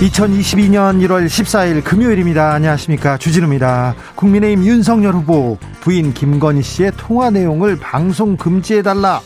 2022년 0.00 1.04
1월 1.08 1.26
14일 1.26 1.82
금요일입니다. 1.82 2.52
안녕하십니까. 2.52 3.18
주진우입니다. 3.18 3.96
국민의힘 4.14 4.64
윤석열 4.64 5.14
후보 5.14 5.58
부인 5.80 6.14
김건희 6.14 6.62
씨의 6.62 6.92
통화 6.96 7.30
내용을 7.30 7.76
방송 7.80 8.36
금지해달라. 8.36 9.20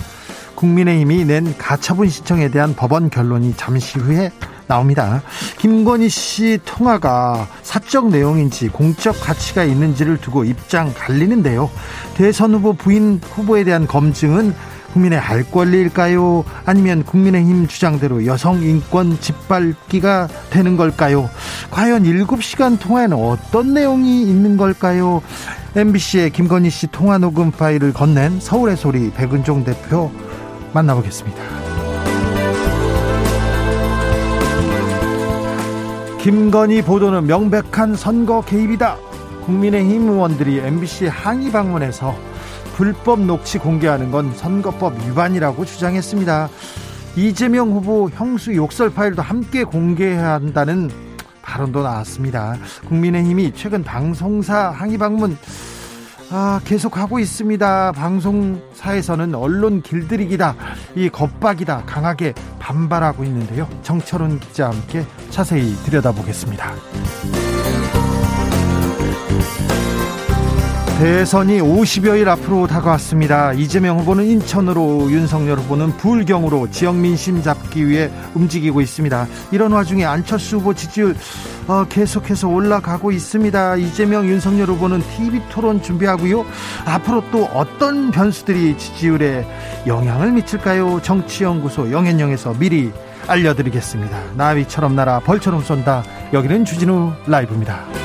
국민의힘이 0.55 1.27
낸 1.27 1.55
가처분 1.59 2.09
신청에 2.09 2.49
대한 2.51 2.75
법원 2.75 3.11
결론이 3.11 3.53
잠시 3.59 3.99
후에 3.99 4.33
나옵니다. 4.67 5.23
김건희 5.59 6.09
씨 6.09 6.59
통화가 6.65 7.49
사적 7.63 8.09
내용인지 8.09 8.69
공적 8.69 9.21
가치가 9.21 9.65
있는지를 9.65 10.23
두고 10.23 10.45
입장 10.45 10.95
갈리는데요. 10.95 11.69
대선 12.15 12.55
후보 12.55 12.73
부인 12.73 13.21
후보에 13.23 13.65
대한 13.65 13.87
검증은 13.87 14.55
국민의 14.93 15.19
알 15.19 15.43
권리일까요? 15.43 16.45
아니면 16.67 17.03
국민의힘 17.05 17.67
주장대로 17.67 18.27
여성 18.27 18.63
인권 18.63 19.19
짓밟기가 19.19 20.29
되는 20.51 20.77
걸까요? 20.77 21.31
과연 21.71 22.05
7시간 22.05 22.79
통화에는 22.79 23.17
어떤 23.17 23.75
내용이 23.75 24.23
있는 24.23 24.57
걸까요? 24.57 25.23
MBC의 25.75 26.31
김건희 26.31 26.69
씨 26.69 26.87
통화 26.89 27.17
녹음 27.17 27.51
파일을 27.51 27.95
건넨 27.95 28.41
서울의 28.41 28.77
소리 28.77 29.11
백은종 29.11 29.65
대표 29.65 30.11
만나보겠습니다. 30.75 31.43
김건희 36.21 36.83
보도는 36.83 37.27
명백한 37.27 37.97
선거 37.97 38.43
개입이다. 38.43 38.97
국민의힘 39.45 40.09
의원들이 40.09 40.61
MBC 40.61 41.09
항의 41.09 41.51
방문해서 41.51 42.15
불법 42.75 43.21
녹취 43.21 43.59
공개하는 43.59 44.11
건 44.11 44.33
선거법 44.35 44.99
위반이라고 45.07 45.65
주장했습니다. 45.65 46.49
이재명 47.17 47.73
후보 47.73 48.09
형수 48.11 48.55
욕설 48.55 48.91
파일도 48.91 49.23
함께 49.23 49.65
공개해야 49.65 50.33
한다는 50.33 50.91
발언도 51.43 51.83
나왔습니다. 51.83 52.57
국민의힘이 52.89 53.53
최근 53.55 53.83
방송사 53.83 54.71
항의 54.71 54.97
방문 54.97 55.37
아, 56.35 56.63
계속하고 56.65 57.19
있습니다. 57.19 57.93
방송사에서는 57.93 59.35
언론 59.35 59.83
길들이기다, 59.83 60.57
이 60.95 61.11
겁박이다 61.11 61.83
강하게 61.85 62.33
반발하고 62.59 63.23
있는데요. 63.25 63.69
정철훈 63.83 64.41
기자와 64.41 64.75
함께 64.75 65.05
자세히 65.29 65.75
들여다보겠습니다. 65.85 66.73
대선이 71.03 71.59
50여일 71.59 72.29
앞으로 72.29 72.69
다가왔습니다. 72.69 73.55
이재명 73.55 73.99
후보는 73.99 74.25
인천으로 74.25 75.11
윤석열 75.11 75.59
후보는 75.59 75.97
불경으로 75.97 76.71
지역 76.71 76.95
민심 76.95 77.43
잡기 77.43 77.89
위해 77.89 78.09
움직이고 78.37 78.81
있습니다. 78.81 79.27
이런 79.51 79.73
와중에 79.73 80.05
안철수 80.05 80.59
후보 80.59 80.75
지지율 80.75 81.17
어, 81.67 81.85
계속해서 81.89 82.47
올라가고 82.47 83.11
있습니다. 83.11 83.77
이재명 83.79 84.29
윤석열 84.29 84.69
후보는 84.69 85.03
TV 85.17 85.41
토론 85.51 85.83
준비하고요. 85.83 86.47
앞으로 86.85 87.25
또 87.33 87.47
어떤 87.47 88.13
변수들이 88.13 88.79
지지율에 88.79 89.45
영향을 89.89 90.31
미칠까요? 90.31 91.03
정치연구소 91.03 91.91
영앤영에서 91.91 92.55
미리 92.61 92.93
알려드리겠습니다. 93.27 94.21
나비처럼 94.37 94.95
날아 94.95 95.19
벌처럼 95.19 95.63
쏜다. 95.63 96.05
여기는 96.33 96.65
주진우 96.65 97.13
라이브입니다. 97.27 98.02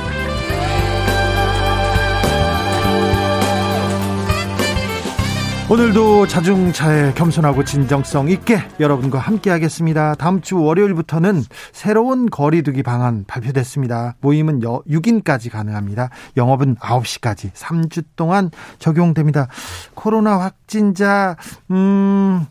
오늘도 5.70 6.28
자중차에 6.28 7.12
겸손하고 7.14 7.66
진정성 7.66 8.30
있게 8.30 8.62
여러분과 8.80 9.20
함께 9.20 9.50
하겠습니다. 9.50 10.16
다음 10.16 10.40
주 10.40 10.62
월요일부터는 10.62 11.44
새로운 11.74 12.30
거리두기 12.30 12.84
방안 12.84 13.26
발표됐습니다. 13.28 14.16
모임은 14.22 14.62
6인까지 14.62 15.52
가능합니다. 15.52 16.10
영업은 16.38 16.76
9시까지 16.76 17.52
3주 17.52 18.06
동안 18.16 18.50
적용됩니다. 18.80 19.50
코로나 19.94 20.40
확진자 20.40 21.36
음 21.70 22.46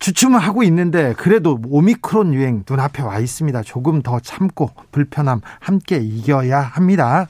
주춤하고 0.00 0.62
있는데 0.62 1.14
그래도 1.18 1.60
오미크론 1.68 2.32
유행 2.32 2.64
눈앞에 2.68 3.02
와 3.02 3.18
있습니다. 3.18 3.62
조금 3.62 4.02
더 4.02 4.18
참고 4.18 4.70
불편함 4.92 5.40
함께 5.60 5.96
이겨야 5.96 6.60
합니다. 6.60 7.28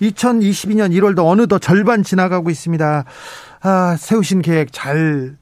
2022년 0.00 0.92
1월도 0.92 1.26
어느덧 1.26 1.58
절반 1.58 2.02
지나가고 2.02 2.48
있습니다. 2.48 3.04
아, 3.68 3.96
세우신 3.98 4.42
계획 4.42 4.68
잘, 4.70 5.36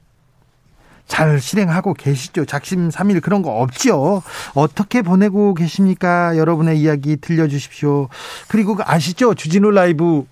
잘 1.05 1.39
실행하고 1.39 1.93
계시죠? 1.93 2.45
작심 2.45 2.89
삼일 2.89 3.21
그런 3.21 3.43
거 3.43 3.51
없죠? 3.51 4.23
어떻게 4.55 5.03
보내고 5.03 5.53
계십니까? 5.53 6.35
여러분의 6.35 6.79
이야기 6.79 7.17
들려주십시오. 7.17 8.09
그리고 8.47 8.77
그 8.77 8.83
아시죠? 8.83 9.35
주진우 9.35 9.69
라이브 9.69 10.25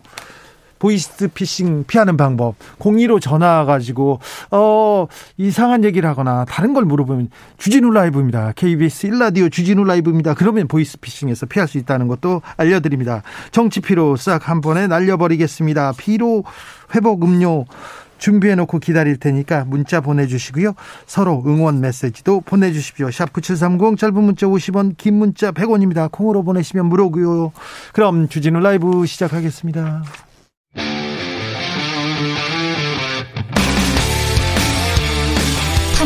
보이스 0.83 1.29
피싱 1.29 1.85
피하는 1.87 2.17
방법. 2.17 2.55
02로 2.79 3.21
전화 3.21 3.63
가지고 3.63 4.19
어 4.51 5.07
이상한 5.37 5.85
얘기를 5.85 6.09
하거나 6.09 6.43
다른 6.43 6.73
걸 6.73 6.83
물어보면 6.83 7.29
주진우 7.57 7.89
라이브입니다. 7.91 8.51
KBS 8.57 9.07
1라디오 9.07 9.49
주진우 9.49 9.85
라이브입니다. 9.85 10.33
그러면 10.33 10.67
보이스 10.67 10.97
피싱에서 10.99 11.45
피할 11.45 11.69
수 11.69 11.77
있다는 11.77 12.09
것도 12.09 12.41
알려드립니다. 12.57 13.23
정치 13.51 13.79
피로 13.79 14.17
싹 14.17 14.49
한 14.49 14.59
번에 14.59 14.87
날려버리겠습니다. 14.87 15.93
피로 15.97 16.43
회복 16.93 17.23
음료 17.23 17.63
준비해놓고 18.17 18.79
기다릴 18.79 19.15
테니까 19.15 19.63
문자 19.63 20.01
보내주시고요. 20.01 20.73
서로 21.05 21.43
응원 21.45 21.79
메시지도 21.79 22.41
보내주십시오. 22.41 23.09
샵 23.09 23.31
9730 23.31 23.97
짧은 23.97 24.21
문자 24.21 24.47
50원 24.47 24.97
긴 24.97 25.13
문자 25.13 25.53
100원입니다. 25.53 26.11
콩으로 26.11 26.43
보내시면 26.43 26.87
무료고요. 26.87 27.53
그럼 27.93 28.27
주진우 28.27 28.59
라이브 28.59 29.05
시작하겠습니다. 29.05 30.03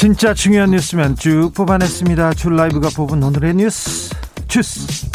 진짜 0.00 0.32
중요한 0.32 0.70
뉴스면 0.70 1.14
쭉 1.16 1.52
뽑아냈습니다. 1.54 2.32
줄 2.32 2.56
라이브가 2.56 2.88
뽑은 2.96 3.22
오늘의 3.22 3.52
뉴스 3.56 4.08
주스. 4.48 5.10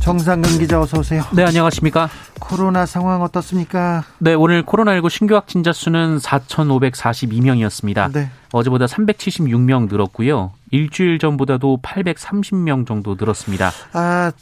정상근 0.00 0.58
기자 0.58 0.80
어서 0.80 1.00
오세요. 1.00 1.22
네, 1.34 1.44
안녕하십니까? 1.44 2.08
코로나 2.40 2.86
상황 2.86 3.20
어떻습니까? 3.20 4.02
네, 4.16 4.32
오늘 4.32 4.64
코로나19 4.64 5.10
신규 5.10 5.34
확진자 5.34 5.74
수는 5.74 6.16
4,542명이었습니다. 6.20 8.12
네. 8.14 8.30
어제보다 8.52 8.86
376명 8.86 9.90
늘었고요. 9.90 10.52
일주일 10.70 11.18
전보다도 11.18 11.80
830명 11.82 12.86
정도 12.86 13.14
늘었습니다. 13.18 13.72
아, 13.92 14.32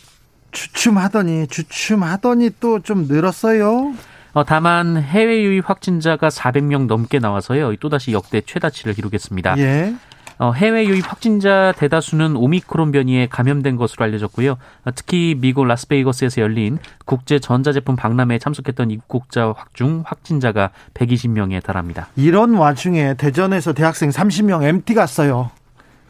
주춤하더니 0.53 1.49
주춤하더니 1.49 2.50
또 2.61 2.79
좀 2.79 3.08
늘었어요. 3.08 3.94
어, 4.37 4.44
다만 4.44 4.99
해외 4.99 5.43
유입 5.43 5.71
확진자가 5.71 6.29
400명 6.29 6.88
넘게 6.88 7.21
나와서요. 7.21 7.75
또다시 7.77 8.12
역대 8.12 8.43
최다치를 8.43 8.93
기록했습니다. 8.93 9.56
예. 9.56 9.94
어, 10.37 10.53
해외 10.53 10.85
유입 10.85 11.11
확진자 11.11 11.73
대다수는 11.79 12.37
오미크론 12.37 12.93
변이에 12.93 13.29
감염된 13.29 13.77
것으로 13.77 14.05
알려졌고요. 14.05 14.53
어, 14.53 14.91
특히 14.94 15.35
미국 15.41 15.65
라스베이거스에서 15.65 16.43
열린 16.43 16.77
국제 17.06 17.38
전자제품 17.38 17.97
박람회에 17.97 18.38
참석했던 18.38 18.91
입국자 18.91 19.55
중 19.73 20.03
확진자가 20.05 20.69
120명에 20.93 21.62
달합니다. 21.62 22.09
이런 22.17 22.56
와중에 22.56 23.15
대전에서 23.15 23.73
대학생 23.73 24.11
30명 24.11 24.62
MT 24.65 24.93
갔어요. 24.93 25.50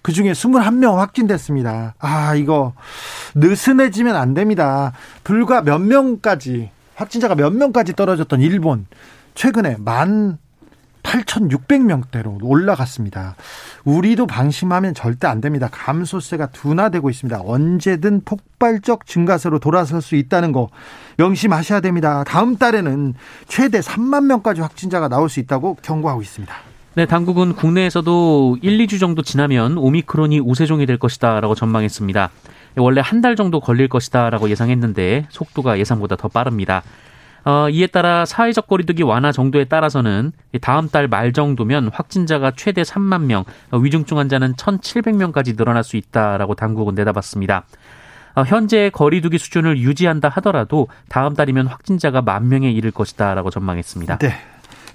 그 0.02 0.10
중에 0.10 0.32
21명 0.32 0.96
확진됐습니다. 0.96 1.94
아, 2.00 2.34
이거 2.34 2.72
느슨해지면 3.36 4.16
안 4.16 4.34
됩니다. 4.34 4.92
불과 5.22 5.62
몇 5.62 5.78
명까지, 5.78 6.70
확진자가 6.96 7.34
몇 7.34 7.52
명까지 7.52 7.94
떨어졌던 7.94 8.40
일본. 8.40 8.86
최근에 9.34 9.76
만 9.78 10.38
8,600명대로 11.02 12.38
올라갔습니다. 12.42 13.36
우리도 13.84 14.26
방심하면 14.26 14.92
절대 14.92 15.28
안 15.28 15.40
됩니다. 15.40 15.68
감소세가 15.70 16.46
둔화되고 16.46 17.08
있습니다. 17.10 17.42
언제든 17.44 18.22
폭발적 18.24 19.06
증가세로 19.06 19.60
돌아설 19.60 20.02
수 20.02 20.16
있다는 20.16 20.50
거 20.50 20.68
명심하셔야 21.18 21.80
됩니다. 21.80 22.24
다음 22.24 22.56
달에는 22.56 23.14
최대 23.46 23.78
3만 23.78 24.24
명까지 24.24 24.62
확진자가 24.62 25.08
나올 25.08 25.28
수 25.28 25.38
있다고 25.38 25.76
경고하고 25.82 26.22
있습니다. 26.22 26.52
네, 26.94 27.06
당국은 27.06 27.54
국내에서도 27.54 28.58
1, 28.62 28.78
2주 28.86 28.98
정도 28.98 29.22
지나면 29.22 29.78
오미크론이 29.78 30.40
우세종이 30.40 30.86
될 30.86 30.98
것이다라고 30.98 31.54
전망했습니다. 31.54 32.30
원래 32.76 33.00
한 33.04 33.20
달 33.22 33.36
정도 33.36 33.60
걸릴 33.60 33.88
것이다라고 33.88 34.50
예상했는데 34.50 35.26
속도가 35.30 35.78
예상보다 35.78 36.16
더 36.16 36.28
빠릅니다. 36.28 36.82
어, 37.44 37.68
이에 37.70 37.86
따라 37.86 38.24
사회적 38.26 38.66
거리두기 38.66 39.02
완화 39.04 39.30
정도에 39.32 39.64
따라서는 39.66 40.32
다음 40.60 40.88
달 40.88 41.06
말 41.08 41.32
정도면 41.32 41.90
확진자가 41.92 42.52
최대 42.56 42.82
3만 42.82 43.22
명, 43.22 43.44
어, 43.70 43.78
위중증 43.78 44.18
환자는 44.18 44.54
1,700명까지 44.54 45.56
늘어날 45.56 45.84
수 45.84 45.96
있다라고 45.96 46.54
당국은 46.56 46.94
내다봤습니다. 46.96 47.64
어, 48.34 48.42
현재 48.42 48.90
거리두기 48.92 49.38
수준을 49.38 49.78
유지한다 49.78 50.28
하더라도 50.28 50.88
다음 51.08 51.34
달이면 51.34 51.68
확진자가 51.68 52.20
만 52.20 52.48
명에 52.48 52.70
이를 52.70 52.90
것이다라고 52.90 53.50
전망했습니다. 53.50 54.18
네. 54.18 54.32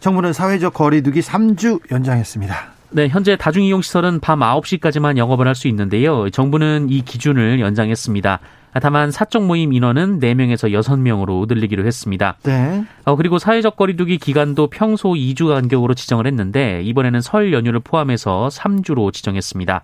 정부는 0.01 0.34
사회적 0.34 0.74
거리두기 0.74 1.22
3주 1.22 1.92
연장했습니다. 1.92 2.56
네, 2.93 3.07
현재 3.07 3.35
다중이용시설은 3.38 4.19
밤 4.19 4.39
9시까지만 4.39 5.17
영업을 5.17 5.47
할 5.47 5.55
수 5.55 5.67
있는데요. 5.69 6.29
정부는 6.29 6.88
이 6.89 7.01
기준을 7.01 7.59
연장했습니다. 7.59 8.39
다만 8.81 9.11
사적 9.11 9.43
모임 9.45 9.73
인원은 9.73 10.19
4명에서 10.19 10.71
6명으로 10.71 11.45
늘리기로 11.47 11.85
했습니다. 11.85 12.38
네. 12.43 12.85
어, 13.03 13.15
그리고 13.17 13.38
사회적 13.38 13.75
거리두기 13.75 14.17
기간도 14.17 14.67
평소 14.67 15.09
2주 15.09 15.49
간격으로 15.49 15.93
지정을 15.93 16.25
했는데 16.25 16.81
이번에는 16.83 17.19
설 17.21 17.51
연휴를 17.53 17.81
포함해서 17.81 18.49
3주로 18.51 19.11
지정했습니다. 19.13 19.81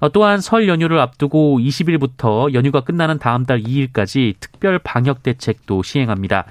어, 0.00 0.08
또한 0.10 0.40
설 0.40 0.68
연휴를 0.68 0.98
앞두고 1.00 1.58
20일부터 1.58 2.54
연휴가 2.54 2.80
끝나는 2.82 3.18
다음 3.18 3.44
달 3.44 3.60
2일까지 3.62 4.34
특별 4.38 4.78
방역 4.78 5.22
대책도 5.24 5.82
시행합니다. 5.82 6.44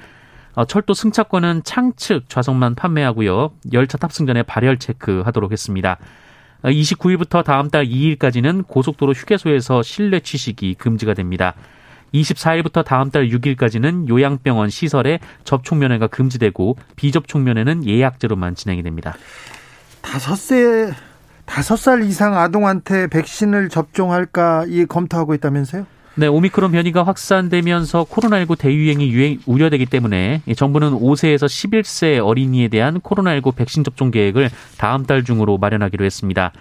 어, 0.55 0.65
철도 0.65 0.93
승차권은 0.93 1.63
창측 1.63 2.29
좌석만 2.29 2.75
판매하고요. 2.75 3.51
열차 3.73 3.97
탑승 3.97 4.25
전에 4.25 4.43
발열 4.43 4.77
체크하도록 4.77 5.51
했습니다. 5.51 5.97
29일부터 6.63 7.43
다음 7.43 7.69
달 7.69 7.85
2일까지는 7.85 8.67
고속도로 8.67 9.13
휴게소에서 9.13 9.83
실내 9.83 10.19
취식이 10.19 10.75
금지가 10.75 11.13
됩니다. 11.13 11.55
24일부터 12.13 12.85
다음 12.85 13.09
달 13.09 13.27
6일까지는 13.29 14.07
요양병원 14.07 14.69
시설에 14.69 15.19
접촉 15.43 15.77
면회가 15.77 16.07
금지되고 16.07 16.77
비접촉 16.95 17.41
면회는 17.41 17.85
예약제로만 17.85 18.55
진행이 18.55 18.83
됩니다. 18.83 19.15
다섯 20.01 20.35
세 20.35 20.93
다섯 21.45 21.75
살 21.75 22.03
이상 22.03 22.37
아동한테 22.37 23.07
백신을 23.07 23.69
접종할까 23.69 24.65
이 24.67 24.85
검토하고 24.85 25.33
있다면서요? 25.33 25.85
네, 26.15 26.27
오미크론 26.27 26.71
변이가 26.71 27.03
확산되면서 27.03 28.03
코로나19 28.03 28.57
대유행이 28.59 29.09
유행, 29.11 29.39
우려되기 29.47 29.87
때문에 29.87 30.43
정부는 30.55 30.91
5세에서 30.91 31.45
11세 31.45 32.23
어린이에 32.23 32.67
대한 32.67 32.99
코로나19 32.99 33.55
백신 33.55 33.83
접종 33.83 34.11
계획을 34.11 34.51
다음 34.77 35.05
달 35.05 35.23
중으로 35.23 35.57
마련하기로 35.57 36.05
했습니다. 36.05 36.51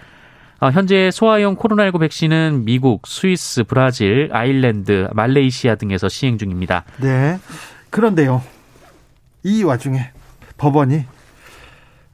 어, 0.59 0.71
현재 0.71 1.11
소아용 1.11 1.55
코로나19 1.57 1.99
백신은 1.99 2.65
미국, 2.65 3.05
스위스, 3.05 3.63
브라질, 3.63 4.29
아일랜드, 4.31 5.07
말레이시아 5.13 5.75
등에서 5.75 6.09
시행 6.09 6.39
중입니다. 6.39 6.83
네. 6.99 7.37
그런데요. 7.91 8.41
이 9.43 9.63
와중에 9.63 10.09
법원이 10.57 11.05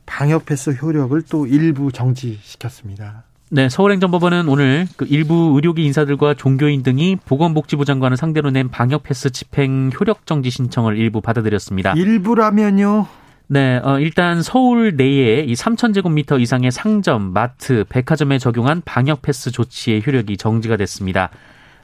방역 0.06 0.45
패스 0.45 0.71
효력을 0.71 1.21
또 1.30 1.47
일부 1.47 1.92
정지시켰습니다. 1.92 3.29
네, 3.51 3.68
서울행정법원은 3.68 4.48
오늘 4.48 4.88
그 4.96 5.07
일부 5.10 5.54
의료계 5.56 5.81
인사들과 5.81 6.36
종교인 6.36 6.84
등이 6.84 7.18
보건복지부 7.25 7.84
장관을 7.84 8.16
상대로 8.16 8.51
낸 8.51 8.69
방역 8.69 9.01
패스 9.01 9.31
집행 9.31 9.90
효력 10.00 10.28
정지 10.28 10.51
신청을 10.51 10.98
일부 10.98 11.19
받아들였습니다. 11.19 11.94
일부라면요? 11.94 13.07
네, 13.48 13.81
어, 13.84 14.00
일단 14.00 14.44
서울 14.44 14.96
내에 14.96 15.46
이 15.46 15.54
3,000제곱미터 15.54 16.40
이상의 16.40 16.69
상점, 16.72 17.34
마트, 17.34 17.86
백화점에 17.90 18.38
적용한 18.38 18.84
방역 18.86 19.24
패스 19.24 19.50
조치의 19.50 20.04
효력이 20.06 20.38
정지가 20.38 20.78
됐습니다. 20.78 21.31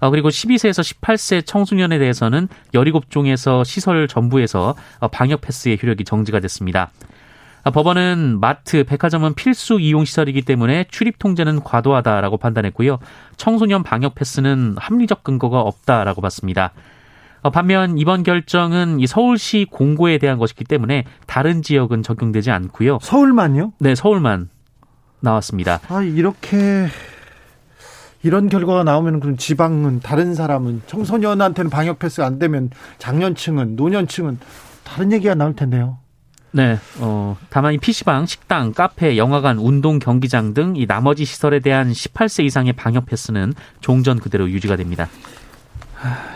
어, 0.01 0.11
그리고 0.11 0.29
12세에서 0.29 0.83
18세 0.83 1.43
청소년에 1.47 1.97
대해서는 1.97 2.47
17종에서 2.73 3.65
시설 3.65 4.07
전부에서 4.07 4.75
어, 4.99 5.07
방역 5.07 5.41
패스의 5.41 5.79
효력이 5.81 6.03
정지가 6.03 6.41
됐습니다. 6.41 6.91
아, 7.65 7.71
법원은 7.71 8.39
마트, 8.39 8.83
백화점은 8.83 9.33
필수 9.33 9.79
이용 9.79 10.05
시설이기 10.05 10.43
때문에 10.43 10.85
출입 10.91 11.17
통제는 11.17 11.63
과도하다라고 11.63 12.37
판단했고요. 12.37 12.99
청소년 13.37 13.81
방역 13.81 14.13
패스는 14.13 14.75
합리적 14.77 15.23
근거가 15.23 15.61
없다라고 15.61 16.21
봤습니다. 16.21 16.73
어, 17.41 17.49
반면 17.49 17.97
이번 17.97 18.21
결정은 18.21 18.99
이 18.99 19.07
서울시 19.07 19.65
공고에 19.67 20.19
대한 20.19 20.37
것이기 20.37 20.63
때문에 20.63 21.05
다른 21.25 21.63
지역은 21.63 22.03
적용되지 22.03 22.51
않고요. 22.51 22.99
서울만요? 23.01 23.73
네, 23.79 23.95
서울만 23.95 24.49
나왔습니다. 25.21 25.79
아, 25.87 26.03
이렇게 26.03 26.87
이런 28.21 28.47
결과가 28.47 28.83
나오면 28.83 29.21
그럼 29.21 29.37
지방은 29.37 30.01
다른 30.01 30.35
사람은 30.35 30.83
청소년한테는 30.85 31.71
방역 31.71 31.97
패스 31.97 32.21
안 32.21 32.37
되면 32.37 32.69
장년층은 32.99 33.75
노년층은 33.75 34.37
다른 34.83 35.11
얘기가 35.11 35.33
나올 35.33 35.55
텐데요. 35.55 35.97
네, 36.55 36.79
어, 36.99 37.35
다만 37.49 37.73
이 37.73 37.77
PC방, 37.77 38.25
식당, 38.27 38.71
카페, 38.71 39.17
영화관, 39.17 39.57
운동 39.57 39.99
경기장 39.99 40.53
등 40.53 40.77
이 40.77 40.85
나머지 40.87 41.25
시설에 41.25 41.59
대한 41.59 41.91
18세 41.91 42.45
이상의 42.45 42.71
방역 42.73 43.07
패스는 43.07 43.53
종전 43.81 44.19
그대로 44.19 44.49
유지가 44.49 44.77
됩니다. 44.77 45.09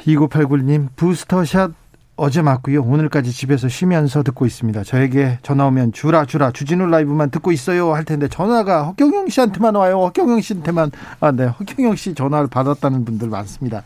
2989님, 0.06 0.90
부스터샷 0.98 1.72
어제 2.18 2.42
맞고요. 2.42 2.82
오늘까지 2.84 3.32
집에서 3.32 3.70
쉬면서 3.70 4.24
듣고 4.24 4.46
있습니다. 4.46 4.84
저에게 4.84 5.40
전화 5.42 5.66
오면 5.68 5.94
주라 5.94 6.26
주라 6.26 6.52
주진우 6.52 6.88
라이브만 6.88 7.30
듣고 7.30 7.54
있어요 7.54 7.94
할 7.94 8.04
텐데 8.04 8.28
전화가 8.28 8.84
허경영 8.88 9.30
씨한테만 9.30 9.76
와요. 9.76 10.02
허경영 10.08 10.42
씨한테만 10.42 10.92
아 11.22 11.32
네. 11.32 11.46
허경영 11.46 11.96
씨 11.96 12.14
전화를 12.14 12.50
받았다는 12.50 13.06
분들 13.06 13.30
많습니다. 13.30 13.84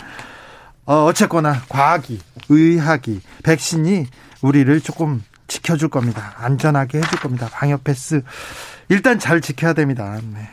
어, 0.86 1.06
어쨌거나 1.06 1.54
과학이 1.70 2.20
의학이 2.50 3.22
백신이 3.44 4.08
우리를 4.42 4.82
조금 4.82 5.22
지켜줄 5.48 5.90
겁니다. 5.90 6.34
안전하게 6.38 7.00
해줄 7.00 7.20
겁니다. 7.20 7.50
방역 7.52 7.84
패스 7.84 8.24
일단 8.90 9.20
잘 9.20 9.42
지켜야 9.42 9.74
됩니다. 9.74 10.20
네. 10.34 10.50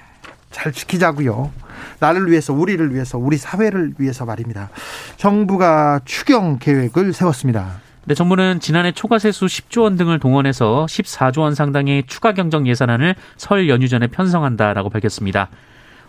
잘 0.51 0.73
지키자고요. 0.73 1.53
나를 2.01 2.31
위해서, 2.31 2.53
우리를 2.53 2.93
위해서, 2.93 3.19
우리 3.19 3.37
사회를 3.37 3.95
위해서 3.99 4.25
말입니다. 4.25 4.71
정부가 5.17 6.01
추경 6.05 6.59
계획을 6.59 7.13
세웠습니다. 7.13 7.81
네, 8.05 8.15
정부는 8.15 8.61
지난해 8.61 8.93
초과세수 8.93 9.47
10조 9.47 9.83
원 9.83 9.97
등을 9.97 10.19
동원해서 10.19 10.87
14조 10.89 11.41
원 11.41 11.55
상당의 11.55 12.05
추가 12.07 12.33
경정 12.33 12.67
예산안을 12.67 13.15
설 13.37 13.69
연휴 13.69 13.89
전에 13.89 14.09
편성한다라고 14.09 14.91
밝혔습니다. 14.91 15.49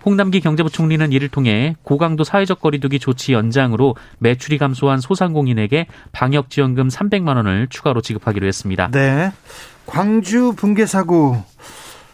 홍남기 0.06 0.40
경제부총리는 0.42 1.12
이를 1.12 1.30
통해 1.30 1.76
고강도 1.84 2.24
사회적 2.24 2.60
거리두기 2.60 3.00
조치 3.00 3.34
연장으로 3.34 3.96
매출이 4.20 4.58
감소한 4.58 5.00
소상공인에게 5.00 5.88
방역 6.12 6.50
지원금 6.50 6.88
300만 6.88 7.36
원을 7.36 7.68
추가로 7.70 8.02
지급하기로 8.02 8.48
했습니다. 8.48 8.90
네. 8.92 9.32
광주 9.86 10.54
붕괴 10.56 10.86
사고 10.86 11.44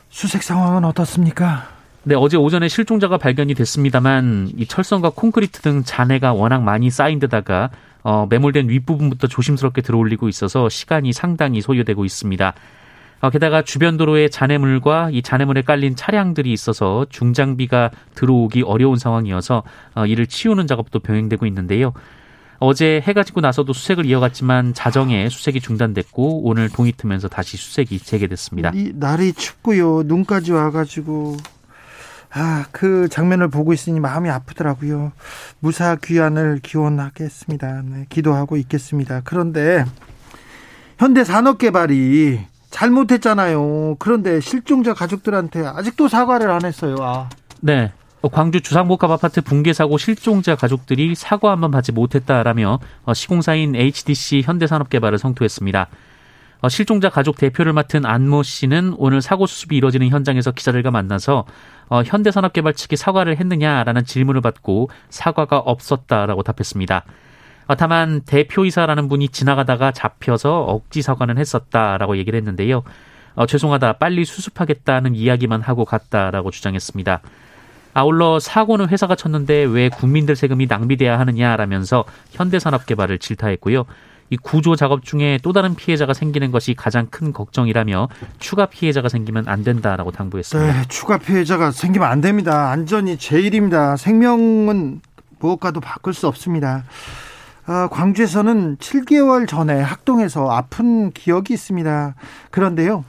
수색 0.10 0.44
상황은 0.44 0.84
어떻습니까? 0.86 1.70
네, 2.04 2.16
어제 2.16 2.38
오전에 2.38 2.70
실종자가 2.70 3.18
발견이 3.18 3.54
됐습니다만 3.54 4.52
이 4.56 4.66
철선과 4.66 5.10
콘크리트 5.10 5.62
등 5.62 5.84
잔해가 5.84 6.34
워낙 6.34 6.64
많이 6.64 6.90
쌓인 6.90 7.20
데다가 7.20 7.70
어, 8.02 8.26
매몰된 8.30 8.70
윗부분부터 8.70 9.28
조심스럽게 9.28 9.82
들어올리고 9.82 10.30
있어서 10.30 10.70
시간이 10.70 11.12
상당히 11.12 11.62
소요되고 11.62 12.06
있습니다. 12.06 12.54
어, 13.20 13.30
게다가 13.30 13.62
주변 13.62 13.98
도로에 13.98 14.30
잔해물과 14.30 15.10
이 15.12 15.22
잔해물에 15.22 15.64
깔린 15.64 15.96
차량들이 15.96 16.52
있어서 16.54 17.06
중장비가 17.10 17.92
들어오기 18.16 18.64
어려운 18.64 18.98
상황이어서 18.98 19.64
어, 19.96 20.06
이를 20.06 20.28
치우는 20.28 20.68
작업도 20.68 21.00
병행되고 21.00 21.46
있는데요. 21.48 21.94
어제 22.60 23.02
해가 23.04 23.24
지고 23.24 23.42
나서도 23.42 23.74
수색을 23.74 24.06
이어갔지만 24.06 24.74
자정에 24.74 25.30
수색이 25.30 25.62
중단됐고 25.62 26.44
오늘 26.44 26.70
동이 26.70 26.92
트면서 26.92 27.28
다시 27.28 27.56
수색이 27.56 28.00
재개됐습니다. 28.00 28.72
이 28.74 28.94
날이 28.96 29.34
춥고요. 29.34 30.04
눈까지 30.06 30.54
와가지고 30.54 31.38
아, 32.32 32.66
그 32.72 33.08
장면을 33.10 33.48
보고 33.50 33.74
있으니 33.74 34.00
마음이 34.00 34.30
아프더라고요. 34.30 35.12
무사 35.60 35.96
귀환을 35.96 36.60
기원하겠습니다. 36.62 37.82
네, 37.84 38.06
기도하고 38.10 38.58
있겠습니다. 38.58 39.22
그런데 39.24 39.86
현대 40.98 41.24
산업개발이 41.24 42.40
잘못했잖아요. 42.70 43.96
그런데 44.00 44.40
실종자 44.40 44.94
가족들한테 44.94 45.66
아직도 45.66 46.08
사과를 46.08 46.50
안 46.52 46.66
했어요. 46.66 46.96
아. 47.00 47.30
네. 47.62 47.92
광주 48.32 48.62
주상복합 48.62 49.10
아파트 49.10 49.42
붕괴 49.42 49.74
사고 49.74 49.98
실종자 49.98 50.56
가족들이 50.56 51.16
사과 51.16 51.52
한번 51.52 51.72
받지 51.72 51.92
못했다라며 51.92 52.80
어, 53.06 53.14
시공사인 53.14 53.76
HDC 53.76 54.42
현대산업개발을 54.44 55.18
성토했습니다. 55.18 55.88
어, 56.60 56.70
실종자 56.70 57.10
가족 57.10 57.38
대표를 57.38 57.74
맡은 57.74 58.06
안모 58.06 58.44
씨는 58.44 58.96
오늘 58.98 59.22
사고 59.22 59.46
수습이 59.46 59.78
이뤄지는 59.78 60.10
현장에서 60.10 60.52
기자들과 60.52 60.92
만나서 60.92 61.46
어, 61.90 62.02
현대산업개발 62.04 62.74
측이 62.74 62.96
사과를 62.98 63.38
했느냐라는 63.38 64.06
질문을 64.06 64.42
받고 64.42 64.90
사과가 65.10 65.60
없었다라고 65.60 66.44
답했습니다. 66.44 67.06
다만 67.76 68.22
대표이사라는 68.22 69.10
분이 69.10 69.30
지나가다가 69.30 69.92
잡혀서 69.92 70.62
억지 70.62 71.02
사과는 71.02 71.38
했었다라고 71.38 72.18
얘기를 72.18 72.38
했는데요. 72.38 72.84
어, 73.36 73.46
죄송하다, 73.46 73.94
빨리 73.94 74.26
수습하겠다는 74.26 75.16
이야기만 75.16 75.62
하고 75.62 75.86
갔다라고 75.86 76.52
주장했습니다. 76.52 77.22
아울러 77.94 78.40
사고는 78.40 78.90
회사가 78.90 79.16
쳤는데 79.16 79.64
왜 79.64 79.90
국민들 79.90 80.36
세금이 80.36 80.68
낭비돼야 80.68 81.20
하느냐라면서 81.20 82.06
현대산업개발을 82.32 83.20
질타했고요. 83.20 83.86
이 84.30 84.38
구조 84.38 84.76
작업 84.76 85.04
중에 85.04 85.40
또 85.42 85.54
다른 85.54 85.76
피해자가 85.76 86.14
생기는 86.14 86.52
것이 86.52 86.74
가장 86.74 87.08
큰 87.08 87.32
걱정이라며 87.32 88.10
추가 88.40 88.66
피해자가 88.66 89.10
생기면 89.10 89.48
안 89.48 89.64
된다라고 89.64 90.12
당부했습니다. 90.12 90.74
네, 90.74 90.84
추가 90.90 91.18
피해자가 91.18 91.72
생기면 91.72 92.08
안 92.08 92.22
됩니다. 92.22 92.70
안전이 92.70 93.18
제일입니다. 93.18 93.96
생명은 93.96 95.02
무엇과도 95.40 95.80
바꿀 95.80 96.14
수 96.14 96.28
없습니다. 96.28 96.84
어, 97.68 97.90
광주에서는 97.90 98.78
7개월 98.78 99.46
전에 99.46 99.82
학동에서 99.82 100.50
아픈 100.50 101.12
기억이 101.12 101.54
있습니다. 101.54 102.16
그런데요, 102.50 103.04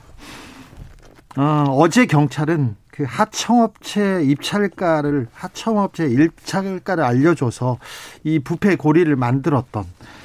어, 1.37 1.65
어제 1.71 2.07
경찰은 2.07 2.75
그 2.91 3.05
하청업체 3.07 4.25
입찰가를 4.25 5.29
하청업체 5.33 6.07
입찰가를 6.07 7.05
알려줘서 7.05 7.79
이 8.25 8.41
부패 8.41 8.75
고리를 8.75 9.15
만들었던 9.15 9.85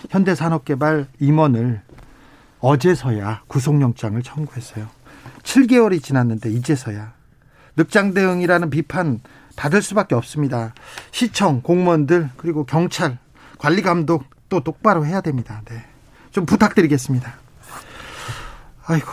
현대산업개발 0.10 1.06
임원을 1.20 1.82
어제서야 2.60 3.44
구속영장을 3.46 4.20
청구했어요. 4.24 4.88
7개월이 5.44 6.02
지났는데 6.02 6.50
이제서야 6.50 7.14
늑장 7.78 8.16
대응이라는 8.16 8.72
비판 8.72 9.20
받을 9.56 9.84
수밖에 9.84 10.16
없습니다. 10.16 10.74
시청 11.12 11.62
공무원들 11.62 12.32
그리고 12.38 12.66
경찰 12.66 13.20
관리 13.64 13.82
감독 13.82 14.26
또 14.50 14.60
똑바로 14.60 15.06
해야 15.06 15.22
됩니다. 15.22 15.62
네. 15.66 15.84
좀 16.32 16.46
부탁드리겠습니다. 16.46 17.34
아이고 18.86 19.08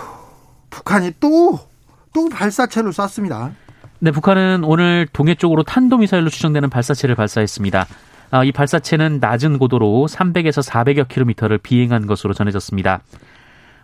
북한이 0.69 1.12
또 1.21 1.71
또 2.12 2.28
발사체를 2.28 2.92
쐈습니다. 2.92 3.52
네, 4.00 4.11
북한은 4.11 4.64
오늘 4.64 5.07
동해 5.12 5.35
쪽으로 5.35 5.62
탄도미사일로 5.62 6.30
추정되는 6.30 6.71
발사체를 6.71 7.14
발사했습니다. 7.14 7.87
아, 8.33 8.45
이 8.45 8.52
발사체는 8.52 9.19
낮은 9.21 9.59
고도로 9.59 10.07
300에서 10.09 10.66
400여 10.66 11.09
킬로미터를 11.09 11.59
비행한 11.59 12.07
것으로 12.07 12.33
전해졌습니다. 12.33 13.00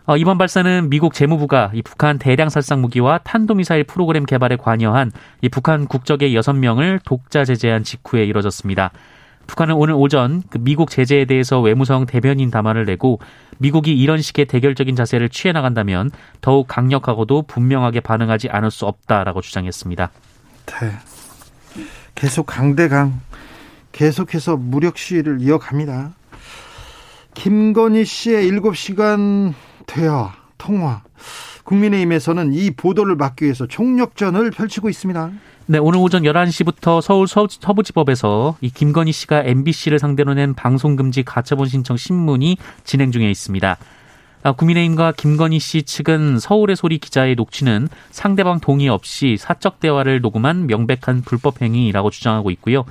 어, 0.06 0.16
이번 0.16 0.38
발사는 0.38 0.88
미국 0.88 1.14
재무부가 1.14 1.73
이 1.75 1.82
북한 1.82 2.18
대량 2.18 2.49
살상 2.49 2.80
무기와 2.80 3.18
탄도미사일 3.18 3.85
프로그램 3.85 4.25
개발에 4.25 4.56
관여한 4.56 5.11
이 5.42 5.49
북한 5.49 5.87
국적의 5.87 6.32
6명을 6.37 7.00
독자 7.04 7.44
제재한 7.44 7.82
직후에 7.82 8.25
이뤄졌습니다. 8.25 8.92
북한은 9.46 9.74
오늘 9.74 9.94
오전 9.94 10.42
그 10.50 10.58
미국 10.58 10.90
제재에 10.90 11.24
대해서 11.24 11.60
외무성 11.60 12.06
대변인 12.06 12.50
담화를 12.50 12.84
내고 12.84 13.20
미국이 13.58 13.96
이런 13.96 14.20
식의 14.20 14.46
대결적인 14.46 14.96
자세를 14.96 15.28
취해 15.28 15.52
나간다면 15.52 16.10
더욱 16.40 16.66
강력하고도 16.68 17.42
분명하게 17.42 18.00
반응하지 18.00 18.48
않을 18.50 18.70
수 18.70 18.86
없다라고 18.86 19.40
주장했습니다. 19.40 20.10
네. 20.66 20.92
계속 22.14 22.46
강대강 22.46 23.20
계속해서 23.92 24.56
무력 24.56 24.98
시위를 24.98 25.40
이어갑니다. 25.40 26.12
김건희 27.34 28.04
씨의 28.04 28.50
7시간 28.50 29.52
대화 29.86 30.34
통화 30.58 31.02
국민의힘에서는 31.64 32.52
이 32.54 32.70
보도를 32.70 33.16
막기 33.16 33.44
위해서 33.44 33.66
총력전을 33.66 34.50
펼치고 34.50 34.88
있습니다. 34.88 35.30
네, 35.68 35.78
오늘 35.78 35.99
오전 35.99 36.23
11시부터 36.23 37.00
서울 37.00 37.26
서부지법에서 37.26 38.56
이 38.61 38.70
김건희 38.70 39.11
씨가 39.11 39.42
MBC를 39.42 39.99
상대로 39.99 40.32
낸 40.32 40.54
방송금지 40.54 41.25
가처분 41.25 41.66
신청 41.66 41.96
신문이 41.96 42.56
진행 42.85 43.11
중에 43.11 43.28
있습니다. 43.28 43.76
아, 44.44 44.52
국민의힘과 44.52 45.14
김건희 45.16 45.58
씨 45.58 45.82
측은 45.82 46.38
서울의 46.38 46.76
소리 46.76 46.99
기자의 46.99 47.35
녹취는 47.35 47.88
상대방 48.12 48.61
동의 48.61 48.88
없이 48.88 49.37
사적 49.37 49.80
대화를 49.80 50.20
녹음한 50.20 50.68
명백한 50.68 51.23
불법 51.23 51.61
행위라고 51.61 52.11
주장하고 52.11 52.52
있고요. 52.52 52.85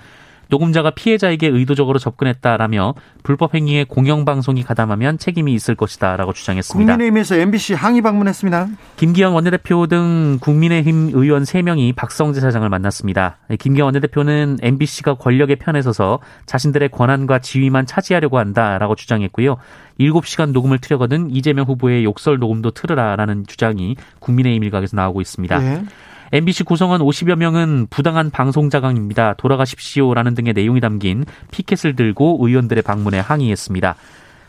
녹음자가 0.50 0.92
피해자에게 0.92 1.48
의도적으로 1.48 2.00
접근했다라며 2.00 2.94
불법 3.24 3.56
행위에 3.56 3.86
공영방송이 3.86 4.64
가담하면 4.64 5.18
책임이 5.18 5.54
있을 5.54 5.76
것이다라고 5.76 6.34
주장했습니다. 6.34 6.94
국민의힘에서 6.94 7.36
MBC 7.36 7.74
항의 7.74 8.02
방문했습니다. 8.02 8.68
김기현 8.98 9.34
원내대표 9.34 9.88
등 9.88 10.38
국민의힘 10.42 11.12
의원 11.14 11.44
3명이 11.44 11.96
박성재 11.96 12.40
사장을 12.40 12.68
만났습니다. 12.68 13.38
김기현 13.60 13.86
원내대표는 13.86 14.58
MBC가 14.62 15.16
권력의 15.16 15.58
편에 15.58 15.82
서서 15.82 16.20
자신들의 16.46 16.90
권한과 16.90 17.40
지위만 17.40 17.86
차지하려고 17.86 18.38
한다라고 18.38 18.96
주장했고요. 18.96 19.58
7시간 20.00 20.52
녹음을 20.52 20.78
틀려거든 20.80 21.32
이재명 21.32 21.66
후보의 21.66 22.04
욕설 22.04 22.38
녹음도 22.38 22.72
틀으라라는 22.72 23.46
주장이 23.48 23.96
국민의힘 24.20 24.64
일각에서 24.64 24.96
나오고 24.98 25.22
있습니다. 25.22 25.60
네. 25.60 25.84
MBC 26.32 26.64
구성원 26.64 27.02
50여 27.02 27.36
명은 27.36 27.88
부당한 27.90 28.30
방송 28.30 28.70
자강입니다. 28.70 29.36
돌아가십시오라는 29.36 30.36
등의 30.36 30.54
내용이 30.54 30.82
담긴 30.82 31.26
피켓을 31.52 31.96
들고 31.96 32.40
의원들의 32.42 32.84
방문에 32.84 33.20
항의했습니다. 33.20 33.96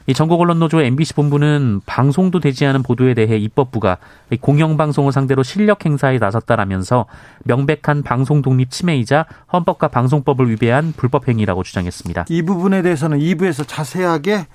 이 0.09 0.15
전국 0.15 0.41
언론 0.41 0.61
노조 0.61 0.81
MBC 0.81 1.15
본부는 1.15 1.81
방송도 1.85 2.39
되지 2.39 2.65
않은 2.67 2.85
보도에 2.85 3.15
대해 3.15 3.37
입법부가 3.39 3.99
공영방송을 4.41 5.11
상대로 5.11 5.43
실력 5.43 5.85
행사에 5.85 6.19
나섰다라면서 6.19 7.07
명백한 7.45 8.05
방송 8.05 8.41
독립 8.41 8.71
침해이자 8.71 9.27
헌법과 9.53 9.89
방송법을 9.89 10.49
위배한 10.51 10.95
불법 10.97 11.29
행위라고 11.29 11.65
주장했습니다. 11.65 12.27
이 12.29 12.43
부분에 12.43 12.83
대해서는 12.83 13.19
2부에서 13.19 13.67
자세하게 13.67 14.47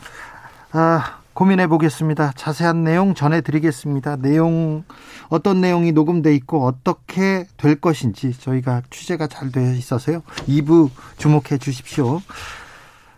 아, 0.71 1.20
고민해 1.33 1.67
보겠습니다. 1.67 2.33
자세한 2.35 2.83
내용 2.83 3.13
전해드리겠습니다. 3.13 4.17
내용 4.17 4.83
어떤 5.29 5.61
내용이 5.61 5.91
녹음돼 5.91 6.35
있고 6.35 6.65
어떻게 6.65 7.45
될 7.57 7.75
것인지 7.75 8.37
저희가 8.37 8.81
취재가 8.89 9.27
잘 9.27 9.51
되어 9.51 9.73
있어서요. 9.73 10.23
2부 10.47 10.89
주목해 11.17 11.57
주십시오. 11.59 12.21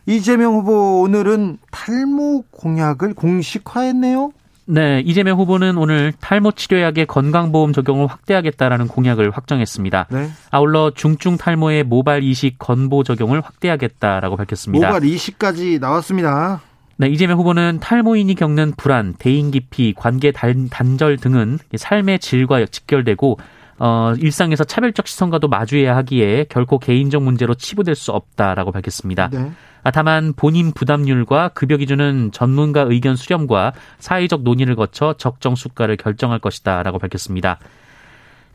이재명 0.05 0.55
후보 0.55 1.01
오늘은 1.01 1.57
탈모 1.71 2.43
공약을 2.51 3.13
공식화했네요. 3.13 4.31
네, 4.65 5.01
이재명 5.01 5.39
후보는 5.39 5.77
오늘 5.77 6.13
탈모 6.19 6.53
치료약의 6.53 7.07
건강보험 7.07 7.73
적용을 7.73 8.07
확대하겠다라는 8.07 8.87
공약을 8.87 9.31
확정했습니다. 9.31 10.07
네. 10.09 10.29
아울러 10.51 10.91
중증 10.91 11.37
탈모의 11.37 11.83
모발 11.83 12.23
이식 12.23 12.59
건보 12.59 13.03
적용을 13.03 13.41
확대하겠다라고 13.41 14.37
밝혔습니다. 14.37 14.87
모발 14.87 15.03
이식까지 15.03 15.79
나왔습니다. 15.79 16.61
네, 16.97 17.07
이재명 17.07 17.39
후보는 17.39 17.79
탈모인이 17.81 18.35
겪는 18.35 18.73
불안, 18.77 19.13
대인 19.17 19.51
기피, 19.51 19.93
관계 19.93 20.31
단, 20.31 20.69
단절 20.69 21.17
등은 21.17 21.59
삶의 21.75 22.19
질과 22.19 22.65
직결되고 22.65 23.39
어, 23.79 24.13
일상에서 24.19 24.63
차별적 24.63 25.07
시선과도 25.07 25.47
마주해야 25.47 25.95
하기에 25.97 26.45
결코 26.49 26.77
개인적 26.77 27.23
문제로 27.23 27.55
치부될 27.55 27.95
수 27.95 28.11
없다라고 28.11 28.71
밝혔습니다. 28.71 29.29
네. 29.31 29.51
아, 29.83 29.91
다만 29.91 30.33
본인 30.33 30.71
부담률과 30.71 31.49
급여 31.49 31.77
기준은 31.77 32.31
전문가 32.31 32.81
의견 32.81 33.15
수렴과 33.15 33.73
사회적 33.99 34.43
논의를 34.43 34.75
거쳐 34.75 35.15
적정 35.17 35.55
수가를 35.55 35.97
결정할 35.97 36.39
것이다라고 36.39 36.99
밝혔습니다. 36.99 37.59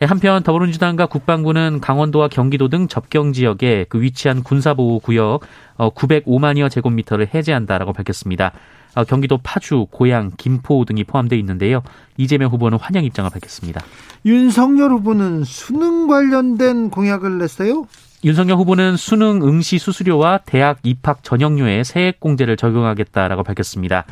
예, 0.01 0.07
한편 0.07 0.45
더불어민주당과 0.45 1.07
국방부는 1.07 1.81
강원도와 1.81 2.29
경기도 2.29 2.69
등 2.69 2.87
접경 2.87 3.33
지역에 3.33 3.85
그 3.89 4.01
위치한 4.01 4.45
군사보호 4.45 5.01
구역 5.01 5.41
905만여 5.77 6.67
어, 6.67 6.69
제곱미터를 6.69 7.29
해제한다라고 7.35 7.93
밝혔습니다. 7.93 8.53
어, 8.95 9.05
경기도 9.05 9.39
파주, 9.39 9.87
고양, 9.91 10.31
김포 10.37 10.85
등이 10.85 11.03
포함되어 11.03 11.37
있는데요. 11.41 11.83
이재명 12.17 12.51
후보는 12.51 12.79
환영 12.79 13.05
입장을 13.05 13.29
밝혔습니다. 13.29 13.83
윤석열 14.25 14.93
후보는 14.93 15.43
수능 15.43 16.07
관련된 16.07 16.91
공약을 16.91 17.39
냈어요? 17.39 17.87
윤석열 18.23 18.57
후보는 18.59 18.97
수능 18.97 19.43
응시 19.43 19.79
수수료와 19.79 20.41
대학 20.47 20.79
입학 20.85 21.25
전형료에 21.25 21.83
세액 21.83 22.21
공제를 22.21 22.57
적용하겠다라고 22.57 23.43
밝혔습니다. 23.43 24.05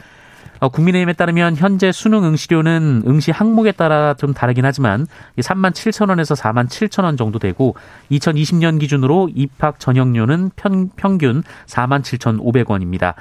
어, 0.60 0.68
국민의힘에 0.68 1.12
따르면 1.12 1.56
현재 1.56 1.92
수능 1.92 2.24
응시료는 2.24 3.02
응시 3.06 3.30
항목에 3.30 3.72
따라 3.72 4.14
좀 4.14 4.32
다르긴 4.34 4.64
하지만 4.64 5.06
3만 5.38 5.72
7천 5.72 6.08
원에서 6.08 6.34
4만 6.34 6.68
7천 6.68 7.04
원 7.04 7.16
정도 7.16 7.38
되고 7.38 7.74
2020년 8.10 8.80
기준으로 8.80 9.30
입학 9.34 9.78
전형료는 9.78 10.50
평, 10.56 10.88
평균 10.96 11.42
4만 11.66 12.02
7천 12.02 12.40
5백 12.40 12.68
원입니다. 12.70 13.14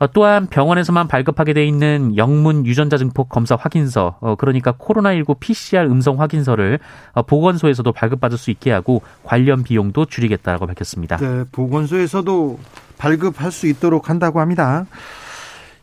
어, 0.00 0.06
또한 0.12 0.46
병원에서만 0.46 1.08
발급하게 1.08 1.52
돼 1.52 1.66
있는 1.66 2.16
영문 2.16 2.64
유전자 2.64 2.96
증폭 2.96 3.28
검사 3.28 3.54
확인서, 3.54 4.16
어, 4.20 4.34
그러니까 4.34 4.72
코로나19 4.72 5.38
PCR 5.38 5.90
음성 5.90 6.18
확인서를 6.20 6.78
어, 7.12 7.22
보건소에서도 7.22 7.92
발급받을 7.92 8.38
수 8.38 8.50
있게 8.50 8.72
하고 8.72 9.02
관련 9.24 9.62
비용도 9.62 10.06
줄이겠다라고 10.06 10.66
밝혔습니다. 10.66 11.18
네, 11.18 11.44
보건소에서도 11.52 12.58
발급할 12.96 13.52
수 13.52 13.66
있도록 13.66 14.08
한다고 14.08 14.40
합니다. 14.40 14.86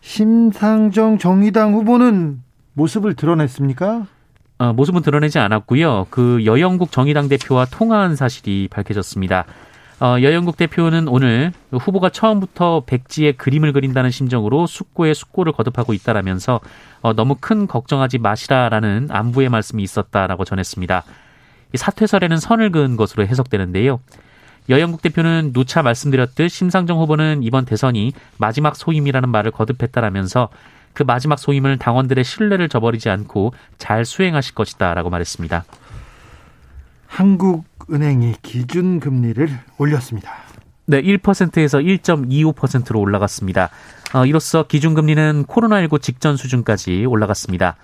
심상정 0.02 1.18
정의당 1.18 1.74
후보는 1.74 2.42
모습을 2.74 3.16
드러냈습니까? 3.16 4.08
어, 4.60 4.74
모습은 4.74 5.02
드러내지 5.02 5.40
않았고요. 5.40 6.08
그 6.10 6.44
여영국 6.46 6.92
정의당 6.92 7.28
대표와 7.28 7.66
통화한 7.66 8.16
사실이 8.16 8.70
밝혀졌습니다. 8.72 9.46
어, 10.00 10.18
여영국 10.22 10.58
대표는 10.58 11.08
오늘 11.08 11.52
후보가 11.72 12.10
처음부터 12.10 12.84
백지에 12.86 13.32
그림을 13.32 13.74
그린다는 13.74 14.12
심정으로 14.12 14.68
숙고에 14.68 15.14
숙고를 15.14 15.54
거듭하고 15.54 15.94
있다라면서 15.94 16.60
어, 17.02 17.14
너무 17.14 17.36
큰 17.40 17.66
걱정하지 17.66 18.20
마시라라는 18.20 19.08
안부의 19.10 19.50
말씀이 19.50 19.82
있었다라고 19.82 20.46
전했습니다. 20.46 21.04
이 21.74 21.78
사퇴설에는 21.78 22.38
선을 22.38 22.72
그은 22.72 22.96
것으로 22.96 23.26
해석되는데요. 23.26 24.00
여영국 24.70 25.02
대표는 25.02 25.54
누차 25.54 25.82
말씀드렸듯 25.82 26.50
심상정 26.50 27.00
후보는 27.00 27.42
이번 27.44 27.66
대선이 27.66 28.14
마지막 28.38 28.76
소임이라는 28.76 29.30
말을 29.30 29.52
거듭했다라면서 29.52 30.50
그 30.94 31.04
마지막 31.04 31.40
소임을 31.40 31.78
당원들의 31.78 32.24
신뢰를 32.24 32.70
저버리지 32.70 33.10
않고 33.10 33.54
잘 33.78 34.04
수행하실 34.04 34.56
것이다라고 34.56 35.10
말했습니다. 35.10 35.64
한국은행이 37.08 38.36
기준 38.42 39.00
금리를 39.00 39.48
올렸습니다. 39.78 40.32
네, 40.86 41.02
1%에서 41.02 41.80
1.25%로 41.80 43.00
올라갔습니다. 43.00 43.70
어, 44.14 44.26
이로써 44.26 44.64
기준금리는 44.64 45.46
코로나19 45.46 46.02
직전 46.02 46.38
수준까지 46.38 47.06
올라갔습니다. 47.06 47.76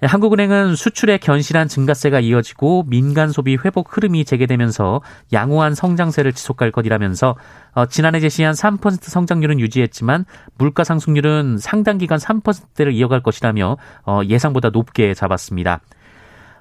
네, 0.00 0.06
한국은행은 0.06 0.76
수출의 0.76 1.18
견실한 1.18 1.68
증가세가 1.68 2.20
이어지고 2.20 2.84
민간 2.86 3.30
소비 3.30 3.58
회복 3.62 3.94
흐름이 3.94 4.24
재개되면서 4.24 5.02
양호한 5.30 5.74
성장세를 5.74 6.32
지속할 6.32 6.70
것이라면서 6.72 7.36
어, 7.72 7.84
지난해 7.84 8.18
제시한 8.18 8.54
3% 8.54 9.02
성장률은 9.02 9.60
유지했지만 9.60 10.24
물가 10.56 10.84
상승률은 10.84 11.58
상당 11.58 11.98
기간 11.98 12.18
3%대를 12.18 12.94
이어갈 12.94 13.22
것이라며 13.22 13.76
어, 14.06 14.20
예상보다 14.26 14.70
높게 14.70 15.12
잡았습니다. 15.12 15.80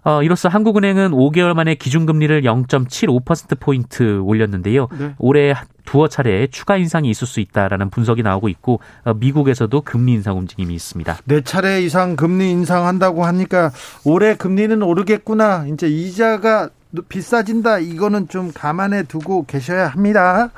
어, 0.04 0.24
이로써 0.24 0.50
한국은행은 0.50 1.12
5개월 1.12 1.54
만에 1.54 1.76
기준금리를 1.76 2.42
0.75%포인트 2.44 4.20
올렸는데요. 4.20 4.88
네. 4.98 5.14
올해 5.18 5.54
두어 5.86 6.08
차례 6.08 6.48
추가 6.48 6.78
인상이 6.78 7.10
있을 7.10 7.26
수 7.28 7.40
있다라는 7.40 7.90
분석이 7.90 8.22
나오고 8.24 8.50
있고 8.50 8.80
어, 9.04 9.14
미국에서도 9.14 9.82
금리 9.82 10.14
인상 10.14 10.38
움직임이 10.38 10.74
있습니다. 10.74 11.18
네 11.26 11.42
차례 11.42 11.82
이상 11.82 12.16
금리 12.16 12.52
인상한다고 12.52 13.26
하니까 13.26 13.72
올해 14.06 14.36
금리는 14.36 14.82
오르겠구나. 14.82 15.66
이제 15.68 15.88
이자가 15.88 16.70
비싸진다. 17.08 17.80
이거는 17.80 18.28
좀 18.30 18.52
감안해 18.54 19.04
두고 19.04 19.46
계셔야 19.46 19.88
합니다. 19.88 20.50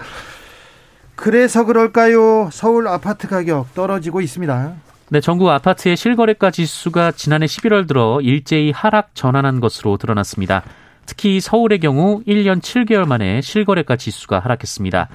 그래서 1.15 1.65
그럴까요? 1.65 2.49
서울 2.51 2.87
아파트 2.87 3.27
가격 3.27 3.73
떨어지고 3.73 4.21
있습니다. 4.21 4.73
네, 5.13 5.19
전국 5.19 5.49
아파트의 5.49 5.97
실거래가 5.97 6.51
지수가 6.51 7.11
지난해 7.11 7.45
11월 7.45 7.85
들어 7.85 8.21
일제히 8.21 8.71
하락 8.71 9.13
전환한 9.13 9.59
것으로 9.59 9.97
드러났습니다. 9.97 10.63
특히 11.05 11.41
서울의 11.41 11.79
경우 11.79 12.23
1년 12.25 12.61
7개월 12.61 13.05
만에 13.05 13.41
실거래가 13.41 13.97
지수가 13.97 14.39
하락했습니다. 14.39 15.09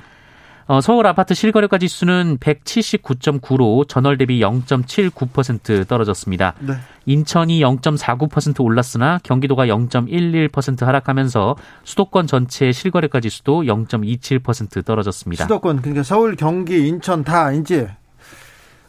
어, 0.67 0.83
서울 0.83 1.07
아파트 1.07 1.33
실거래가 1.33 1.79
지수는 1.79 2.37
179.9로 2.37 3.89
전월 3.89 4.19
대비 4.19 4.39
0.79% 4.41 5.89
떨어졌습니다. 5.89 6.53
네. 6.59 6.75
인천이 7.07 7.61
0.49% 7.61 8.63
올랐으나 8.63 9.19
경기도가 9.23 9.65
0.11% 9.65 10.85
하락하면서 10.85 11.57
수도권 11.85 12.27
전체 12.27 12.71
실거래가 12.71 13.21
지수도 13.21 13.63
0.27% 13.63 14.85
떨어졌습니다. 14.85 15.45
수도권 15.45 15.81
그러니까 15.81 16.03
서울, 16.03 16.37
경기, 16.37 16.87
인천 16.87 17.25
다 17.25 17.51
이제 17.53 17.89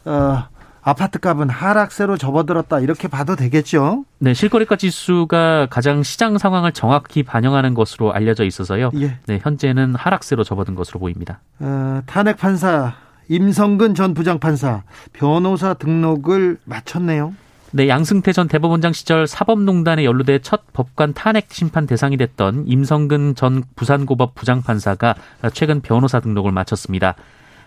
어, 0.04 0.50
아파트 0.88 1.20
값은 1.20 1.50
하락세로 1.50 2.16
접어들었다 2.16 2.80
이렇게 2.80 3.10
봐도 3.10 3.36
되겠죠? 3.36 4.06
네, 4.20 4.34
실거래가 4.34 4.78
지수가 4.78 5.68
가장 5.70 6.02
시장 6.02 6.38
상황을 6.38 6.72
정확히 6.72 7.24
반영하는 7.24 7.74
것으로 7.74 8.14
알려져 8.14 8.46
있어서요. 8.46 8.92
예. 8.96 9.18
네, 9.26 9.38
현재는 9.44 9.96
하락세로 9.96 10.46
접어든 10.46 10.76
것으로 10.76 11.02
보입니다. 11.02 11.42
어, 11.60 12.02
탄핵 12.06 12.38
판사 12.38 12.94
임성근 13.28 13.96
전 13.96 14.14
부장판사 14.14 14.84
변호사 15.12 15.74
등록을 15.74 16.58
마쳤네요. 16.64 17.34
네, 17.72 17.90
양승태 17.90 18.32
전 18.32 18.48
대법원장 18.48 18.94
시절 18.94 19.28
사법농단에 19.28 20.06
연루돼 20.06 20.40
첫 20.40 20.72
법관 20.72 21.14
탄핵 21.14 21.48
심판 21.52 21.86
대상이 21.86 22.16
됐던 22.16 22.64
임성근 22.66 23.36
전 23.36 23.62
부산고법 23.76 24.36
부장판사가 24.36 25.16
최근 25.52 25.82
변호사 25.82 26.22
등록을 26.22 26.54
마쳤습니다. 26.54 27.16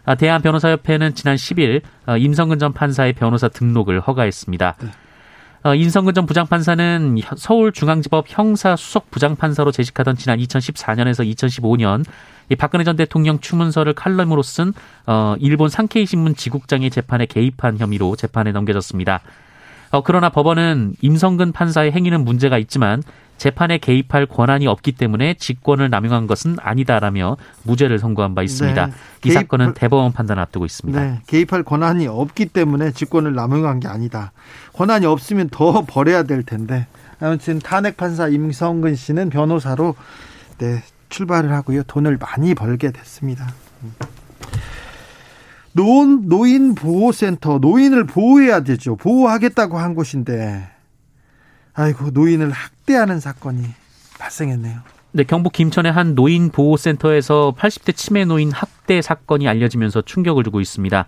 아, 0.04 0.14
대한변호사협회는 0.14 1.14
지난 1.14 1.36
10일 1.36 1.82
어, 2.06 2.16
임성근 2.16 2.58
전 2.58 2.72
판사의 2.72 3.12
변호사 3.12 3.48
등록을 3.48 4.00
허가했습니다. 4.00 4.76
네. 4.80 4.90
어, 5.62 5.74
인성근 5.74 6.14
전 6.14 6.24
부장판사는 6.24 7.16
서울중앙지법 7.36 8.26
형사 8.28 8.76
수석 8.76 9.10
부장판사로 9.10 9.72
재직하던 9.72 10.16
지난 10.16 10.38
2014년에서 10.38 11.28
2015년 11.34 12.04
이 12.48 12.56
박근혜 12.56 12.82
전 12.82 12.96
대통령 12.96 13.40
추문서를 13.40 13.92
칼럼으로 13.92 14.42
쓴 14.42 14.72
어, 15.06 15.34
일본 15.38 15.68
상케이 15.68 16.06
신문 16.06 16.34
지국장의 16.34 16.90
재판에 16.90 17.26
개입한 17.26 17.78
혐의로 17.78 18.16
재판에 18.16 18.52
넘겨졌습니다. 18.52 19.20
어, 19.90 20.02
그러나 20.02 20.30
법원은 20.30 20.94
임성근 21.02 21.52
판사의 21.52 21.92
행위는 21.92 22.24
문제가 22.24 22.56
있지만 22.56 23.02
재판에 23.40 23.79
개입할 23.79 24.26
권한이 24.26 24.66
없기 24.66 24.92
때문에 24.92 25.33
직권을 25.33 25.88
남용한 25.88 26.26
것은 26.26 26.57
아니다라며 26.61 27.38
무죄를 27.62 27.98
선고한 27.98 28.35
바 28.35 28.42
있습니다. 28.42 28.87
네. 28.87 28.92
이 28.92 29.20
개입... 29.22 29.33
사건은 29.33 29.72
대법원 29.72 30.12
판단을 30.12 30.42
앞두고 30.42 30.66
있습니다. 30.66 31.03
네. 31.03 31.20
개입할 31.26 31.62
권한이 31.62 32.07
없기 32.07 32.46
때문에 32.46 32.92
직권을 32.92 33.35
남용한 33.35 33.81
게 33.81 33.88
아니다. 33.88 34.33
권한이 34.74 35.07
없으면 35.07 35.48
더 35.48 35.87
벌해야 35.88 36.24
될 36.24 36.42
텐데 36.42 36.87
아무튼 37.18 37.61
탄핵 37.61 37.96
판사 37.96 38.29
임성근 38.29 38.94
씨는 38.94 39.31
변호사로 39.31 39.94
네, 40.59 40.83
출발을 41.09 41.50
하고요. 41.50 41.85
돈을 41.85 42.18
많이 42.18 42.55
벌게 42.55 42.90
됐습니다. 42.90 43.55
노인, 45.72 46.29
노인 46.29 46.74
보호센터, 46.74 47.57
노인을 47.57 48.05
보호해야 48.05 48.61
되죠. 48.61 48.96
보호하겠다고 48.96 49.79
한 49.79 49.94
곳인데 49.94 50.68
아이고 51.74 52.11
노인을 52.11 52.50
학대하는 52.50 53.20
사건이 53.20 53.64
발생했네요. 54.18 54.80
네, 55.12 55.24
경북 55.24 55.52
김천의 55.52 55.90
한 55.90 56.14
노인 56.14 56.50
보호센터에서 56.50 57.54
80대 57.59 57.96
치매 57.96 58.24
노인 58.24 58.52
학대 58.52 59.02
사건이 59.02 59.48
알려지면서 59.48 60.02
충격을 60.02 60.44
주고 60.44 60.61
있습니다. 60.61 61.06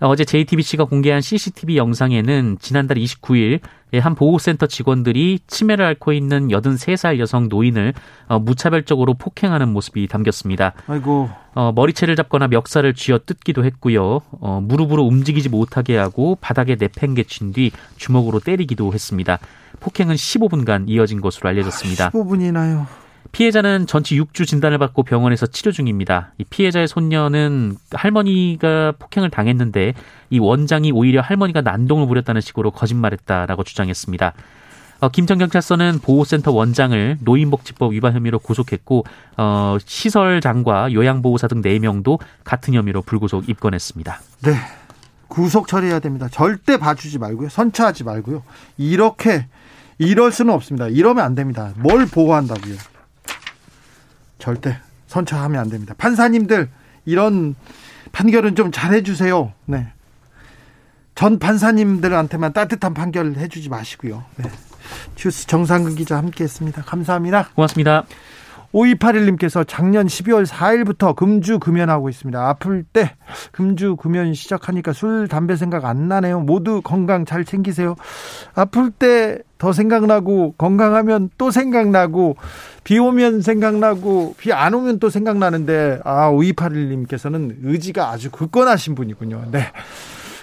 어제 0.00 0.24
JTBC가 0.24 0.84
공개한 0.84 1.20
CCTV 1.20 1.76
영상에는 1.76 2.58
지난달 2.60 2.98
29일 2.98 3.60
한 4.00 4.14
보호센터 4.14 4.66
직원들이 4.66 5.38
치매를 5.46 5.84
앓고 5.84 6.12
있는 6.12 6.48
83살 6.48 7.18
여성 7.18 7.48
노인을 7.48 7.94
어, 8.28 8.38
무차별적으로 8.38 9.14
폭행하는 9.14 9.68
모습이 9.70 10.06
담겼습니다. 10.08 10.74
아이고. 10.86 11.30
어, 11.54 11.72
머리채를 11.74 12.16
잡거나 12.16 12.48
멱살을 12.48 12.92
쥐어 12.92 13.20
뜯기도 13.24 13.64
했고요. 13.64 14.20
어, 14.40 14.60
무릎으로 14.62 15.02
움직이지 15.04 15.48
못하게 15.48 15.96
하고 15.96 16.36
바닥에 16.40 16.76
내팽개친 16.78 17.52
뒤 17.52 17.70
주먹으로 17.96 18.40
때리기도 18.40 18.92
했습니다. 18.92 19.38
폭행은 19.80 20.14
15분간 20.14 20.84
이어진 20.88 21.20
것으로 21.20 21.48
알려졌습니다. 21.48 22.06
아, 22.06 22.10
15분이나요? 22.10 22.86
피해자는 23.32 23.86
전치 23.86 24.18
6주 24.18 24.46
진단을 24.46 24.78
받고 24.78 25.02
병원에서 25.02 25.46
치료 25.46 25.72
중입니다. 25.72 26.32
이 26.38 26.44
피해자의 26.44 26.88
손녀는 26.88 27.76
할머니가 27.92 28.94
폭행을 28.98 29.30
당했는데 29.30 29.94
이 30.30 30.38
원장이 30.38 30.92
오히려 30.92 31.20
할머니가 31.20 31.60
난동을 31.60 32.06
부렸다는 32.06 32.40
식으로 32.40 32.70
거짓말했다라고 32.70 33.62
주장했습니다. 33.64 34.32
어, 35.00 35.08
김천 35.10 35.38
경찰서는 35.38 35.98
보호센터 35.98 36.52
원장을 36.52 37.18
노인복지법 37.20 37.92
위반 37.92 38.14
혐의로 38.14 38.38
구속했고 38.38 39.04
어, 39.36 39.76
시설장과 39.84 40.94
요양보호사 40.94 41.48
등 41.48 41.60
4명도 41.60 42.18
같은 42.44 42.72
혐의로 42.72 43.02
불구속 43.02 43.48
입건했습니다. 43.48 44.20
네. 44.44 44.54
구속 45.28 45.68
처리해야 45.68 45.98
됩니다. 45.98 46.28
절대 46.30 46.78
봐주지 46.78 47.18
말고요. 47.18 47.48
선처하지 47.48 48.04
말고요. 48.04 48.42
이렇게 48.78 49.46
이럴 49.98 50.32
수는 50.32 50.52
없습니다. 50.52 50.88
이러면 50.88 51.24
안 51.24 51.34
됩니다. 51.34 51.72
뭘 51.76 52.06
보호한다고요? 52.06 52.74
절대 54.38 54.78
선처하면 55.06 55.60
안 55.60 55.68
됩니다. 55.68 55.94
판사님들 55.96 56.68
이런 57.04 57.54
판결은 58.12 58.54
좀 58.54 58.70
잘해 58.72 59.02
주세요. 59.02 59.52
네. 59.64 59.88
전 61.14 61.38
판사님들한테만 61.38 62.52
따뜻한 62.52 62.92
판결 62.92 63.34
해주지 63.36 63.68
마시고요. 63.68 64.24
네. 64.36 64.50
주스 65.14 65.46
정상근 65.46 65.94
기자 65.94 66.16
함께했습니다. 66.18 66.82
감사합니다. 66.82 67.48
고맙습니다. 67.54 68.04
5281님께서 68.76 69.64
작년 69.66 70.06
12월 70.06 70.46
4일부터 70.46 71.16
금주 71.16 71.58
금연하고 71.58 72.08
있습니다. 72.08 72.48
아플 72.48 72.84
때 72.84 73.16
금주 73.52 73.96
금연 73.96 74.34
시작하니까 74.34 74.92
술, 74.92 75.28
담배 75.28 75.56
생각 75.56 75.86
안 75.86 76.08
나네요. 76.08 76.40
모두 76.40 76.82
건강 76.82 77.24
잘 77.24 77.44
챙기세요. 77.44 77.96
아플 78.54 78.90
때 78.90 79.38
더 79.58 79.72
생각나고 79.72 80.54
건강하면 80.58 81.30
또 81.38 81.50
생각나고 81.50 82.36
비 82.84 82.98
오면 82.98 83.40
생각나고 83.40 84.34
비 84.38 84.52
안 84.52 84.74
오면 84.74 85.00
또 85.00 85.10
생각나는데 85.10 86.00
아 86.04 86.30
5281님께서는 86.30 87.56
의지가 87.62 88.10
아주 88.10 88.30
굳건하신 88.30 88.94
분이군요. 88.94 89.46
네. 89.50 89.64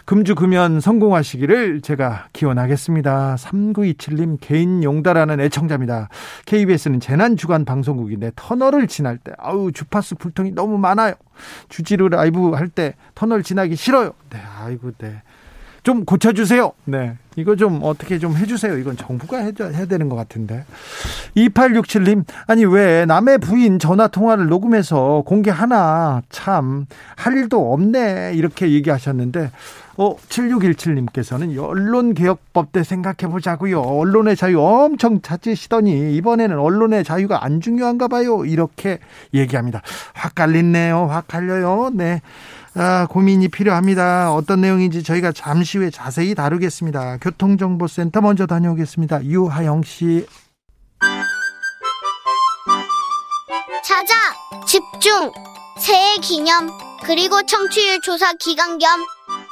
금주 0.06 0.36
금연 0.36 0.82
성공하시기를 0.82 1.80
제가 1.80 2.28
기원하겠습니다. 2.34 3.36
3927님 3.36 4.38
개인 4.42 4.84
용다라는 4.84 5.40
애청자입니다. 5.40 6.10
KBS는 6.46 7.00
재난 7.00 7.38
주간 7.38 7.64
방송국인데 7.64 8.34
터널을 8.36 8.88
지날 8.88 9.18
때 9.18 9.32
아우 9.38 9.72
주파수 9.72 10.16
불통이 10.16 10.52
너무 10.52 10.78
많아요. 10.78 11.14
주지로 11.70 12.10
라이브 12.10 12.52
할 12.52 12.68
때 12.68 12.96
터널 13.16 13.44
지나기 13.44 13.76
싫어요. 13.76 14.14
네, 14.30 14.40
아이고 14.60 14.92
네. 14.98 15.22
좀 15.84 16.06
고쳐주세요. 16.06 16.72
네. 16.86 17.18
이거 17.36 17.56
좀 17.56 17.80
어떻게 17.84 18.20
좀 18.20 18.38
해주세요. 18.38 18.78
이건 18.78 18.96
정부가 18.96 19.40
해야, 19.40 19.52
해야 19.60 19.86
되는 19.86 20.08
것 20.08 20.16
같은데. 20.16 20.64
2867님, 21.36 22.24
아니, 22.48 22.64
왜 22.64 23.06
남의 23.06 23.40
부인 23.40 23.80
전화 23.80 24.08
통화를 24.08 24.48
녹음해서 24.48 25.24
공개하나? 25.26 26.22
참, 26.30 26.86
할 27.16 27.36
일도 27.36 27.74
없네. 27.74 28.34
이렇게 28.36 28.72
얘기하셨는데, 28.72 29.52
어, 29.98 30.16
7617님께서는 30.18 31.58
언론개혁법 31.62 32.72
때 32.72 32.84
생각해 32.84 33.32
보자고요. 33.32 33.82
언론의 33.82 34.36
자유 34.36 34.62
엄청 34.62 35.22
찾으시더니, 35.22 36.16
이번에는 36.16 36.58
언론의 36.58 37.04
자유가 37.04 37.44
안 37.44 37.62
중요한가 37.62 38.08
봐요. 38.08 38.46
이렇게 38.46 39.00
얘기합니다. 39.34 39.82
확 40.14 40.36
갈리네요. 40.36 41.08
확 41.08 41.28
갈려요. 41.28 41.92
네. 41.94 42.22
아, 42.76 43.06
고민이 43.08 43.50
필요합니다. 43.50 44.34
어떤 44.34 44.62
내용인지 44.62 45.04
저희가 45.04 45.32
잠시 45.32 45.78
후에 45.78 45.92
자세히 45.92 46.34
다루겠습니다. 46.34 47.18
교통정보센터 47.18 48.22
먼저 48.22 48.48
다녀오겠습니다. 48.48 49.26
유하영 49.26 49.84
씨. 49.84 50.26
찾아 53.84 54.16
집중 54.66 55.32
새해 55.80 56.18
기념 56.18 56.70
그리고 57.06 57.44
청취율 57.44 58.02
조사 58.02 58.34
기간 58.34 58.80
겸 58.80 59.06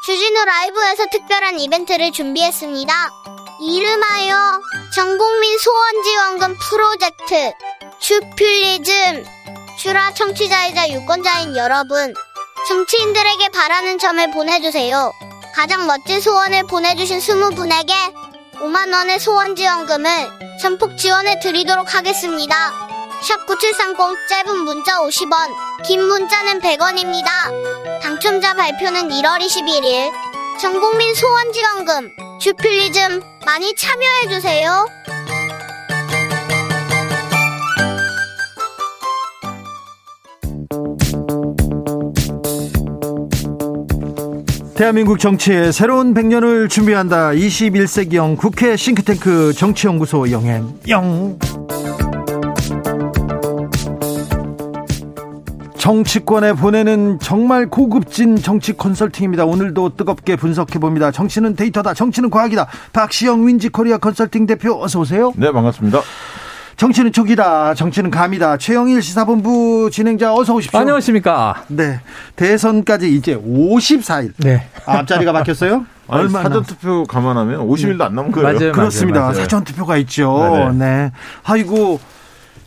주진우 0.05 0.45
라이브에서 0.45 1.05
특별한 1.12 1.60
이벤트를 1.60 2.12
준비했습니다. 2.12 2.93
이름하여 3.62 4.62
전국민 4.95 5.57
소원지원금 5.60 6.55
프로젝트 6.69 7.51
슈필리즘 7.99 9.23
슈라 9.77 10.13
청취자이자 10.13 10.89
유권자인 10.89 11.55
여러분 11.55 12.15
정치인들에게 12.67 13.50
바라는 13.50 13.97
점을 13.97 14.32
보내주세요. 14.32 15.12
가장 15.56 15.88
멋진 15.88 16.21
소원을 16.21 16.63
보내주신 16.67 17.19
20분에게 17.19 17.91
5만원의 18.56 19.19
소원지원금을 19.19 20.08
전폭 20.62 20.97
지원해 20.97 21.39
드리도록 21.39 21.95
하겠습니다. 21.95 22.56
샵9730 23.21 24.28
짧은 24.30 24.58
문자 24.60 25.00
50원, 25.00 25.84
긴 25.86 26.04
문자는 26.04 26.62
100원입니다. 26.62 28.02
당첨자 28.02 28.54
발표는 28.54 29.10
1월 29.10 29.39
21일. 29.39 30.12
전국민 30.60 31.13
소원지원금, 31.15 32.15
주필리즘 32.39 33.21
많이 33.45 33.76
참여해주세요. 33.76 34.88
대한민국 44.82 45.20
정치의 45.20 45.72
새로운 45.74 46.15
100년을 46.15 46.67
준비한다. 46.67 47.34
21세기형 47.34 48.36
국회 48.36 48.76
싱크탱크 48.76 49.54
정치연구소 49.54 50.32
영앤 50.32 50.65
영. 50.89 51.38
정치권에 55.78 56.54
보내는 56.54 57.20
정말 57.20 57.70
고급진 57.70 58.38
정치 58.38 58.74
컨설팅입니다. 58.74 59.46
오늘도 59.46 59.98
뜨겁게 59.98 60.36
분석해 60.36 60.80
봅니다. 60.80 61.12
정치는 61.12 61.56
데이터다. 61.56 61.94
정치는 61.94 62.32
과학이다. 62.32 62.67
박시영 62.91 63.46
윈지 63.46 63.70
코리아 63.70 64.00
컨설팅 64.00 64.48
대표 64.48 64.82
어서 64.82 65.02
오세요. 65.02 65.32
네, 65.36 65.52
반갑습니다. 65.52 66.02
정치는 66.82 67.12
촉이다. 67.12 67.76
정치는 67.76 68.10
감이다. 68.10 68.58
최영일 68.58 69.04
시사본부 69.04 69.91
진행자 69.91 70.34
어서 70.34 70.56
오십시오. 70.56 70.80
안녕하십니까. 70.80 71.65
네. 71.67 72.00
대선까지 72.36 73.15
이제 73.15 73.38
54일. 73.38 74.34
네. 74.38 74.67
아, 74.88 74.98
앞자리가 74.98 75.32
바뀌었어요? 75.32 75.86
아니, 76.10 76.28
사전투표 76.28 77.04
감안하면 77.04 77.67
50일도 77.67 78.02
안 78.02 78.15
남은 78.15 78.32
거예요. 78.32 78.58
맞아요, 78.58 78.72
그렇습니다. 78.72 79.20
맞아요, 79.20 79.32
맞아요. 79.34 79.44
사전투표가 79.44 79.98
있죠. 79.98 80.72
네네. 80.72 80.74
네. 80.74 81.12
아이고. 81.44 82.00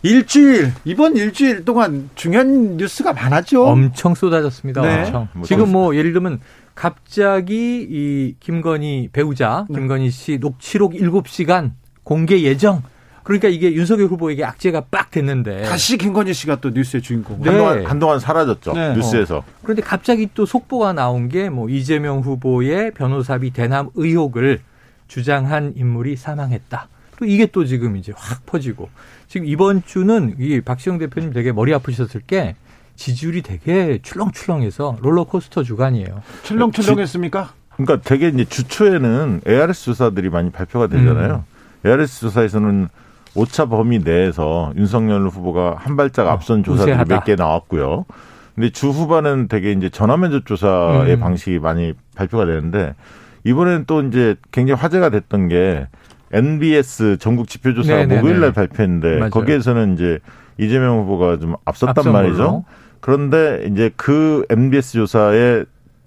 일주일, 0.05 0.70
이번 0.85 1.16
일주일 1.16 1.64
동안 1.64 2.09
중요한 2.14 2.77
뉴스가 2.77 3.14
많았죠. 3.14 3.66
엄청 3.66 4.14
쏟아졌습니다. 4.14 4.83
네. 4.83 4.98
엄청. 5.07 5.29
뭐 5.33 5.44
지금 5.44 5.72
뭐 5.72 5.96
예를 5.96 6.12
들면 6.12 6.40
갑자기 6.77 7.85
이 7.90 8.37
김건희 8.38 9.09
배우자 9.12 9.66
네. 9.68 9.81
김건희 9.81 10.11
씨 10.11 10.38
녹취록 10.38 10.92
7시간 10.92 11.72
공개 12.05 12.40
예정. 12.42 12.83
그러니까 13.24 13.48
이게 13.48 13.72
윤석열 13.72 14.06
후보에게 14.08 14.44
악재가 14.44 14.82
빡 14.90 15.10
됐는데 15.10 15.62
다시 15.62 15.96
김건희 15.98 16.32
씨가 16.34 16.60
또 16.60 16.70
뉴스의 16.70 17.02
주인공. 17.02 17.40
네. 17.42 17.48
한동안, 17.50 17.87
한동안 17.87 18.20
사라졌죠. 18.20 18.74
네. 18.74 18.94
뉴스에서. 18.94 19.42
그런데 19.62 19.82
갑자기 19.82 20.28
또 20.34 20.46
속보가 20.46 20.92
나온 20.92 21.28
게 21.28 21.48
뭐 21.48 21.68
이재명 21.68 22.20
후보의 22.20 22.92
변호사비 22.92 23.50
대남 23.50 23.88
의혹을 23.94 24.60
주장한 25.08 25.72
인물이 25.76 26.16
사망했다. 26.16 26.88
또 27.18 27.24
이게 27.24 27.46
또 27.46 27.64
지금 27.64 27.96
이제 27.96 28.12
확 28.16 28.44
퍼지고 28.46 28.88
지금 29.28 29.46
이번 29.46 29.82
주는 29.84 30.34
이 30.38 30.60
박시영 30.60 30.98
대표님 30.98 31.32
되게 31.32 31.52
머리 31.52 31.72
아프셨을 31.72 32.20
게 32.26 32.56
지지율이 32.96 33.42
되게 33.42 33.98
출렁출렁해서 34.02 34.98
롤러코스터 35.00 35.62
주간이에요. 35.62 36.22
출렁출렁했습니까? 36.42 37.52
그러니까 37.76 38.00
되게 38.08 38.28
이제 38.28 38.44
주초에는 38.44 39.40
ARS 39.46 39.84
조사들이 39.87 40.28
많이 40.30 40.50
발표가 40.50 40.87
되잖아요. 40.88 41.44
음. 41.84 41.88
ARS 41.88 42.20
조사에서는 42.20 42.88
오차 43.35 43.66
범위 43.66 43.99
내에서 43.99 44.73
윤석열 44.77 45.29
후보가 45.29 45.77
한 45.79 45.97
발짝 45.97 46.29
앞선 46.29 46.62
조사들이 46.62 46.92
어, 46.92 46.94
우세하다. 46.94 47.14
몇개 47.14 47.35
나왔고요. 47.37 48.05
근데 48.55 48.70
주 48.70 48.88
후반은 48.90 49.49
되게 49.49 49.73
이제 49.73 49.88
전화 49.88 50.16
면접 50.16 50.47
조사의 50.47 51.14
음. 51.14 51.20
방식이 51.20 51.59
많이 51.59 51.92
발표가 52.14 52.47
되는데 52.47 52.94
이번에는 53.42 53.85
또 53.87 54.03
이제 54.03 54.37
굉장히 54.53 54.81
화제가 54.81 55.11
됐던 55.11 55.49
게 55.49 55.87
NBS 56.33 57.18
전국 57.18 57.49
지표조사가 57.49 57.99
네네네. 58.01 58.20
목요일 58.20 58.40
날 58.40 58.53
발표했는데 58.53 59.16
맞아요. 59.18 59.31
거기에서는 59.31 59.94
이제 59.94 60.18
이재명 60.59 61.01
후보가 61.01 61.38
좀 61.38 61.57
앞섰단 61.64 61.94
앞선 61.99 62.12
말이죠. 62.12 62.64
그런데 63.01 63.66
이제 63.70 63.90
그 63.97 64.44
MBS 64.49 64.92
조사에 64.92 65.64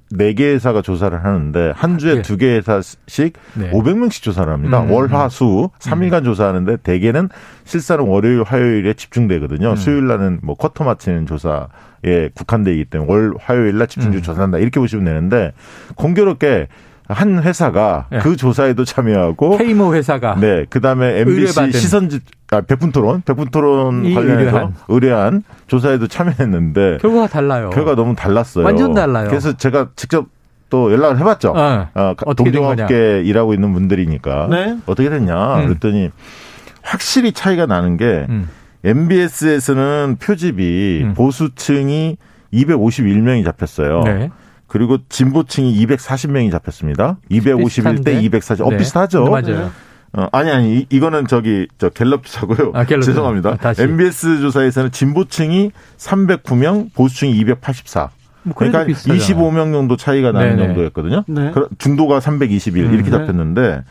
네개 0.10 0.54
회사가 0.54 0.82
조사를 0.82 1.24
하는데 1.24 1.74
한 1.76 1.98
주에 1.98 2.16
네. 2.16 2.22
두개 2.22 2.56
회사씩 2.58 3.34
네. 3.56 3.72
500명씩 3.72 4.24
조사를 4.24 4.52
합니다. 4.52 4.82
음. 4.82 4.92
월, 4.92 5.12
화, 5.12 5.28
수 5.30 5.70
3일간 5.80 6.24
조사하는데 6.24 6.78
대개는 6.78 7.30
실사는 7.66 8.06
월요일, 8.06 8.44
화요일에 8.44 8.94
집중되거든요. 8.94 9.72
음. 9.72 9.76
수요일 9.76 10.08
날은 10.08 10.40
뭐 10.44 10.56
쿼터 10.56 10.84
마치는 10.84 11.26
조사에 11.26 12.30
국한되기 12.34 12.86
때문에 12.86 13.12
월, 13.12 13.34
화요일 13.40 13.78
날 13.78 13.88
집중적으로 13.88 14.20
음. 14.20 14.24
조사한다. 14.24 14.58
이렇게 14.60 14.80
보시면 14.80 15.06
되는데 15.06 15.54
공교롭게 15.96 16.68
한 17.10 17.42
회사가 17.42 18.08
네. 18.10 18.20
그 18.20 18.36
조사에도 18.36 18.84
참여하고 18.84 19.58
K모 19.58 19.94
회사가 19.96 20.36
네, 20.40 20.66
그다음에 20.70 21.20
MBC 21.22 21.40
의뢰받은. 21.40 21.72
시선지 21.72 22.20
아, 22.52 22.62
백분 22.62 22.92
토론, 22.92 23.22
백분 23.22 23.50
토론 23.50 24.06
이 24.06 24.14
관련해서 24.14 24.48
의뢰한. 24.58 24.74
의뢰한 24.88 25.44
조사에도 25.68 26.08
참여했는데 26.08 26.98
결과가 27.02 27.28
달라요. 27.28 27.70
결과 27.72 27.96
너무 27.96 28.16
달랐어요. 28.16 28.66
완전 28.66 28.94
달라요. 28.94 29.28
그래서 29.30 29.54
제가 29.56 29.90
직접 29.96 30.28
또 30.70 30.92
연락을 30.92 31.18
해봤죠. 31.20 31.54
어. 31.56 31.88
어, 31.94 32.14
어떻게 32.26 32.52
된 32.52 32.62
동종업계 32.62 33.22
일하고 33.24 33.54
있는 33.54 33.74
분들이니까 33.74 34.48
네. 34.50 34.78
어떻게 34.86 35.10
됐냐 35.10 35.60
음. 35.62 35.68
그랬더니 35.68 36.12
확실히 36.82 37.32
차이가 37.32 37.66
나는 37.66 37.96
게 37.98 38.26
음. 38.30 38.50
MBS에서는 38.84 40.18
표집이 40.20 41.02
음. 41.04 41.14
보수층이 41.14 42.18
251명이 42.54 43.44
잡혔어요. 43.46 44.04
네. 44.04 44.30
그리고 44.78 45.00
진보층이 45.10 45.86
240명이 45.86 46.52
잡혔습니다. 46.52 47.18
251대 47.32 47.66
비슷한데? 47.66 48.22
240. 48.22 48.66
어 48.66 48.70
네. 48.70 48.78
비슷하죠. 48.78 49.24
네, 49.24 49.30
맞아요. 49.30 49.72
어, 50.14 50.28
아니 50.32 50.52
아니 50.52 50.78
이, 50.78 50.86
이거는 50.90 51.26
저기 51.28 51.68
저 51.80 51.90
갤럽 51.90 52.24
조사고요. 52.24 52.74
아, 52.76 52.86
갤럽 52.86 53.02
죄송합니다. 53.02 53.52
조사. 53.52 53.62
다시. 53.62 53.82
MBS 53.82 54.42
조사에서는 54.42 54.92
진보층이 54.92 55.72
309명, 55.98 56.94
보수층이 56.94 57.32
284. 57.40 58.10
뭐 58.44 58.54
그러니까 58.56 58.86
비슷하잖아요. 58.86 59.20
25명 59.20 59.74
정도 59.74 59.98
차이가 59.98 60.32
나는 60.32 60.58
네네. 60.58 60.68
정도였거든요. 60.68 61.24
네. 61.28 61.52
중도가 61.80 62.20
321 62.20 62.86
음. 62.86 62.94
이렇게 62.94 63.10
잡혔는데 63.10 63.84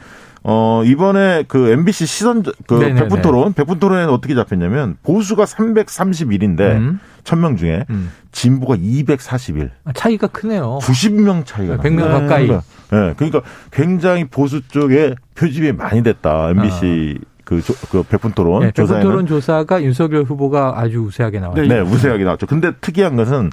어, 0.49 0.83
이번에 0.85 1.43
그 1.49 1.71
MBC 1.71 2.07
시선, 2.07 2.45
그 2.69 2.79
백분 2.79 3.21
토론, 3.21 3.53
백분 3.53 3.81
토론에는 3.81 4.11
어떻게 4.11 4.37
잡혔냐면 4.37 4.97
보수가 5.03 5.45
331인데, 5.45 6.61
음. 6.77 7.01
1000명 7.25 7.59
중에 7.59 7.85
음. 7.91 8.13
진보가 8.31 8.77
241. 8.81 9.73
아, 9.85 9.93
차이가 9.93 10.29
크네요. 10.29 10.79
90명 10.83 11.45
차이가 11.45 11.79
100명 11.79 11.97
네. 11.97 12.09
가까이. 12.09 12.47
네. 12.47 12.61
네. 12.93 13.15
그러니까 13.17 13.43
굉장히 13.73 14.25
보수 14.25 14.67
쪽에 14.69 15.17
표집이 15.35 15.73
많이 15.73 16.05
됐다. 16.05 16.51
MBC 16.51 17.19
아. 17.21 17.27
그, 17.45 17.61
조, 17.61 17.75
그 17.91 18.05
백분 18.05 18.31
토론 18.33 18.63
네, 18.63 18.71
백분 18.71 19.01
토론 19.01 19.27
조사가 19.27 19.83
윤석열 19.83 20.23
후보가 20.23 20.75
아주 20.77 21.01
우세하게 21.01 21.41
나왔죠. 21.41 21.63
네, 21.63 21.81
우세하게 21.81 22.23
나왔죠. 22.23 22.47
근데 22.47 22.71
특이한 22.81 23.17
것은 23.17 23.51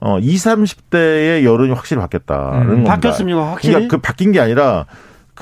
어 0.00 0.18
20, 0.18 0.44
30대의 0.90 1.44
여론이 1.44 1.72
확실히 1.72 2.00
바뀌었다는 2.00 2.62
음. 2.62 2.68
겁니다. 2.68 2.94
바뀌었습니다. 2.94 3.38
확실히. 3.38 3.74
그러니까 3.74 3.96
그 3.96 4.02
바뀐 4.02 4.32
게 4.32 4.40
아니라 4.40 4.86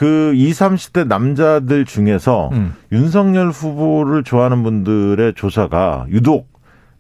그 0.00 0.32
20, 0.34 0.58
30대 0.58 1.06
남자들 1.06 1.84
중에서 1.84 2.48
음. 2.52 2.74
윤석열 2.90 3.50
후보를 3.50 4.24
좋아하는 4.24 4.62
분들의 4.62 5.34
조사가 5.34 6.06
유독 6.08 6.48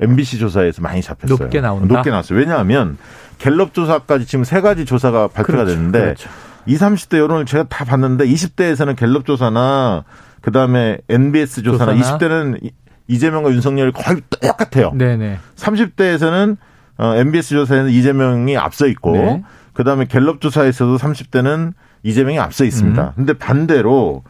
MBC 0.00 0.38
조사에서 0.38 0.82
많이 0.82 1.00
잡혔어요. 1.00 1.38
높게 1.38 1.62
나온다. 1.62 1.94
높게 1.94 2.10
나왔어요. 2.10 2.38
왜냐하면 2.38 2.98
갤럽 3.38 3.72
조사까지 3.72 4.26
지금 4.26 4.44
세 4.44 4.60
가지 4.60 4.84
조사가 4.84 5.28
발표가 5.28 5.64
그렇죠. 5.64 5.70
됐는데 5.70 5.98
그렇죠. 5.98 6.28
20, 6.66 6.80
30대 6.82 7.16
여론을 7.16 7.46
제가 7.46 7.64
다 7.70 7.86
봤는데 7.86 8.26
20대에서는 8.26 8.94
갤럽 8.96 9.24
조사나 9.24 10.04
그다음에 10.42 10.98
NBS 11.08 11.62
조사나, 11.62 11.94
조사나? 11.94 12.18
20대는 12.18 12.70
이재명과 13.08 13.50
윤석열이 13.50 13.92
거의 13.92 14.20
똑같아요. 14.28 14.92
네네. 14.92 15.38
30대에서는 15.56 16.58
어, 16.98 17.14
MBS 17.16 17.48
조사에는 17.54 17.90
이재명이 17.92 18.58
앞서 18.58 18.86
있고 18.88 19.12
네. 19.12 19.42
그다음에 19.72 20.04
갤럽 20.04 20.42
조사에서도 20.42 20.98
30대는 20.98 21.72
이재명이 22.02 22.38
앞서 22.38 22.64
있습니다. 22.64 23.02
음. 23.02 23.12
근데 23.16 23.32
반대로 23.32 24.22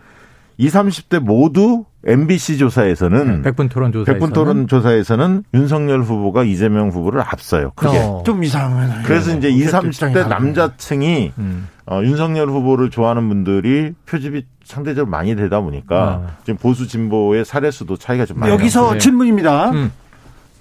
20, 0.58 0.74
30대 0.74 1.20
모두 1.20 1.84
MBC 2.04 2.58
조사에서는 2.58 3.42
백분 3.42 3.68
토론 3.68 3.92
조사에서는 3.92 4.04
백분 4.04 4.32
토론 4.32 4.68
조사에서는 4.68 5.44
윤석열 5.54 6.02
후보가 6.02 6.44
이재명 6.44 6.90
후보를 6.90 7.20
앞서요. 7.20 7.72
그게 7.74 7.98
어. 7.98 8.22
좀 8.24 8.44
이상하네. 8.44 9.02
그래서 9.04 9.36
이제 9.36 9.48
20, 9.48 9.70
30대 9.70 10.28
남자층이 10.28 11.32
음. 11.38 11.68
어, 11.86 12.02
윤석열 12.02 12.48
후보를 12.48 12.90
좋아하는 12.90 13.28
분들이 13.28 13.92
표집이 14.06 14.44
상대적으로 14.64 15.10
많이 15.10 15.34
되다 15.34 15.60
보니까 15.60 16.22
아. 16.26 16.36
지금 16.44 16.56
보수 16.58 16.86
진보의 16.86 17.44
사례 17.44 17.70
수도 17.70 17.96
차이가 17.96 18.26
좀 18.26 18.38
많이 18.38 18.52
여기서 18.52 18.98
질문입니다. 18.98 19.70
음. 19.70 19.92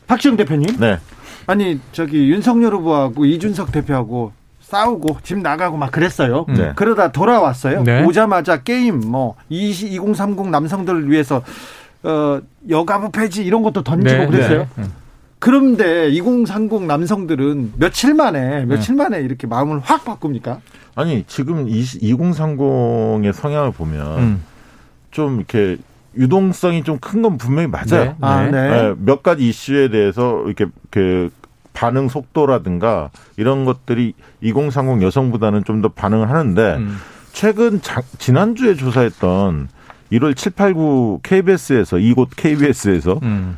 박지영 0.07 0.37
대표님. 0.37 0.77
네. 0.79 0.97
아니 1.45 1.79
저기 1.91 2.29
윤석열 2.29 2.73
후보하고 2.73 3.25
이준석 3.25 3.71
대표하고 3.71 4.31
싸우고 4.73 5.17
집 5.23 5.39
나가고 5.39 5.77
막 5.77 5.91
그랬어요. 5.91 6.45
네. 6.47 6.73
그러다 6.75 7.11
돌아왔어요. 7.11 7.83
네. 7.83 8.03
오자마자 8.05 8.61
게임 8.61 8.99
뭐 8.99 9.35
20, 9.49 9.91
2030 9.93 10.49
남성들을 10.49 11.09
위해서 11.09 11.41
어 12.03 12.39
여가부 12.69 13.11
폐지 13.11 13.43
이런 13.43 13.63
것도 13.63 13.83
던지고 13.83 14.17
네. 14.21 14.27
그랬어요. 14.27 14.67
네. 14.75 14.83
그런데 15.39 16.09
2030 16.09 16.83
남성들은 16.83 17.73
며칠 17.77 18.13
만에 18.13 18.65
며칠 18.65 18.95
네. 18.95 19.03
만에 19.03 19.21
이렇게 19.21 19.47
마음을 19.47 19.79
확 19.79 20.05
바꿉니까? 20.05 20.59
아니 20.95 21.23
지금 21.27 21.67
20, 21.67 22.01
2030의 22.01 23.33
성향을 23.33 23.71
보면 23.71 24.17
음. 24.19 24.43
좀 25.11 25.37
이렇게 25.37 25.77
유동성이 26.17 26.83
좀 26.83 26.99
큰 27.01 27.21
건 27.21 27.37
분명히 27.37 27.67
맞아요. 27.67 28.03
네. 28.03 28.15
아, 28.21 28.43
네. 28.43 28.51
네. 28.51 28.93
몇 28.99 29.23
가지 29.23 29.47
이슈에 29.47 29.89
대해서 29.89 30.43
이렇게 30.45 30.65
그 30.91 31.31
반응 31.73 32.07
속도라든가 32.09 33.09
이런 33.37 33.65
것들이 33.65 34.13
2030 34.41 35.01
여성보다는 35.01 35.63
좀 35.63 35.81
더 35.81 35.87
반응을 35.89 36.29
하는데 36.29 36.75
음. 36.77 36.97
최근 37.31 37.81
자, 37.81 38.01
지난주에 38.17 38.75
조사했던 38.75 39.69
1월 40.11 40.35
7, 40.35 40.51
8, 40.53 40.73
9 40.73 41.19
KBS에서 41.23 41.99
이곳 41.99 42.29
KBS에서 42.35 43.19
음. 43.23 43.57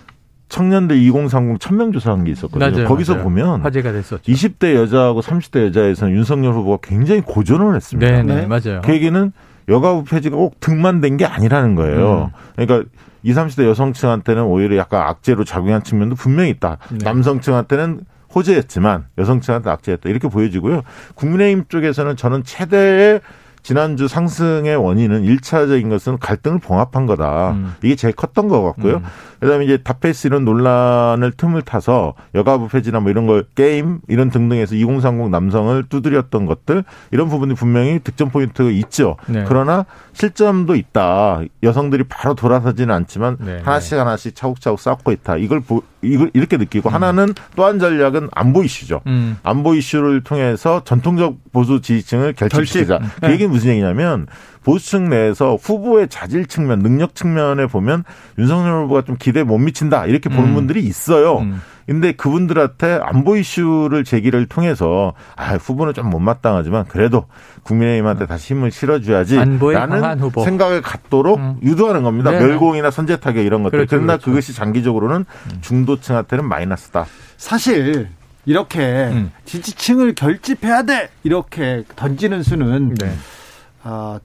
청년들 0.50 0.98
2030 0.98 1.60
천명 1.62 1.92
조사한 1.94 2.26
게 2.26 2.32
있었거든요. 2.32 2.70
맞아요, 2.72 2.88
거기서 2.88 3.14
맞아요. 3.14 3.24
보면 3.24 3.62
화제가 3.62 3.92
됐었죠. 3.94 4.22
20대 4.24 4.76
여자하고 4.76 5.22
30대 5.22 5.68
여자에서는 5.68 6.14
윤석열 6.14 6.54
후보가 6.54 6.80
굉장히 6.84 7.22
고전을 7.22 7.74
했습니다. 7.76 8.22
네, 8.24 8.24
네, 8.24 8.46
맞아요. 8.46 8.82
그 8.84 8.92
얘기는 8.94 9.32
여가부 9.70 10.04
폐지가 10.06 10.36
꼭 10.36 10.60
등만 10.60 11.02
된 11.02 11.18
게 11.18 11.26
아니라는 11.26 11.76
거예요. 11.76 12.32
음. 12.34 12.40
그러니까 12.56 12.90
20, 13.24 13.38
30대 13.38 13.68
여성층한테는 13.68 14.44
오히려 14.44 14.78
약간 14.78 15.02
악재로 15.08 15.44
작용한 15.44 15.84
측면도 15.84 16.16
분명히 16.16 16.50
있다. 16.50 16.78
네. 16.90 16.98
남성층한테는 17.04 18.02
호재였지만 18.34 19.06
여성층한테 19.18 19.70
악재였다. 19.70 20.10
이렇게 20.10 20.28
보여지고요. 20.30 20.82
국민의힘 21.16 21.66
쪽에서는 21.68 22.16
저는 22.16 22.44
최대의 22.44 23.20
지난주 23.64 24.08
상승의 24.08 24.76
원인은 24.76 25.24
일차적인 25.24 25.90
것은 25.90 26.18
갈등을 26.18 26.60
봉합한 26.60 27.06
거다. 27.06 27.52
음. 27.52 27.76
이게 27.84 27.96
제일 27.96 28.14
컸던 28.14 28.48
것 28.48 28.62
같고요. 28.64 28.98
음. 28.98 29.04
그다음에 29.40 29.66
이제 29.66 29.78
닷페이스 29.78 30.28
이런 30.28 30.46
논란을 30.46 31.32
틈을 31.32 31.64
타서 31.64 32.14
여가부 32.36 32.68
폐지나 32.70 33.00
뭐 33.00 33.12
이런 33.12 33.28
거 33.28 33.44
게임 33.56 34.00
이런 34.08 34.30
등등에서 34.30 34.76
2030 34.76 35.30
남성을 35.30 35.84
두드렸던 35.90 36.46
것들 36.46 36.84
이런 37.12 37.30
부분이 37.30 37.56
분명히 37.56 38.00
득점 38.00 38.30
포인트가 38.30 38.70
있죠. 38.70 39.18
네. 39.28 39.46
그러나 39.48 39.86
실점도 40.14 40.76
있다. 40.76 41.42
여성들이 41.64 42.06
바로 42.06 42.36
돌아서지는 42.36 42.94
않지만 42.94 43.38
네. 43.40 43.62
하나씩 43.64 43.98
하나씩 43.98 44.36
차곡차곡 44.36 44.80
쌓고 44.80 45.12
있다. 45.12 45.38
이걸 45.38 45.60
보, 45.60 45.82
이걸 46.02 46.32
이렇게 46.34 46.58
느끼고 46.58 46.90
음. 46.90 46.94
하나는 46.94 47.34
또 47.56 47.66
한 47.66 47.80
전략은 47.80 48.30
안보 48.34 48.64
이슈죠. 48.64 49.02
음. 49.08 49.38
안보 49.44 49.76
이슈를 49.76 50.22
통해서 50.24 50.84
전통적 50.84 51.38
보수 51.52 51.82
지지층을 51.82 52.34
결집시키자. 52.34 52.98
결집. 53.00 53.22
그 53.22 53.32
얘기는 53.32 53.52
무슨 53.52 53.70
얘기냐면 53.72 54.26
보수층 54.64 55.10
내에서 55.10 55.56
후보의 55.56 56.08
자질 56.10 56.46
측면, 56.46 56.80
능력 56.80 57.16
측면에 57.16 57.66
보면 57.66 58.04
윤석열 58.38 58.84
후보가 58.84 59.04
좀 59.04 59.18
기대에 59.18 59.44
못 59.44 59.58
미친다 59.58 60.06
이렇게 60.06 60.30
보는 60.30 60.50
음. 60.50 60.54
분들이 60.54 60.82
있어요. 60.82 61.40
음. 61.40 61.62
근데 61.88 62.14
그분들한테 62.14 63.00
안보 63.02 63.36
이슈를 63.36 64.04
제기를 64.04 64.46
통해서 64.46 65.14
아, 65.36 65.56
후보는 65.56 65.94
좀 65.94 66.10
못마땅하지만 66.10 66.86
그래도 66.88 67.26
국민의힘한테 67.64 68.28
다시 68.28 68.54
힘을 68.54 68.72
실어줘야지 68.72 69.36
라는 69.36 70.32
생각을 70.44 70.82
갖도록 70.82 71.40
음. 71.40 71.58
유도하는 71.64 72.04
겁니다. 72.04 72.32
네. 72.32 72.40
멸공이나 72.40 72.92
선제 72.92 73.18
타격 73.18 73.44
이런 73.44 73.64
것들. 73.64 73.80
그렇죠, 73.80 73.98
그러나 73.98 74.14
그렇죠. 74.14 74.30
그것이 74.30 74.54
장기적으로는 74.54 75.18
음. 75.18 75.58
중도층한테는 75.62 76.46
마이너스다. 76.48 77.08
사실 77.36 78.08
이렇게 78.46 78.80
음. 79.12 79.32
지지층을 79.46 80.16
결집해야 80.16 80.84
돼 80.84 81.10
이렇게 81.24 81.84
던지는 81.96 82.44
수는 82.44 82.96
네. 82.96 83.12
어, 83.84 83.90
뭐, 83.90 84.20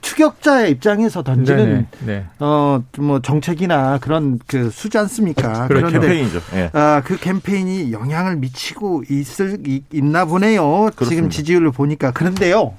추격자의 0.00 0.70
입장에서 0.72 1.22
던지는 1.22 1.86
네. 2.04 2.26
어뭐 2.38 3.20
정책이나 3.22 3.98
그런 3.98 4.38
그 4.46 4.70
수지 4.70 4.98
않습니까? 4.98 5.66
그런데 5.68 5.98
캠페인이죠. 5.98 6.40
네. 6.52 6.70
아, 6.72 7.02
그 7.04 7.16
캠페인이 7.18 7.92
영향을 7.92 8.36
미치고 8.36 9.04
있을 9.08 9.58
있나 9.92 10.24
보네요. 10.24 10.62
그렇습니다. 10.62 11.08
지금 11.08 11.30
지지율을 11.30 11.70
보니까 11.72 12.10
그런데요. 12.10 12.74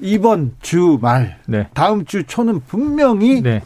이번 0.00 0.54
주말 0.60 1.38
네. 1.46 1.68
다음 1.74 2.04
주 2.04 2.24
초는 2.24 2.60
분명히 2.66 3.40
네. 3.40 3.62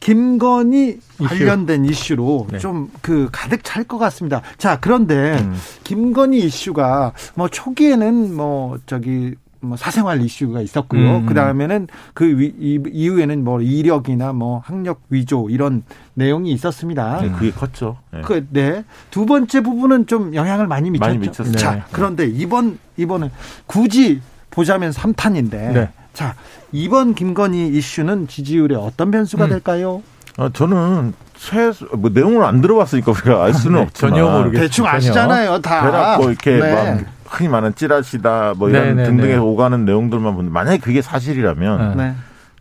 김건희 0.00 0.98
이슈. 1.20 1.24
관련된 1.28 1.84
이슈로 1.84 2.48
네. 2.50 2.58
좀그 2.58 3.28
가득 3.30 3.62
찰 3.62 3.84
것 3.84 3.98
같습니다. 3.98 4.42
자, 4.58 4.78
그런데 4.80 5.38
음. 5.38 5.56
김건희 5.84 6.40
이슈가 6.40 7.12
뭐 7.36 7.48
초기에는 7.48 8.34
뭐 8.34 8.78
저기 8.86 9.34
뭐 9.62 9.76
사생활 9.76 10.20
이슈가 10.20 10.60
있었고요. 10.60 11.18
음. 11.18 11.26
그 11.26 11.34
다음에는 11.34 11.86
그 12.14 12.52
이후에는 12.58 13.44
뭐 13.44 13.60
이력이나 13.60 14.32
뭐 14.32 14.60
학력 14.64 15.00
위조 15.08 15.48
이런 15.50 15.84
내용이 16.14 16.50
있었습니다. 16.52 17.20
네, 17.20 17.30
그게 17.30 17.50
컸죠. 17.52 17.96
네. 18.12 18.22
그, 18.22 18.46
네. 18.50 18.84
두 19.12 19.24
번째 19.24 19.60
부분은 19.60 20.08
좀 20.08 20.34
영향을 20.34 20.66
많이 20.66 20.90
미쳤죠. 20.90 21.08
많이 21.08 21.18
미쳤어요. 21.18 21.56
자, 21.56 21.74
네. 21.76 21.82
그런데 21.92 22.26
이번, 22.26 22.78
이번은 22.96 23.30
굳이 23.66 24.20
보자면 24.50 24.90
3탄인데. 24.90 25.50
네. 25.50 25.88
자, 26.12 26.34
이번 26.72 27.14
김건희 27.14 27.68
이슈는 27.68 28.26
지지율에 28.26 28.74
어떤 28.74 29.12
변수가 29.12 29.44
음. 29.44 29.48
될까요? 29.50 30.02
아, 30.38 30.50
저는 30.52 31.14
최소 31.34 31.86
뭐 31.96 32.10
내용을 32.12 32.44
안 32.44 32.60
들어봤으니까 32.60 33.12
우리가 33.12 33.44
알 33.44 33.54
수는 33.54 33.76
네, 33.76 33.82
없지만 33.82 34.12
전혀 34.12 34.24
모르겠어요. 34.28 34.66
대충 34.66 34.86
아시잖아요, 34.86 35.60
다. 35.60 36.16
뭐 36.18 36.30
이렇게 36.30 36.58
네. 36.58 36.74
막 36.74 37.04
흔히 37.32 37.48
말하는 37.48 37.74
찌라시다 37.74 38.54
뭐 38.56 38.68
이런 38.68 38.82
네네네. 38.88 39.04
등등에 39.04 39.36
오가는 39.36 39.84
내용들만 39.84 40.34
보는데 40.34 40.52
만약에 40.52 40.78
그게 40.78 41.00
사실이라면 41.02 41.96
네. 41.96 42.14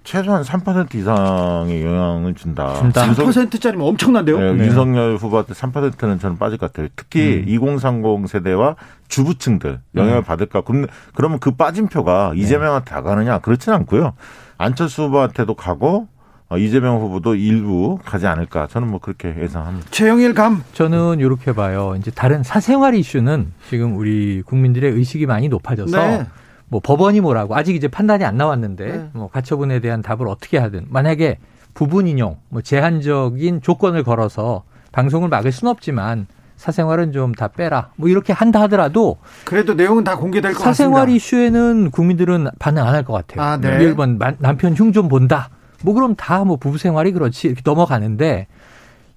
최소한 0.03 0.41
3% 0.41 0.95
이상의 0.95 1.85
영향을 1.85 2.33
준다. 2.33 2.73
준다. 2.75 3.05
3%짜리면 3.05 3.85
엄청난데요? 3.87 4.39
네, 4.39 4.53
네. 4.53 4.65
윤석열 4.65 5.15
후보한테 5.17 5.53
3%는 5.53 6.17
저는 6.19 6.39
빠질 6.39 6.57
것 6.57 6.71
같아요. 6.71 6.87
특히 6.95 7.43
음. 7.45 7.45
2030 7.47 8.27
세대와 8.27 8.77
주부층들 9.09 9.79
영향을 9.95 10.21
음. 10.21 10.23
받을까. 10.23 10.61
그럼, 10.61 10.87
그러면 11.13 11.39
그 11.39 11.51
빠진 11.51 11.87
표가 11.87 12.31
네. 12.33 12.41
이재명한테 12.41 12.89
다 12.89 13.01
가느냐? 13.03 13.39
그렇지는 13.39 13.77
않고요. 13.79 14.13
안철수 14.57 15.03
후보한테도 15.03 15.53
가고 15.53 16.07
어, 16.07 16.10
이재명 16.57 16.99
후보도 17.01 17.35
일부 17.35 17.97
가지 18.05 18.27
않을까 18.27 18.67
저는 18.67 18.87
뭐 18.89 18.99
그렇게 18.99 19.33
예상합니다. 19.41 19.87
최영일 19.91 20.33
감 20.33 20.63
저는 20.73 21.19
이렇게 21.19 21.53
봐요. 21.53 21.95
이제 21.97 22.11
다른 22.11 22.43
사생활 22.43 22.95
이슈는 22.95 23.53
지금 23.69 23.95
우리 23.97 24.41
국민들의 24.45 24.91
의식이 24.91 25.25
많이 25.25 25.47
높아져서 25.49 25.97
네. 25.97 26.25
뭐 26.67 26.79
법원이 26.83 27.21
뭐라고 27.21 27.55
아직 27.55 27.75
이제 27.75 27.87
판단이 27.87 28.23
안 28.25 28.37
나왔는데 28.37 28.85
네. 28.85 29.09
뭐 29.13 29.29
가처분에 29.29 29.79
대한 29.79 30.01
답을 30.01 30.27
어떻게 30.27 30.57
하든 30.57 30.85
만약에 30.89 31.37
부분 31.73 32.07
인용 32.07 32.37
뭐 32.49 32.61
제한적인 32.61 33.61
조건을 33.61 34.03
걸어서 34.03 34.63
방송을 34.91 35.29
막을 35.29 35.51
수는 35.51 35.71
없지만 35.71 36.27
사생활은 36.57 37.11
좀 37.11 37.31
다 37.33 37.47
빼라. 37.47 37.89
뭐 37.95 38.07
이렇게 38.07 38.33
한다 38.33 38.61
하더라도 38.63 39.17
그래도 39.45 39.73
내용은 39.73 40.03
다 40.03 40.15
공개될 40.15 40.51
것 40.53 40.59
같습니다. 40.59 40.73
사생활 40.73 41.09
이슈에는 41.09 41.89
국민들은 41.91 42.47
반응 42.59 42.83
안 42.85 42.93
할 42.93 43.03
것 43.03 43.13
같아요. 43.13 43.41
아, 43.41 43.57
네. 43.57 43.67
예를 43.69 43.95
들면 43.95 44.19
남편 44.39 44.75
흉 44.75 44.91
좀 44.93 45.07
본다. 45.07 45.49
뭐 45.83 45.93
그럼 45.93 46.15
다 46.15 46.43
뭐 46.43 46.57
부부 46.57 46.77
생활이 46.77 47.11
그렇지 47.11 47.47
이렇게 47.47 47.61
넘어가는데 47.63 48.47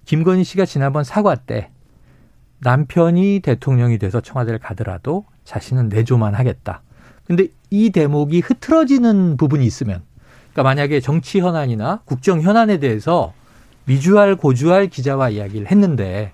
김건희 0.04 0.44
씨가 0.44 0.66
지난번 0.66 1.04
사과 1.04 1.34
때 1.34 1.70
남편이 2.60 3.40
대통령이 3.40 3.98
돼서 3.98 4.20
청와대를 4.20 4.58
가더라도 4.58 5.24
자신은 5.44 5.88
내조만 5.88 6.34
하겠다. 6.34 6.82
근데 7.26 7.48
이 7.70 7.90
대목이 7.90 8.40
흐트러지는 8.40 9.36
부분이 9.36 9.64
있으면 9.66 10.02
그러니까 10.52 10.62
만약에 10.62 11.00
정치 11.00 11.40
현안이나 11.40 12.00
국정 12.04 12.40
현안에 12.42 12.78
대해서 12.78 13.32
미주알 13.86 14.36
고주알 14.36 14.88
기자와 14.88 15.30
이야기를 15.30 15.70
했는데 15.70 16.32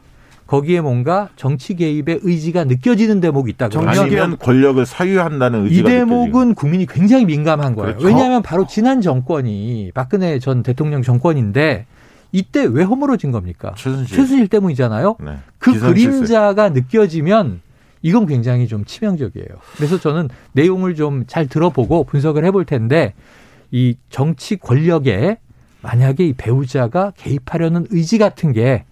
거기에 0.50 0.80
뭔가 0.80 1.28
정치 1.36 1.76
개입의 1.76 2.20
의지가 2.22 2.64
느껴지는 2.64 3.20
대목이 3.20 3.52
있다 3.52 3.68
그러면 3.68 3.96
아니면 3.96 4.36
권력을 4.36 4.84
사유한다는 4.84 5.66
의지가 5.66 5.88
이 5.88 5.92
대목은 5.92 6.26
느껴지고. 6.26 6.54
국민이 6.54 6.86
굉장히 6.86 7.24
민감한 7.24 7.76
거예요. 7.76 7.96
그렇죠? 7.96 8.08
왜냐하면 8.08 8.42
바로 8.42 8.66
지난 8.66 9.00
정권이 9.00 9.92
박근혜 9.94 10.40
전 10.40 10.64
대통령 10.64 11.02
정권인데 11.02 11.86
이때 12.32 12.64
왜 12.64 12.82
허물어진 12.82 13.30
겁니까? 13.30 13.74
최순실, 13.76 14.16
최순실 14.16 14.48
때문이잖아요. 14.48 15.18
네. 15.20 15.36
그 15.58 15.78
그림자가 15.78 16.70
느껴지면 16.70 17.60
이건 18.02 18.26
굉장히 18.26 18.66
좀 18.66 18.84
치명적이에요. 18.84 19.46
그래서 19.76 20.00
저는 20.00 20.30
내용을 20.50 20.96
좀 20.96 21.26
잘 21.28 21.46
들어보고 21.46 22.02
분석을 22.02 22.44
해볼 22.46 22.64
텐데 22.64 23.14
이 23.70 23.94
정치 24.08 24.56
권력에 24.56 25.38
만약에 25.80 26.26
이 26.26 26.32
배우자가 26.32 27.12
개입하려는 27.16 27.86
의지 27.90 28.18
같은 28.18 28.50
게 28.52 28.84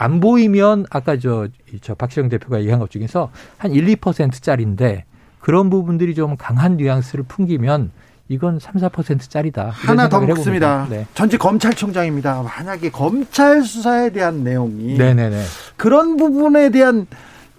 안 0.00 0.18
보이면 0.18 0.86
아까 0.88 1.18
저, 1.18 1.48
저 1.82 1.94
박시영 1.94 2.30
대표가 2.30 2.58
얘기한 2.60 2.80
것 2.80 2.90
중에서 2.90 3.30
한 3.58 3.72
1, 3.72 3.84
2%짜리인데 3.96 5.04
그런 5.40 5.68
부분들이 5.68 6.14
좀 6.14 6.36
강한 6.38 6.78
뉘앙스를 6.78 7.24
풍기면 7.28 7.90
이건 8.30 8.58
3, 8.58 8.76
4%짜리다. 8.76 9.68
하나 9.70 10.08
더 10.08 10.20
묻습니다. 10.22 10.86
네. 10.88 11.06
전직 11.12 11.36
검찰총장입니다. 11.38 12.42
만약에 12.42 12.90
검찰 12.90 13.62
수사에 13.62 14.08
대한 14.08 14.42
내용이 14.42 14.96
네네네. 14.96 15.42
그런 15.76 16.16
부분에 16.16 16.70
대한 16.70 17.06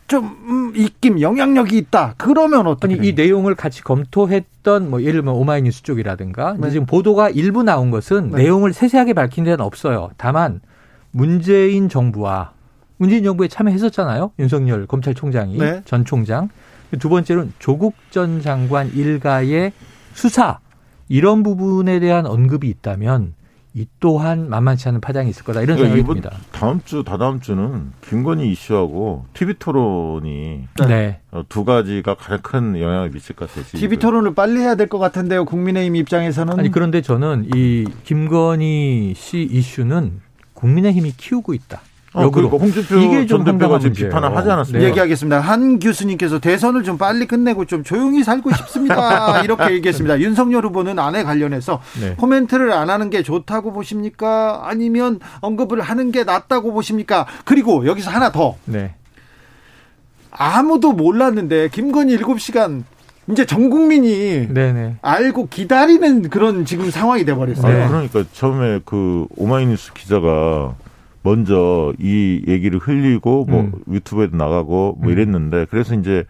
좀 0.08 0.25
음, 0.47 0.73
입김 0.75 1.21
영향력이 1.21 1.77
있다. 1.77 2.15
그러면 2.17 2.65
어떻게? 2.65 2.95
아니 2.95 3.08
이 3.08 3.13
내용을 3.13 3.54
같이 3.54 3.84
검토했던 3.84 4.89
뭐 4.89 5.01
예를 5.01 5.21
들면 5.21 5.36
오마이뉴스 5.36 5.84
쪽이라든가 5.84 6.56
네. 6.58 6.71
지금 6.71 6.88
보도가 6.88 7.30
일부 7.30 7.62
나온 7.62 7.91
것은 7.91 8.32
네. 8.32 8.43
내용을 8.43 8.73
세세하게 8.73 9.13
밝힌 9.13 9.43
데는 9.43 9.62
없어요. 9.62 10.10
다만 10.17 10.60
문재인 11.12 11.89
정부와 11.89 12.52
문재인 12.97 13.24
정부에 13.24 13.47
참여했었잖아요. 13.47 14.32
윤석열 14.39 14.86
검찰총장이 14.88 15.58
네. 15.58 15.82
전 15.86 16.06
총장. 16.06 16.50
두 17.00 17.10
번째로는 17.10 17.54
조국 17.60 17.95
전 18.12 18.41
장관 18.41 18.91
일가의 18.93 19.71
수사 20.13 20.60
이런 21.08 21.41
부분에 21.41 22.00
대한 22.00 22.26
언급이 22.26 22.67
있다면 22.69 23.34
이 23.74 23.88
또한 24.02 24.50
만만치 24.50 24.89
않은 24.89 25.00
파장이 25.00 25.30
있을 25.30 25.45
거다 25.45 25.62
이런 25.62 25.78
그러니까 25.78 25.95
생각이 25.95 26.21
듭니다. 26.21 26.38
다음 26.52 26.82
주 26.84 27.04
다다음 27.06 27.39
주는 27.39 27.93
김건희 28.02 28.52
이슈하고 28.52 29.26
TV 29.34 29.56
토론이 29.60 30.67
네. 30.89 31.21
어, 31.32 31.43
두 31.47 31.63
가지가 31.63 32.15
가장 32.15 32.39
큰 32.43 32.80
영향을 32.80 33.12
미칠 33.12 33.34
것 33.36 33.47
같아요. 33.50 33.63
TV 33.80 33.97
토론을 33.97 34.36
빨리 34.36 34.60
해야 34.60 34.76
될 34.76 34.88
것 34.88 35.00
같은데요. 35.00 35.45
국민의힘 35.45 35.95
입장에서는 35.95 36.60
아니 36.60 36.69
그런데 36.69 37.02
저는 37.02 37.47
이 37.56 37.86
김건희 38.04 39.13
씨 39.15 39.41
이슈는 39.50 40.19
국민의힘이 40.62 41.13
키우고 41.17 41.54
있다. 41.54 41.82
어, 42.13 42.30
그러니까 42.30 42.58
홍준표 42.58 42.97
이게 42.97 43.26
전 43.26 43.45
대표가 43.45 43.80
지금 43.80 43.93
비판을 43.93 44.36
하지 44.36 44.50
않았습니까? 44.52 44.80
네. 44.84 44.89
얘기하겠습니다. 44.89 45.39
한 45.39 45.80
교수님께서 45.80 46.39
대선을 46.39 46.84
좀 46.84 46.97
빨리 46.97 47.26
끝내고 47.26 47.65
좀 47.65 47.84
조용히 47.86 48.24
살고 48.24 48.52
싶습니다. 48.54 49.41
이렇게 49.43 49.74
얘기했습니다. 49.76 50.19
윤석열 50.19 50.65
후보는 50.65 51.00
안에 51.00 51.24
관련해서 51.24 51.82
네. 52.02 52.15
코멘트를 52.15 52.74
안 52.74 52.89
하는 52.89 53.10
게 53.10 53.24
좋다고 53.24 53.71
보십니까? 53.71 54.62
아니면 54.65 55.19
언급을 55.39 55.80
하는 55.80 56.12
게 56.12 56.26
낫다고 56.26 56.74
보십니까? 56.74 57.26
그리고 57.45 57.86
여기서 57.86 58.12
하나 58.12 58.32
더. 58.32 58.56
네. 58.65 58.95
아무도 60.32 60.91
몰랐는데 60.91 61.69
김건희 61.69 62.17
7시간 62.17 62.84
이제 63.29 63.45
전 63.45 63.69
국민이 63.69 64.47
네네. 64.47 64.97
알고 65.01 65.47
기다리는 65.47 66.29
그런 66.29 66.65
지금 66.65 66.89
상황이 66.89 67.23
돼버렸어요. 67.23 67.77
네. 67.77 67.88
그러니까 67.88 68.23
처음에 68.34 68.81
그 68.84 69.27
오마이뉴스 69.38 69.93
기자가 69.93 70.75
먼저 71.23 71.93
이 71.99 72.43
얘기를 72.47 72.79
흘리고 72.79 73.45
뭐 73.45 73.62
음. 73.62 73.73
유튜브에도 73.89 74.36
나가고 74.36 74.97
뭐 74.99 75.10
음. 75.10 75.12
이랬는데 75.12 75.67
그래서 75.69 75.93
이제 75.93 76.25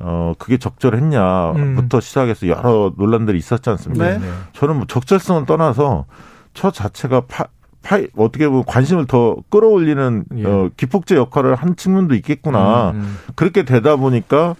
어 0.00 0.34
그게 0.38 0.58
적절했냐부터 0.58 1.98
음. 1.98 2.00
시작해서 2.00 2.48
여러 2.48 2.92
논란들이 2.96 3.38
있었지 3.38 3.70
않습니까? 3.70 4.18
네. 4.18 4.20
저는 4.52 4.76
뭐 4.76 4.86
적절성은 4.86 5.46
떠나서 5.46 6.06
저 6.52 6.72
자체가 6.72 7.22
파, 7.22 7.46
파 7.82 8.00
어떻게 8.16 8.48
보면 8.48 8.64
관심을 8.66 9.06
더 9.06 9.36
끌어올리는 9.50 10.24
예. 10.36 10.44
어, 10.44 10.70
기폭제 10.76 11.14
역할을 11.14 11.54
한 11.54 11.76
측면도 11.76 12.16
있겠구나. 12.16 12.90
음, 12.90 12.96
음. 12.96 13.18
그렇게 13.36 13.64
되다 13.64 13.96
보니까 13.96 14.56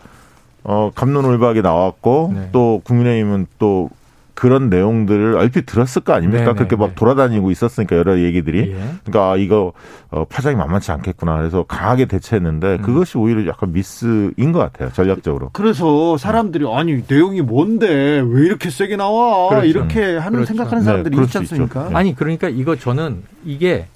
어, 0.64 0.90
감론을박이 0.94 1.62
나왔고 1.62 2.32
네. 2.34 2.48
또 2.52 2.80
국민의힘은 2.84 3.46
또 3.58 3.90
그런 4.34 4.68
내용들을 4.68 5.36
얼핏 5.36 5.64
들었을 5.64 6.02
거 6.02 6.12
아닙니까? 6.12 6.44
네네, 6.44 6.54
그렇게 6.54 6.74
막 6.74 6.88
네. 6.88 6.94
돌아다니고 6.96 7.50
있었으니까 7.52 7.96
여러 7.96 8.18
얘기들이. 8.18 8.72
예. 8.72 8.74
그러니까 9.04 9.32
아, 9.32 9.36
이거 9.36 9.72
어, 10.10 10.24
파장이 10.24 10.56
만만치 10.56 10.90
않겠구나. 10.90 11.38
그래서 11.38 11.62
강하게 11.62 12.06
대처했는데 12.06 12.78
음. 12.80 12.82
그것이 12.82 13.16
오히려 13.16 13.46
약간 13.46 13.72
미스인 13.72 14.52
것 14.52 14.58
같아요. 14.58 14.90
전략적으로. 14.92 15.50
그래서 15.52 16.16
사람들이 16.18 16.66
아니 16.72 17.04
내용이 17.08 17.42
뭔데 17.42 17.86
왜 18.26 18.44
이렇게 18.44 18.70
세게 18.70 18.96
나와? 18.96 19.50
그렇죠. 19.50 19.66
이렇게 19.66 20.16
하는 20.16 20.32
그렇죠. 20.32 20.46
생각하는 20.46 20.78
네, 20.78 20.84
사람들이 20.84 21.16
네, 21.16 21.22
있지 21.22 21.38
않습니까? 21.38 21.88
네. 21.90 21.94
아니 21.94 22.14
그러니까 22.16 22.48
이거 22.48 22.74
저는 22.74 23.22
이게 23.44 23.86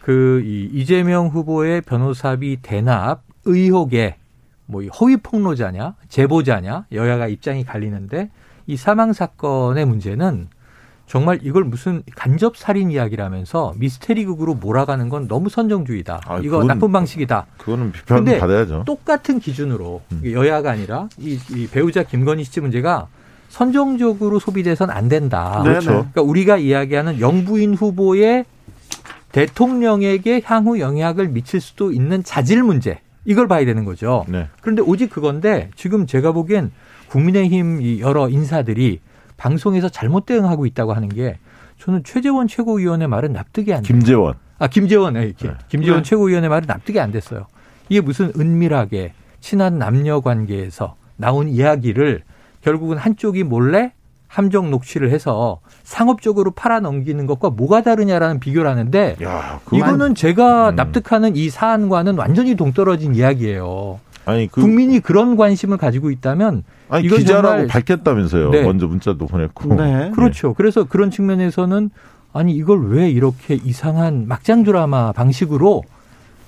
그 0.00 0.42
이재명 0.44 1.28
후보의 1.28 1.82
변호사비 1.82 2.58
대납 2.62 3.22
의혹에 3.44 4.16
뭐 4.66 4.82
허위 5.00 5.16
폭로자냐, 5.16 5.94
제보자냐 6.08 6.86
여야가 6.92 7.28
입장이 7.28 7.64
갈리는데 7.64 8.30
이 8.66 8.76
사망 8.76 9.12
사건의 9.12 9.84
문제는 9.84 10.48
정말 11.06 11.38
이걸 11.42 11.64
무슨 11.64 12.02
간접 12.16 12.56
살인 12.56 12.90
이야기라면서 12.90 13.74
미스테리극으로 13.76 14.54
몰아가는 14.54 15.08
건 15.10 15.28
너무 15.28 15.50
선정주의다. 15.50 16.22
아, 16.24 16.38
이거 16.38 16.58
그건, 16.58 16.66
나쁜 16.66 16.92
방식이다. 16.92 17.46
그거는 17.58 17.92
비판 17.92 18.24
받아야죠. 18.24 18.84
똑같은 18.86 19.38
기준으로 19.38 20.00
음. 20.12 20.22
여야가 20.24 20.70
아니라 20.70 21.08
이, 21.18 21.38
이 21.50 21.66
배우자 21.68 22.02
김건희 22.02 22.44
씨 22.44 22.60
문제가 22.60 23.08
선정적으로 23.50 24.38
소비돼선 24.38 24.90
안 24.90 25.08
된다. 25.08 25.60
그렇죠. 25.62 25.90
그러니까 25.90 26.22
우리가 26.22 26.56
이야기하는 26.56 27.20
영부인 27.20 27.74
후보의 27.74 28.46
대통령에게 29.30 30.42
향후 30.44 30.80
영향을 30.80 31.28
미칠 31.28 31.60
수도 31.60 31.92
있는 31.92 32.24
자질 32.24 32.62
문제. 32.62 33.00
이걸 33.24 33.48
봐야 33.48 33.64
되는 33.64 33.84
거죠. 33.84 34.24
네. 34.28 34.48
그런데 34.60 34.82
오직 34.82 35.10
그건데 35.10 35.70
지금 35.76 36.06
제가 36.06 36.32
보기엔 36.32 36.72
국민의힘 37.08 38.00
여러 38.00 38.28
인사들이 38.28 39.00
방송에서 39.36 39.88
잘못 39.88 40.26
대응하고 40.26 40.66
있다고 40.66 40.92
하는 40.92 41.08
게 41.08 41.38
저는 41.78 42.04
최재원 42.04 42.48
최고위원의 42.48 43.08
말은 43.08 43.32
납득이 43.32 43.72
안 43.72 43.82
돼요. 43.82 43.86
김재원. 43.86 44.34
아, 44.58 44.68
김재원. 44.68 45.14
네, 45.14 45.24
이렇게. 45.24 45.48
네. 45.48 45.54
김재원 45.68 46.02
네. 46.02 46.08
최고위원의 46.08 46.48
말은 46.48 46.66
납득이 46.66 47.00
안 47.00 47.10
됐어요. 47.10 47.46
이게 47.88 48.00
무슨 48.00 48.32
은밀하게 48.38 49.12
친한 49.40 49.78
남녀 49.78 50.20
관계에서 50.20 50.96
나온 51.16 51.48
이야기를 51.48 52.22
결국은 52.62 52.96
한쪽이 52.96 53.42
몰래 53.42 53.92
함정 54.34 54.68
녹취를 54.68 55.12
해서 55.12 55.60
상업적으로 55.84 56.50
팔아 56.50 56.80
넘기는 56.80 57.24
것과 57.24 57.50
뭐가 57.50 57.82
다르냐라는 57.82 58.40
비교를 58.40 58.68
하는데 58.68 59.14
야, 59.22 59.60
이거는 59.72 60.16
제가 60.16 60.70
음. 60.70 60.74
납득하는 60.74 61.36
이 61.36 61.50
사안과는 61.50 62.18
완전히 62.18 62.56
동떨어진 62.56 63.14
이야기예요. 63.14 64.00
아니 64.24 64.48
그 64.48 64.60
국민이 64.60 64.98
그런 64.98 65.36
관심을 65.36 65.76
가지고 65.76 66.10
있다면 66.10 66.64
아니 66.88 67.06
기자라고 67.06 67.68
밝혔다면서요. 67.68 68.50
네. 68.50 68.62
먼저 68.62 68.88
문자도 68.88 69.24
보냈고. 69.24 69.72
네. 69.76 70.10
그렇죠. 70.16 70.48
네. 70.48 70.54
그래서 70.56 70.82
그런 70.82 71.12
측면에서는 71.12 71.90
아니 72.32 72.54
이걸 72.54 72.88
왜 72.88 73.08
이렇게 73.08 73.54
이상한 73.54 74.26
막장 74.26 74.64
드라마 74.64 75.12
방식으로 75.12 75.84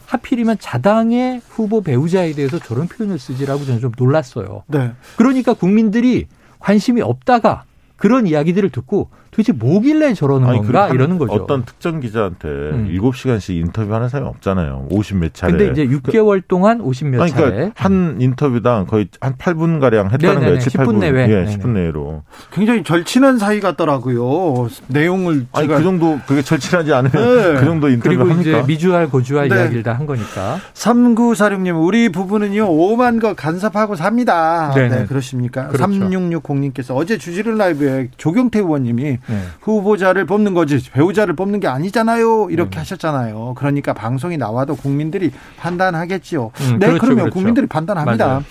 하필이면 0.06 0.56
자당의 0.58 1.40
후보 1.48 1.82
배우자에 1.82 2.32
대해서 2.32 2.58
저런 2.58 2.88
표현을 2.88 3.20
쓰지라고 3.20 3.64
저는 3.64 3.78
좀 3.80 3.92
놀랐어요. 3.96 4.64
네. 4.66 4.90
그러니까 5.16 5.54
국민들이 5.54 6.26
관심이 6.58 7.00
없다가 7.00 7.62
그런 7.96 8.26
이야기들을 8.26 8.70
듣고 8.70 9.10
도대체 9.36 9.52
뭐길래 9.52 10.14
저러는 10.14 10.48
아니, 10.48 10.58
건가 10.58 10.88
이러는 10.88 11.18
거죠. 11.18 11.32
어떤 11.34 11.64
특정 11.66 12.00
기자한테 12.00 12.48
음. 12.48 12.88
7시간씩 12.90 13.54
인터뷰하는 13.56 14.08
사람이 14.08 14.28
없잖아요. 14.30 14.86
50 14.90 15.18
몇 15.18 15.34
차례. 15.34 15.52
근데 15.52 15.70
이제 15.82 15.86
6개월 15.94 16.40
그, 16.40 16.46
동안 16.46 16.78
50몇 16.82 17.28
차례. 17.28 17.50
그러니까 17.50 17.72
한 17.76 18.16
인터뷰당 18.18 18.86
거의 18.86 19.08
한 19.20 19.34
8분 19.36 19.78
가량 19.78 20.06
했다는 20.06 20.34
네네네, 20.36 20.46
거예요. 20.46 20.58
7, 20.60 20.72
10분 20.72 20.86
8분. 20.86 20.98
내외. 21.00 21.22
예, 21.24 21.26
네네. 21.44 21.56
10분 21.58 21.68
내로. 21.68 22.22
굉장히 22.50 22.82
절친한 22.82 23.36
사이 23.38 23.60
같더라고요. 23.60 24.68
내용을 24.86 25.46
아니 25.52 25.68
그 25.68 25.82
정도 25.82 26.18
그게 26.26 26.40
절친하지 26.40 26.94
않으면 26.94 27.12
네. 27.12 27.60
그 27.60 27.64
정도 27.66 27.88
인터뷰 27.90 28.08
그리고 28.08 28.30
합니까? 28.30 28.40
이제 28.58 28.64
미주알 28.66 29.10
고주알 29.10 29.48
네. 29.50 29.56
이야기를 29.56 29.82
다 29.82 29.96
한 29.96 30.06
거니까. 30.06 30.58
3946님 30.74 31.84
우리 31.84 32.08
부부는요 32.10 32.66
오만 32.70 33.18
거 33.18 33.34
간섭하고 33.34 33.96
삽니다. 33.96 34.72
네네. 34.74 34.96
네, 35.00 35.06
그렇습니까? 35.06 35.68
그렇죠. 35.68 35.84
3660님께서 35.92 36.94
어제 36.96 37.18
주지를 37.18 37.56
라이브에 37.58 38.08
조경태 38.16 38.60
의원님이 38.60 39.18
네. 39.28 39.42
후보자를 39.60 40.24
뽑는 40.26 40.54
거지 40.54 40.78
배우자를 40.90 41.34
뽑는 41.34 41.60
게 41.60 41.68
아니잖아요. 41.68 42.48
이렇게 42.50 42.70
네. 42.70 42.78
하셨잖아요. 42.78 43.54
그러니까 43.56 43.92
방송이 43.92 44.36
나와도 44.36 44.76
국민들이 44.76 45.30
판단하겠지요. 45.58 46.50
음, 46.60 46.78
네, 46.78 46.86
그렇죠, 46.86 47.00
그러면 47.00 47.16
그렇죠. 47.24 47.34
국민들이 47.34 47.66
판단합니다. 47.66 48.26
맞아요. 48.26 48.44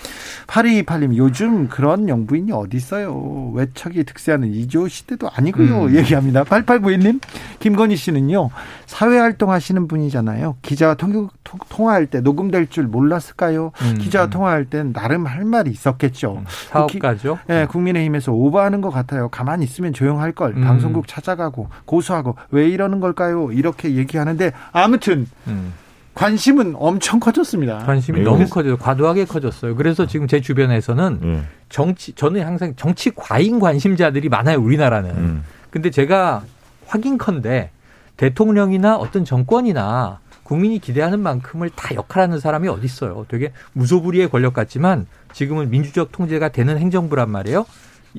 8228님 0.46 1.16
요즘 1.16 1.68
그런 1.68 2.08
영부인이 2.08 2.52
어디 2.52 2.76
있어요. 2.76 3.50
외척이 3.54 4.04
득세하는 4.04 4.52
이조 4.52 4.88
시대도 4.88 5.28
아니고요. 5.34 5.84
음. 5.84 5.94
얘기합니다. 5.96 6.44
8891님 6.44 7.20
김건희 7.58 7.96
씨는요. 7.96 8.50
사회 8.86 9.18
활동 9.18 9.50
하시는 9.50 9.88
분이잖아요. 9.88 10.56
기자와 10.62 10.94
통, 10.94 11.28
통화할 11.68 12.06
때 12.06 12.20
녹음될 12.20 12.68
줄 12.68 12.84
몰랐을까요? 12.86 13.72
음. 13.82 13.98
기자와 13.98 14.28
통화할 14.28 14.66
땐 14.66 14.92
나름 14.92 15.26
할 15.26 15.44
말이 15.44 15.70
있었겠죠. 15.70 16.36
음. 16.38 16.44
사업가죠. 16.70 17.38
예, 17.50 17.52
네, 17.52 17.66
국민의힘에서 17.66 18.32
오버하는 18.32 18.80
것 18.80 18.90
같아요. 18.90 19.28
가만히 19.28 19.64
있으면 19.64 19.92
조용할 19.92 20.32
걸. 20.32 20.56
음. 20.56 20.62
방송국 20.62 21.08
찾아가고 21.08 21.68
고소하고 21.84 22.36
왜 22.50 22.68
이러는 22.68 23.00
걸까요? 23.00 23.50
이렇게 23.52 23.94
얘기하는데 23.96 24.52
아무튼 24.72 25.26
음. 25.48 25.72
관심은 26.14 26.74
엄청 26.76 27.20
커졌습니다. 27.20 27.78
관심이 27.78 28.20
네. 28.20 28.24
너무 28.24 28.46
커져요. 28.46 28.78
과도하게 28.78 29.26
커졌어요. 29.26 29.76
그래서 29.76 30.06
지금 30.06 30.26
제 30.26 30.40
주변에서는 30.40 31.18
네. 31.20 31.42
정치 31.68 32.12
저는 32.14 32.46
항상 32.46 32.72
정치 32.76 33.10
과잉 33.14 33.58
관심자들이 33.58 34.28
많아요. 34.28 34.58
우리나라는. 34.58 35.10
음. 35.10 35.44
근데 35.70 35.90
제가 35.90 36.42
확인컨대 36.86 37.70
대통령이나 38.16 38.96
어떤 38.96 39.24
정권이나 39.24 40.20
국민이 40.42 40.78
기대하는 40.78 41.20
만큼을 41.20 41.70
다 41.70 41.94
역할하는 41.94 42.38
사람이 42.38 42.68
어디 42.68 42.86
있어요. 42.86 43.26
되게 43.28 43.52
무소불위의 43.72 44.30
권력 44.30 44.54
같지만 44.54 45.06
지금은 45.32 45.70
민주적 45.70 46.12
통제가 46.12 46.48
되는 46.50 46.78
행정부란 46.78 47.30
말이에요. 47.30 47.66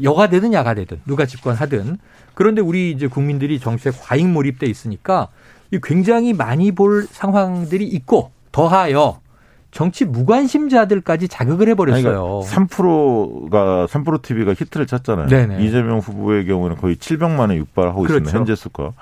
여가 0.04 0.30
되든 0.30 0.54
야가 0.54 0.74
되든 0.76 1.02
누가 1.06 1.26
집권하든 1.26 1.98
그런데 2.34 2.62
우리 2.62 2.92
이제 2.92 3.08
국민들이 3.08 3.60
정치에 3.60 3.92
과잉 3.92 4.34
몰입돼 4.34 4.68
있으니까 4.68 5.30
굉장히 5.82 6.34
많이 6.34 6.72
볼 6.72 7.08
상황들이 7.10 7.86
있고 7.86 8.32
더하여 8.52 9.20
정치 9.72 10.06
무관심자들까지 10.06 11.28
자극을 11.28 11.70
해버렸어요. 11.70 12.04
그러니까 12.04 12.68
3%가 12.68 13.88
3% 13.88 14.22
TV가 14.22 14.52
히트를 14.52 14.86
쳤잖아요. 14.86 15.28
네네. 15.28 15.64
이재명 15.64 16.00
후보의 16.00 16.46
경우는 16.46 16.78
거의 16.78 16.96
700만에 16.96 17.56
육박하고 17.56 18.02
그렇죠. 18.02 18.18
있습니다. 18.18 18.38
현재 18.38 18.56
수가. 18.56 18.94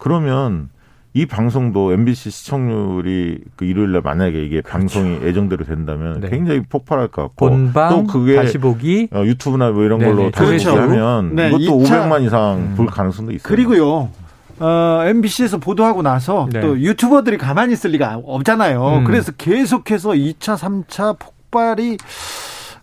그러면 0.00 0.70
이 1.12 1.26
방송도 1.26 1.92
MBC 1.92 2.30
시청률이 2.30 3.40
그 3.56 3.64
일요일 3.64 3.92
날 3.92 4.00
만약에 4.00 4.42
이게 4.44 4.60
그렇죠. 4.60 4.78
방송이 4.78 5.26
예정대로 5.26 5.64
된다면 5.64 6.20
네. 6.20 6.30
굉장히 6.30 6.62
폭발할 6.62 7.08
것 7.08 7.22
같고 7.22 7.48
본방, 7.48 7.90
또 7.90 8.04
그게 8.06 8.36
다시 8.36 8.58
보기 8.58 9.08
어, 9.12 9.24
유튜브나 9.24 9.70
뭐 9.70 9.82
이런 9.84 9.98
걸로 9.98 10.30
다시 10.30 10.64
그렇죠. 10.64 10.80
하면 10.80 11.34
네, 11.34 11.48
이것도 11.48 11.80
2차. 11.80 12.08
500만 12.08 12.24
이상 12.24 12.56
음. 12.58 12.74
볼 12.76 12.86
가능성도 12.86 13.32
있어요. 13.32 13.42
그리고요. 13.42 14.08
어, 14.60 15.02
MBC에서 15.06 15.58
보도하고 15.58 16.02
나서 16.02 16.48
네. 16.52 16.60
또 16.60 16.78
유튜버들이 16.78 17.38
가만히 17.38 17.72
있을 17.72 17.90
리가 17.90 18.20
없잖아요. 18.24 18.98
음. 18.98 19.04
그래서 19.04 19.32
계속해서 19.32 20.10
2차, 20.10 20.56
3차 20.56 21.18
폭발이 21.18 21.96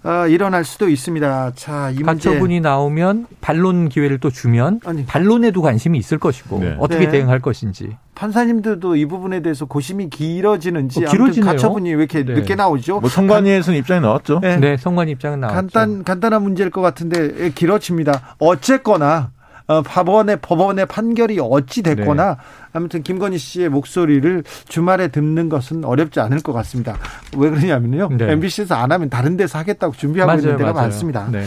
어, 0.07 0.25
일어날 0.25 0.63
수도 0.63 0.87
있습니다. 0.87 1.51
자, 1.55 1.91
이. 1.91 2.01
가처분이 2.01 2.61
나오면 2.61 3.27
반론 3.41 3.89
기회를 3.89 4.19
또 4.19 4.29
주면 4.29 4.79
아니. 4.85 5.05
반론에도 5.05 5.61
관심이 5.61 5.97
있을 5.97 6.17
것이고 6.17 6.59
네. 6.59 6.77
어떻게 6.79 7.05
네. 7.05 7.11
대응할 7.11 7.41
것인지. 7.41 7.97
판사님들도 8.15 8.95
이 8.95 9.05
부분에 9.05 9.41
대해서 9.41 9.65
고심이 9.65 10.09
길어지는지 10.09 11.05
어, 11.05 11.09
길어지네요. 11.09 11.51
가처분이 11.51 11.89
왜 11.89 11.97
이렇게 11.97 12.23
네. 12.23 12.35
늦게 12.35 12.55
나오죠? 12.55 13.01
뭐 13.01 13.09
성관위에서는 13.09 13.77
입장이 13.79 13.99
나왔죠. 13.99 14.39
네, 14.39 14.57
네 14.57 14.77
성관 14.77 15.09
입장은 15.09 15.41
나왔죠. 15.41 15.55
간단 15.55 16.03
간단한 16.05 16.41
문제일 16.41 16.69
것 16.69 16.79
같은데 16.79 17.49
길어집니다. 17.49 18.37
어쨌거나 18.39 19.31
어, 19.67 19.81
법원의 19.81 20.37
법원의 20.41 20.85
판결이 20.85 21.39
어찌 21.41 21.83
됐거나 21.83 22.35
네. 22.35 22.41
아무튼 22.73 23.03
김건희 23.03 23.37
씨의 23.37 23.69
목소리를 23.69 24.43
주말에 24.67 25.09
듣는 25.09 25.49
것은 25.49 25.83
어렵지 25.83 26.19
않을 26.21 26.39
것 26.39 26.53
같습니다. 26.53 26.97
왜 27.35 27.49
그러냐면요. 27.49 28.09
네. 28.17 28.31
MBC에서 28.31 28.75
안 28.75 28.91
하면 28.93 29.09
다른 29.09 29.35
데서 29.35 29.59
하겠다고 29.59 29.93
준비하고 29.95 30.27
맞아요, 30.27 30.41
있는 30.41 30.57
데가 30.57 30.71
맞아요. 30.71 30.87
많습니다. 30.87 31.27
네. 31.31 31.45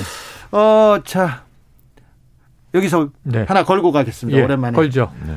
어, 0.52 0.98
자. 1.04 1.44
여기서 2.74 3.08
네. 3.22 3.44
하나 3.48 3.64
걸고 3.64 3.90
가겠습니다. 3.90 4.38
예, 4.38 4.44
오랜만에. 4.44 4.76
걸죠. 4.76 5.10
네. 5.26 5.34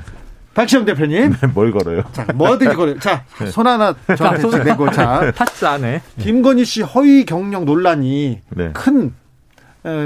박시영 0.54 0.86
대표님. 0.86 1.32
네, 1.32 1.48
뭘 1.48 1.72
걸어요? 1.72 2.04
자, 2.12 2.28
뭐든지 2.36 2.76
걸어요. 2.76 3.00
자, 3.00 3.24
네. 3.40 3.50
손 3.50 3.66
하나 3.66 3.96
저한테 4.16 4.64
내고, 4.66 4.92
자. 4.92 5.32
타스 5.36 5.66
안에. 5.66 6.02
김건희 6.20 6.64
씨 6.66 6.82
허위 6.84 7.26
경력 7.26 7.64
논란이 7.64 8.42
네. 8.50 8.72
큰 8.74 9.14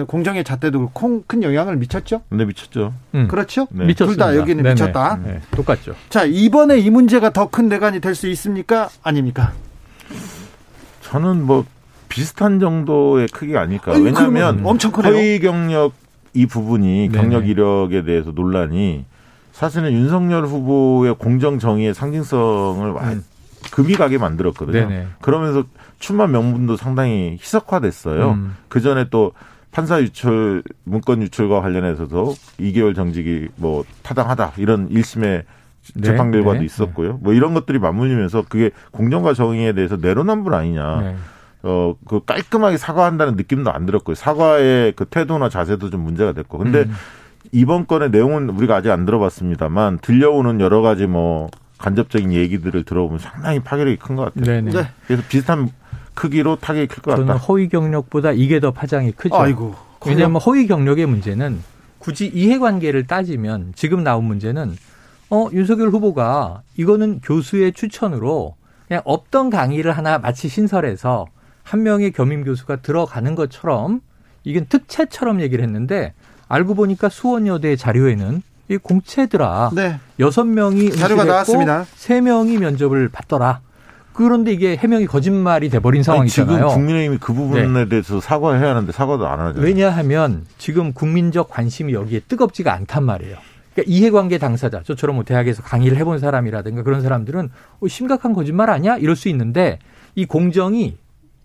공정의 0.08 0.44
잣대도 0.44 0.90
큰 1.28 1.44
영향을 1.44 1.76
미쳤죠? 1.78 2.22
네, 2.30 2.46
미쳤죠. 2.46 2.94
음. 3.14 3.28
그렇죠? 3.28 3.68
네. 3.70 3.86
미쳤습니다. 3.86 4.26
둘 4.28 4.36
다 4.36 4.40
여기는 4.42 4.64
네네. 4.64 4.74
미쳤다. 4.74 5.20
네. 5.24 5.42
똑같죠. 5.56 5.94
자, 6.10 6.24
이번에 6.24 6.80
이 6.80 6.90
문제가 6.90 7.30
더큰 7.32 7.70
대관이 7.70 8.00
될 8.00 8.16
수 8.16 8.28
있습니까? 8.28 8.90
아닙니까? 9.04 9.54
저는 11.02 11.44
뭐 11.46 11.66
비슷한 12.10 12.60
정도의 12.60 13.28
크기가 13.28 13.62
아닐까. 13.62 13.94
아니, 13.94 14.04
왜냐하면 14.04 14.62
엄청 14.66 14.92
크네요. 14.92 15.14
허위 15.14 15.40
경력 15.40 15.94
이 16.34 16.46
부분이 16.46 17.10
경력 17.14 17.48
이력에 17.48 18.04
대해서 18.04 18.32
논란이 18.32 19.06
사실은 19.52 19.92
윤석열 19.92 20.46
후보의 20.46 21.16
공정 21.18 21.60
정의의 21.60 21.94
상징성을 21.94 22.96
음. 23.02 23.24
금이 23.72 23.94
가게 23.96 24.18
만들었거든요. 24.18 24.88
네네. 24.88 25.08
그러면서 25.22 25.64
출마 26.00 26.28
명분도 26.28 26.78
상당히 26.78 27.38
희석화됐어요. 27.42 28.32
음. 28.32 28.56
그 28.70 28.82
전에 28.82 29.08
또 29.10 29.34
판사 29.72 30.02
유출 30.02 30.64
문건 30.86 31.22
유출과 31.24 31.62
관련해서도 31.62 32.36
2개월 32.60 32.96
정직이 32.96 33.48
뭐 33.58 33.84
타당하다 34.04 34.54
이런 34.58 34.90
1심의 34.90 35.44
네, 35.96 36.02
재판 36.02 36.32
결과도 36.32 36.60
네, 36.60 36.66
있었고요. 36.66 37.20
뭐 37.22 37.34
이런 37.34 37.54
것들이 37.54 37.80
맞물리면서 37.80 38.44
그게 38.50 38.72
공정과 38.92 39.34
정의에 39.34 39.74
대해서 39.74 39.96
내로남불 39.98 40.54
아니냐. 40.54 41.02
네. 41.02 41.16
어, 41.64 41.96
그 42.08 42.24
깔끔하게 42.26 42.78
사과한다는 42.78 43.36
느낌도 43.36 43.72
안 43.72 43.86
들었고요. 43.86 44.16
사과의 44.16 44.94
그 44.96 45.06
태도나 45.06 45.50
자세도 45.50 45.90
좀 45.90 46.02
문제가 46.02 46.34
됐고. 46.34 46.58
근데 46.58 46.80
음. 46.84 46.94
이번 47.52 47.88
건의 47.88 48.10
내용은 48.10 48.50
우리가 48.50 48.76
아직 48.76 48.92
안 48.92 49.06
들어봤습니다만 49.06 50.00
들려오는 50.02 50.60
여러 50.60 50.82
가지 50.82 51.08
뭐 51.08 51.50
간접적인 51.78 52.34
얘기들을 52.34 52.84
들어보면 52.84 53.20
상당히 53.20 53.60
파괴력이 53.60 53.98
큰 53.98 54.16
것 54.16 54.34
같아요. 54.34 54.62
네. 54.62 54.88
그래서 55.08 55.24
비슷한 55.30 55.70
크기로 56.18 56.58
타격이 56.58 56.88
클 56.88 57.04
것 57.04 57.12
같다. 57.12 57.24
저는 57.26 57.38
허위 57.38 57.70
경력보다 57.70 58.32
이게 58.32 58.60
더 58.60 58.72
파장이 58.72 59.12
크죠. 59.12 59.36
아이고. 59.36 59.76
왜냐하면 60.06 60.42
허위 60.42 60.68
경력의 60.68 61.06
문제는 61.06 61.62
굳이 62.00 62.28
이해관계를 62.28 63.08
따지면 63.08 63.74
지금 63.76 64.04
나온 64.04 64.26
문제는 64.26 64.76
어 65.30 65.48
윤석열 65.54 65.90
후보가 65.90 66.62
이거는 66.78 67.22
교수의 67.22 67.74
추천으로 67.74 68.56
그냥 68.88 69.02
없던 69.06 69.50
강의를 69.50 69.92
하나 69.92 70.18
마치 70.18 70.48
신설해서 70.48 71.26
한 71.64 71.84
명의 71.84 72.12
겸임 72.12 72.44
교수가 72.44 72.78
들어가는 72.78 73.36
것처럼 73.36 74.02
이건 74.44 74.66
특채처럼 74.70 75.42
얘기를 75.42 75.64
했는데 75.64 76.14
알고 76.48 76.76
보니까 76.76 77.10
수원여대 77.10 77.76
자료에는 77.76 78.42
이 78.70 78.78
공채더라. 78.78 79.72
네. 79.76 80.00
여섯 80.20 80.46
명이 80.46 80.92
자료가 80.92 81.26
나왔습니다. 81.26 81.86
세 81.96 82.22
명이 82.22 82.58
면접을 82.58 83.10
받더라. 83.10 83.60
그런데 84.18 84.52
이게 84.52 84.76
해명이 84.76 85.06
거짓말이 85.06 85.70
돼버린 85.70 86.02
상황이잖아요. 86.02 86.58
지금 86.58 86.70
국민의힘이 86.70 87.18
그 87.20 87.34
부분에 87.34 87.68
네. 87.68 87.88
대해서 87.88 88.20
사과해야 88.20 88.68
하는데 88.72 88.92
사과도 88.92 89.28
안 89.28 89.40
하죠. 89.40 89.62
왜냐하면 89.62 90.44
지금 90.58 90.92
국민적 90.92 91.52
관심이 91.52 91.94
여기에 91.94 92.22
뜨겁지가 92.22 92.74
않단 92.74 93.04
말이에요. 93.04 93.38
그러니까 93.76 93.94
이해관계 93.94 94.40
당사자, 94.40 94.82
저처럼 94.82 95.18
뭐 95.18 95.24
대학에서 95.24 95.62
강의를 95.62 96.00
해본 96.00 96.18
사람이라든가 96.18 96.82
그런 96.82 97.04
사람들은 97.04 97.52
어, 97.80 97.88
심각한 97.88 98.34
거짓말 98.34 98.72
아니야? 98.72 98.98
이럴 98.98 99.16
수 99.16 99.30
있는데 99.30 99.78
이 100.16 100.26
공정이 100.26 100.98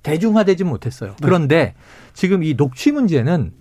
대중화되지 0.02 0.64
못했어요. 0.64 1.10
네. 1.10 1.16
그런데 1.22 1.74
지금 2.14 2.42
이 2.42 2.56
녹취 2.56 2.90
문제는 2.90 3.52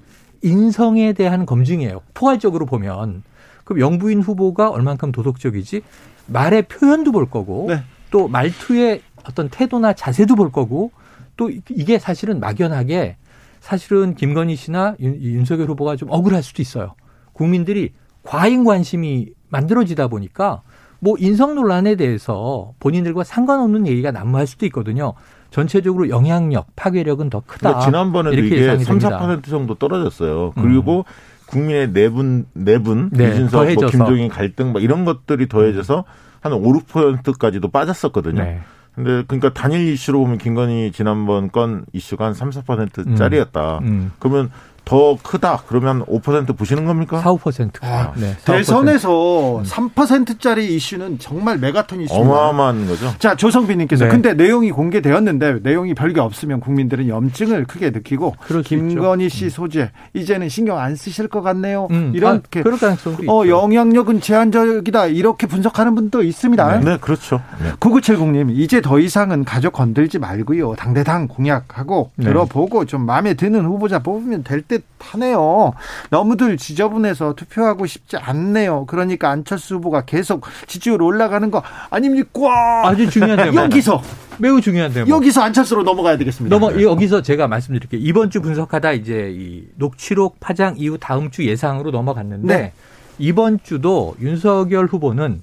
인성에 0.41 1.12
대한 1.12 1.45
검증이에요. 1.45 1.99
포괄적으로 2.14 2.66
보면. 2.66 3.24
그럼 3.66 3.82
영부인 3.82 4.22
후보가 4.22 4.70
얼만큼 4.70 5.12
도덕적이지? 5.12 5.82
말의 6.28 6.64
표현도 6.70 7.12
볼 7.12 7.30
거고 7.30 7.66
네. 7.68 7.84
또 8.12 8.28
말투의 8.28 9.01
어떤 9.28 9.49
태도나 9.49 9.93
자세도 9.93 10.36
볼 10.36 10.51
거고 10.51 10.91
또 11.38 11.49
이게 11.70 11.97
사실은 11.97 12.39
막연하게 12.39 13.18
사실은 13.59 14.16
김건희 14.16 14.55
씨나 14.55 14.95
윤, 14.99 15.20
윤석열 15.22 15.70
후보가 15.70 15.95
좀 15.95 16.09
억울할 16.12 16.43
수도 16.43 16.62
있어요. 16.62 16.93
국민들이 17.34 17.93
과잉 18.24 18.64
관심이 18.64 19.30
만들어지다 19.49 20.07
보니까 20.07 20.62
뭐 20.99 21.16
인성 21.18 21.55
논란에 21.55 21.95
대해서 21.95 22.74
본인들과 22.80 23.24
상관없는 23.24 23.88
얘기가 23.88 24.12
난무할 24.12 24.45
수도 24.45 24.66
있거든요. 24.68 25.14
전체적으로 25.49 26.09
영향력, 26.09 26.68
파괴력은 26.76 27.30
더 27.30 27.41
크다. 27.45 27.80
지난번에도 27.80 28.38
이게 28.38 28.78
3, 28.78 28.99
4% 28.99 29.45
정도 29.49 29.76
떨어졌어요. 29.76 30.53
그리고 30.55 30.99
음. 30.99 31.03
국민의 31.47 31.91
내분 31.91 32.45
내분 32.53 33.09
네, 33.12 33.32
이준석, 33.32 33.74
뭐 33.74 33.88
김종인 33.88 34.30
갈등 34.30 34.72
막 34.72 34.82
이런 34.82 35.03
것들이 35.03 35.49
더해져서 35.49 36.05
한 36.41 36.53
5, 36.53 36.61
6%까지도 36.61 37.69
빠졌었거든요. 37.69 38.43
네. 38.43 38.59
근데 38.95 39.23
그러니까 39.25 39.53
단일 39.53 39.93
이슈로 39.93 40.19
보면 40.19 40.37
김건희 40.37 40.91
지난번 40.91 41.49
건 41.49 41.85
이슈가 41.93 42.25
한 42.25 42.33
3, 42.33 42.49
4%짜리였다. 42.49 43.79
음. 43.79 43.87
음. 43.87 44.11
그러면 44.19 44.51
더 44.84 45.17
크다 45.21 45.63
그러면 45.67 46.03
5% 46.05 46.57
보시는 46.57 46.86
겁니까? 46.86 47.19
4, 47.19 47.32
5%. 47.34 47.71
아, 47.82 48.11
네, 48.15 48.36
4, 48.39 48.53
대선에서 48.53 49.61
3%짜리 49.63 50.75
이슈는 50.75 51.19
정말 51.19 51.57
메가톤 51.59 52.01
이슈입니다. 52.01 52.29
어마어마한 52.29 52.88
거죠. 52.88 53.13
자, 53.19 53.36
조성빈님께서 53.36 54.05
네. 54.05 54.11
근데 54.11 54.34
내용이 54.34 54.71
공개되었는데 54.71 55.59
내용이 55.61 55.93
별게 55.93 56.19
없으면 56.19 56.59
국민들은 56.59 57.07
염증을 57.07 57.65
크게 57.65 57.91
느끼고 57.91 58.36
김건희 58.65 59.29
씨 59.29 59.45
음. 59.45 59.49
소재 59.49 59.91
이제는 60.13 60.49
신경 60.49 60.79
안 60.79 60.95
쓰실 60.95 61.27
것 61.27 61.41
같네요. 61.41 61.88
음, 61.91 62.11
이렇게 62.15 62.59
아, 62.59 62.63
그럴 62.63 62.77
가능성도 62.77 63.32
어, 63.32 63.47
영향력은 63.47 64.19
제한적이다 64.21 65.07
이렇게 65.07 65.47
분석하는 65.47 65.95
분도 65.95 66.23
있습니다. 66.23 66.79
네, 66.79 66.86
네 66.86 66.97
그렇죠. 66.99 67.41
네. 67.61 67.71
9970님 67.79 68.49
이제 68.51 68.82
더 68.82 68.99
이상은 68.99 69.45
가족 69.45 69.73
건들지 69.73 70.19
말고요. 70.19 70.75
당대당 70.75 71.27
공약하고 71.27 72.11
네. 72.15 72.25
들어보고 72.25 72.86
좀 72.86 73.05
마음에 73.05 73.36
드는 73.36 73.65
후보자 73.65 73.99
뽑으면 73.99 74.43
될 74.43 74.61
듯하네요. 74.72 75.74
너무들 76.09 76.57
지저분해서 76.57 77.34
투표하고 77.34 77.86
싶지 77.86 78.17
않네요. 78.17 78.86
그러니까 78.86 79.30
안철수 79.30 79.76
후보가 79.76 80.05
계속 80.05 80.45
지지율 80.67 81.01
올라가는 81.01 81.51
거 81.51 81.61
아닙니까? 81.89 82.88
아주 82.88 83.09
중요한데 83.09 83.55
여기서 83.55 84.01
매우 84.38 84.61
중요한데 84.61 85.07
여기서 85.07 85.41
안철수로 85.41 85.84
넘어가야 85.84 86.17
되겠습니다. 86.17 86.57
넘어 86.57 86.82
여기서 86.82 87.22
제가 87.22 87.47
말씀드릴게요. 87.47 87.99
이번 88.01 88.30
주 88.30 88.41
분석하다 88.41 88.93
이제 88.93 89.32
이 89.36 89.65
녹취록 89.76 90.39
파장 90.39 90.76
이후 90.78 90.97
다음 90.97 91.32
주 91.32 91.45
예상으로 91.45 91.91
넘어갔는데 91.91 92.57
네. 92.57 92.74
이번 93.19 93.59
주도 93.61 94.15
윤석열 94.22 94.86
후보는 94.86 95.41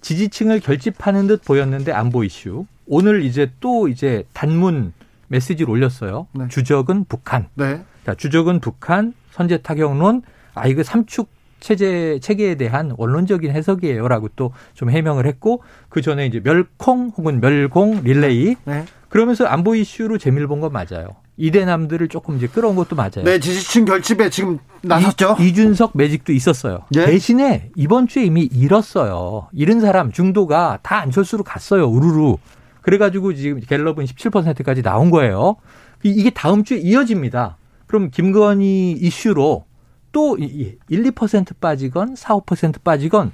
지지층을 0.00 0.60
결집하는 0.60 1.26
듯 1.26 1.44
보였는데 1.44 1.92
안보 1.92 2.24
이슈. 2.24 2.66
오늘 2.86 3.22
이제 3.22 3.50
또 3.60 3.88
이제 3.88 4.24
단문 4.32 4.92
메시지를 5.28 5.70
올렸어요. 5.70 6.26
네. 6.32 6.48
주적은 6.48 7.04
북한. 7.08 7.46
네. 7.54 7.82
자, 8.10 8.14
주적은 8.16 8.58
북한, 8.58 9.12
선제 9.30 9.58
타격론, 9.58 10.22
아, 10.54 10.66
이거 10.66 10.82
삼축 10.82 11.28
체제, 11.60 12.18
체계에 12.20 12.56
대한 12.56 12.92
원론적인 12.96 13.52
해석이에요라고 13.52 14.30
또 14.34 14.50
좀 14.74 14.90
해명을 14.90 15.26
했고, 15.26 15.62
그 15.88 16.00
전에 16.02 16.26
이제 16.26 16.40
멸콩 16.40 17.12
혹은 17.16 17.40
멸공 17.40 18.00
릴레이. 18.02 18.56
네. 18.64 18.84
그러면서 19.08 19.44
안보 19.44 19.74
이슈로 19.76 20.18
재미를 20.18 20.48
본 20.48 20.60
건 20.60 20.72
맞아요. 20.72 21.08
이대남들을 21.36 22.08
조금 22.08 22.36
이제 22.36 22.48
끌어온 22.48 22.74
것도 22.76 22.96
맞아요. 22.96 23.22
네, 23.24 23.38
지지층 23.38 23.84
결집에 23.84 24.28
지금 24.30 24.58
나섰죠. 24.82 25.36
이, 25.38 25.54
준석 25.54 25.92
매직도 25.94 26.32
있었어요. 26.32 26.80
네. 26.90 27.06
대신에 27.06 27.70
이번 27.76 28.08
주에 28.08 28.24
이미 28.24 28.42
잃었어요. 28.42 29.48
잃은 29.52 29.80
사람 29.80 30.10
중도가 30.10 30.80
다 30.82 30.98
안철수로 31.00 31.44
갔어요. 31.44 31.86
우르르. 31.88 32.34
그래가지고 32.82 33.34
지금 33.34 33.60
갤럽은 33.60 34.04
17%까지 34.06 34.82
나온 34.82 35.10
거예요. 35.10 35.56
이게 36.02 36.30
다음 36.30 36.64
주에 36.64 36.78
이어집니다. 36.78 37.56
그럼 37.90 38.10
김건희 38.10 38.92
이슈로 38.92 39.64
또 40.12 40.36
1, 40.38 40.78
2% 40.88 41.58
빠지건 41.60 42.14
4, 42.14 42.36
5% 42.38 42.84
빠지건 42.84 43.32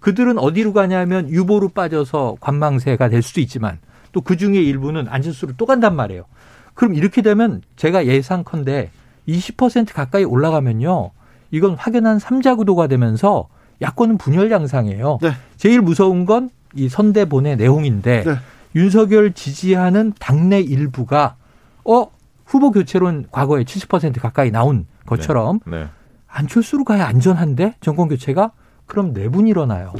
그들은 0.00 0.38
어디로 0.38 0.72
가냐면 0.72 1.28
유보로 1.28 1.68
빠져서 1.68 2.38
관망세가 2.40 3.10
될 3.10 3.20
수도 3.20 3.42
있지만 3.42 3.78
또 4.12 4.22
그 4.22 4.38
중에 4.38 4.54
일부는 4.54 5.08
안철수로 5.08 5.52
또 5.58 5.66
간단 5.66 5.94
말이에요. 5.94 6.24
그럼 6.72 6.94
이렇게 6.94 7.20
되면 7.20 7.60
제가 7.76 8.06
예상컨대 8.06 8.90
20% 9.28 9.92
가까이 9.92 10.24
올라가면요. 10.24 11.10
이건 11.50 11.74
확연한 11.74 12.18
삼자 12.18 12.54
구도가 12.54 12.86
되면서 12.86 13.48
야권은 13.82 14.16
분열 14.16 14.50
양상이에요. 14.50 15.18
네. 15.20 15.32
제일 15.58 15.82
무서운 15.82 16.24
건 16.24 16.48
이 16.74 16.88
선대본의 16.88 17.56
내용인데 17.56 18.24
네. 18.24 18.34
윤석열 18.74 19.32
지지하는 19.32 20.12
당내 20.18 20.60
일부가 20.60 21.36
어 21.84 22.06
후보 22.48 22.70
교체론 22.70 23.26
과거에 23.30 23.62
70% 23.62 24.20
가까이 24.20 24.50
나온 24.50 24.86
것처럼 25.04 25.60
네. 25.66 25.80
네. 25.80 25.88
안철수로 26.26 26.84
가야 26.84 27.06
안전한데 27.06 27.74
정권 27.82 28.08
교체가 28.08 28.52
그럼 28.88 29.12
내분 29.12 29.44
네 29.44 29.50
일어나요. 29.50 29.92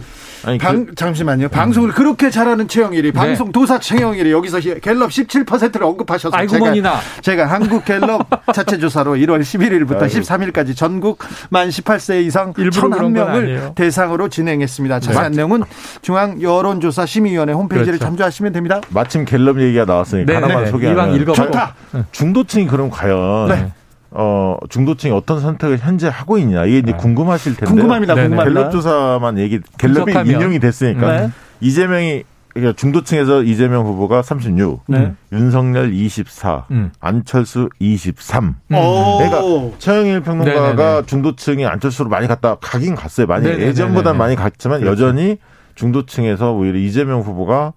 아니, 0.44 0.56
방, 0.56 0.86
그, 0.86 0.94
잠시만요. 0.94 1.48
방송을 1.50 1.90
그렇게 1.90 2.30
잘하는 2.30 2.68
최영일이 2.68 3.12
네. 3.12 3.12
방송 3.12 3.52
도사 3.52 3.78
최영일이 3.78 4.32
여기서 4.32 4.60
갤럽 4.60 5.10
17%를 5.10 5.84
언급하셔서 5.84 6.34
아이고 6.34 6.52
제가. 6.52 7.00
제가 7.20 7.46
한국 7.46 7.84
갤럽 7.84 8.26
자체 8.54 8.78
조사로 8.78 9.16
1월 9.16 9.42
11일부터 9.42 10.02
아이고. 10.02 10.06
13일까지 10.06 10.74
전국 10.74 11.18
만 11.50 11.68
18세 11.68 12.24
이상 12.24 12.54
1,001명을 12.54 13.74
대상으로 13.74 14.28
진행했습니다. 14.28 15.00
자세한 15.00 15.32
내용은 15.32 15.62
중앙 16.00 16.40
여론조사 16.40 17.04
심의위원회 17.04 17.52
홈페이지를 17.52 17.98
그렇죠. 17.98 18.04
참조하시면 18.06 18.52
됩니다. 18.52 18.80
마침 18.88 19.26
갤럽 19.26 19.60
얘기가 19.60 19.84
나왔으니까 19.84 20.32
네, 20.32 20.34
하나만 20.34 20.64
네. 20.64 20.70
소개하면 20.70 21.34
좋다. 21.34 21.74
중도층이 22.12 22.66
그럼 22.68 22.88
과연 22.88 23.48
네. 23.48 23.72
어, 24.10 24.56
중도층이 24.68 25.12
어떤 25.12 25.40
선택을 25.40 25.78
현재 25.78 26.08
하고 26.08 26.38
있냐. 26.38 26.64
이게 26.64 26.78
이제 26.78 26.92
네. 26.92 26.96
궁금하실 26.96 27.56
텐데. 27.56 27.70
궁금합니다. 27.70 28.14
궁금합니다. 28.14 28.60
갤럽 28.60 28.72
조사만 28.72 29.38
얘기, 29.38 29.60
갤럽이 29.78 30.12
인용이 30.28 30.58
됐으니까. 30.58 31.20
네. 31.20 31.30
이재명이, 31.60 32.24
그러니까 32.54 32.76
중도층에서 32.76 33.42
이재명 33.42 33.84
후보가 33.84 34.22
36, 34.22 34.82
네. 34.88 35.12
윤석열 35.32 35.92
24, 35.92 36.64
음. 36.70 36.90
안철수 37.00 37.68
23. 37.78 38.44
음. 38.44 38.54
그러니까 38.68 39.76
최영일 39.78 40.22
평론가가 40.22 40.74
네네네. 40.74 41.06
중도층이 41.06 41.66
안철수로 41.66 42.08
많이 42.08 42.26
갔다 42.26 42.56
가긴 42.60 42.94
갔어요. 42.94 43.26
많이 43.26 43.46
예전보다 43.46 44.14
많이 44.14 44.34
갔지만 44.34 44.80
그렇죠. 44.80 45.04
여전히 45.04 45.36
중도층에서 45.74 46.52
오히려 46.52 46.78
이재명 46.78 47.20
후보가 47.20 47.74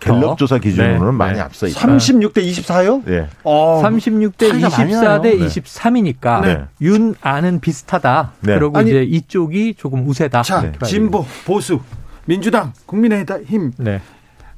갤럽 0.00 0.38
조사 0.38 0.58
기준으로는 0.58 1.06
네. 1.06 1.12
많이 1.12 1.34
네. 1.34 1.40
앞서 1.40 1.66
있다. 1.66 1.80
36대 1.80 2.38
24요? 2.38 3.02
네. 3.04 3.28
어, 3.44 3.82
36대 3.82 4.60
24대 4.60 5.40
23이니까 5.40 6.40
네. 6.42 6.64
윤 6.80 7.14
안은 7.20 7.60
비슷하다. 7.60 8.32
네. 8.40 8.58
그리고 8.58 8.78
아니, 8.78 8.90
이제 8.90 9.02
이쪽이 9.02 9.74
조금 9.76 10.06
우세다. 10.06 10.42
자, 10.42 10.62
네. 10.62 10.72
진보, 10.84 11.24
보수, 11.44 11.80
민주당, 12.24 12.72
국민의힘. 12.86 13.72
네. 13.78 14.00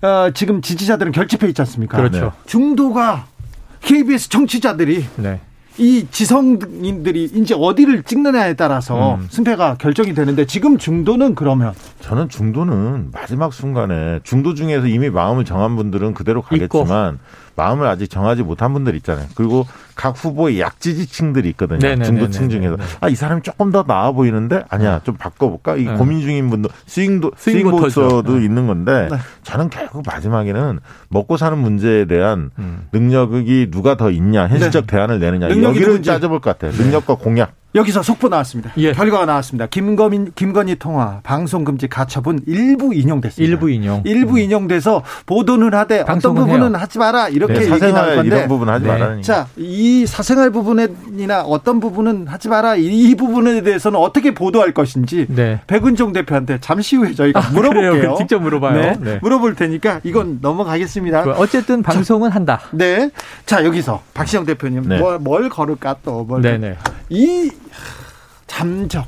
어, 0.03 0.31
지금 0.33 0.63
지지자들은 0.63 1.13
결집해 1.13 1.49
있지 1.49 1.61
않습니까? 1.63 1.97
그렇죠. 1.97 2.33
중도가 2.47 3.27
KBS 3.81 4.29
정치자들이 4.29 5.07
네. 5.17 5.41
이 5.79 6.07
지성인들이 6.11 7.31
이제 7.35 7.55
어디를 7.57 8.03
찍느냐에 8.03 8.55
따라서 8.55 9.15
음. 9.15 9.27
승패가 9.31 9.77
결정이 9.79 10.13
되는데 10.13 10.45
지금 10.45 10.77
중도는 10.77 11.35
그러면 11.37 11.73
저는 12.01 12.29
중도는 12.29 13.11
마지막 13.13 13.53
순간에 13.53 14.19
중도 14.25 14.55
중에서 14.55 14.87
이미 14.89 15.09
마음을 15.09 15.45
정한 15.45 15.77
분들은 15.77 16.15
그대로 16.15 16.43
가겠지만 16.43 17.15
있고. 17.15 17.19
마음을 17.59 17.89
아직 17.89 18.09
정하지 18.09 18.45
못한 18.45 18.73
분들 18.73 18.95
있잖아요. 18.97 19.27
그리고 19.35 19.67
각 19.97 20.11
후보의 20.17 20.61
약지지층들이 20.61 21.49
있거든요. 21.51 21.79
네네네네네. 21.81 22.05
중도층 22.05 22.49
중에서 22.49 22.77
아 23.01 23.09
이 23.09 23.17
사람이 23.17 23.43
조금 23.43 23.73
더 23.73 23.85
나아 23.87 24.13
보이는데 24.13 24.63
아니야 24.69 25.01
좀 25.03 25.17
바꿔볼까? 25.17 25.77
이 25.77 25.85
네. 25.85 25.95
고민 25.95 26.21
중인 26.21 26.51
분도 26.51 26.69
스윙도 26.87 27.33
스윙보터도 27.37 28.39
네. 28.39 28.45
있는 28.45 28.67
건데 28.69 29.09
네. 29.11 29.17
저는 29.43 29.71
결국 29.71 30.05
마지막에는 30.07 30.79
먹고 31.09 31.37
사는 31.37 31.59
문제에 31.59 32.05
대한 32.05 32.51
음. 32.59 32.87
능력이 32.93 33.71
누가 33.73 33.97
더 33.97 34.11
있냐 34.11 34.47
현실적 34.47 34.87
네. 34.87 34.97
대안을 34.97 35.19
내느냐 35.19 35.51
여기를 35.51 36.03
따져볼 36.03 36.41
것 36.41 36.57
같아요. 36.59 36.81
능력과 36.81 37.17
공약. 37.17 37.53
여기서 37.75 38.03
속보 38.03 38.29
나왔습니다. 38.29 38.73
예. 38.79 38.93
결과가 38.93 39.27
나왔습니다. 39.27 39.67
김건희, 39.67 40.31
김건희 40.35 40.77
통화 40.77 41.21
방송 41.23 41.65
금지 41.65 41.87
가처분 41.87 42.41
일부 42.47 42.95
인용됐습니다. 42.95 43.51
일부 43.51 43.69
인용. 43.71 44.03
일부 44.07 44.35
음. 44.35 44.39
인용돼서 44.39 45.03
보도는 45.27 45.75
하되 45.75 46.01
어떤 46.01 46.35
부분은 46.35 46.71
해요. 46.71 46.79
하지 46.79 46.99
마라 46.99 47.29
이렇게 47.29 47.55
네, 47.55 47.71
얘기 47.71 47.93
나올 47.93 48.17
건데 48.17 48.37
이런 48.37 48.49
부분 48.49 48.71
하지 48.71 48.87
네. 48.87 48.91
마라. 48.91 49.21
자, 49.21 49.47
이 49.57 50.07
사생활 50.07 50.51
부분이나 50.51 51.43
어떤 51.43 51.79
부분은 51.79 52.27
하지 52.27 52.49
마라 52.49 52.77
이, 52.77 53.15
부분에 53.15 53.63
대해서는 53.63 53.99
어떻게 53.99 54.33
보도할 54.33 54.73
것인지 54.73 55.27
네. 55.29 55.61
백은종 55.67 56.13
대표한테 56.13 56.59
잠시 56.61 56.97
후에 56.97 57.15
저희가 57.15 57.41
아, 57.41 57.51
물어볼게요. 57.51 58.15
직접 58.17 58.41
물어봐요. 58.41 58.81
네. 58.81 58.97
네. 58.99 59.19
물어볼 59.21 59.57
테니까 59.57 60.01
이건 60.05 60.39
넘어가겠습니다. 60.41 61.23
어쨌든 61.37 61.83
방송은 61.83 62.31
자, 62.31 62.37
한다. 62.37 62.61
네. 62.73 63.11
자 63.45 63.65
여기서 63.65 64.03
박시영 64.15 64.47
대표님 64.47 64.89
네. 64.89 64.99
뭘, 64.99 65.19
뭘 65.19 65.49
걸을까 65.51 65.97
또 66.03 66.25
뭘. 66.25 66.41
네네. 66.41 66.77
이 67.11 67.51
잠적, 68.47 69.07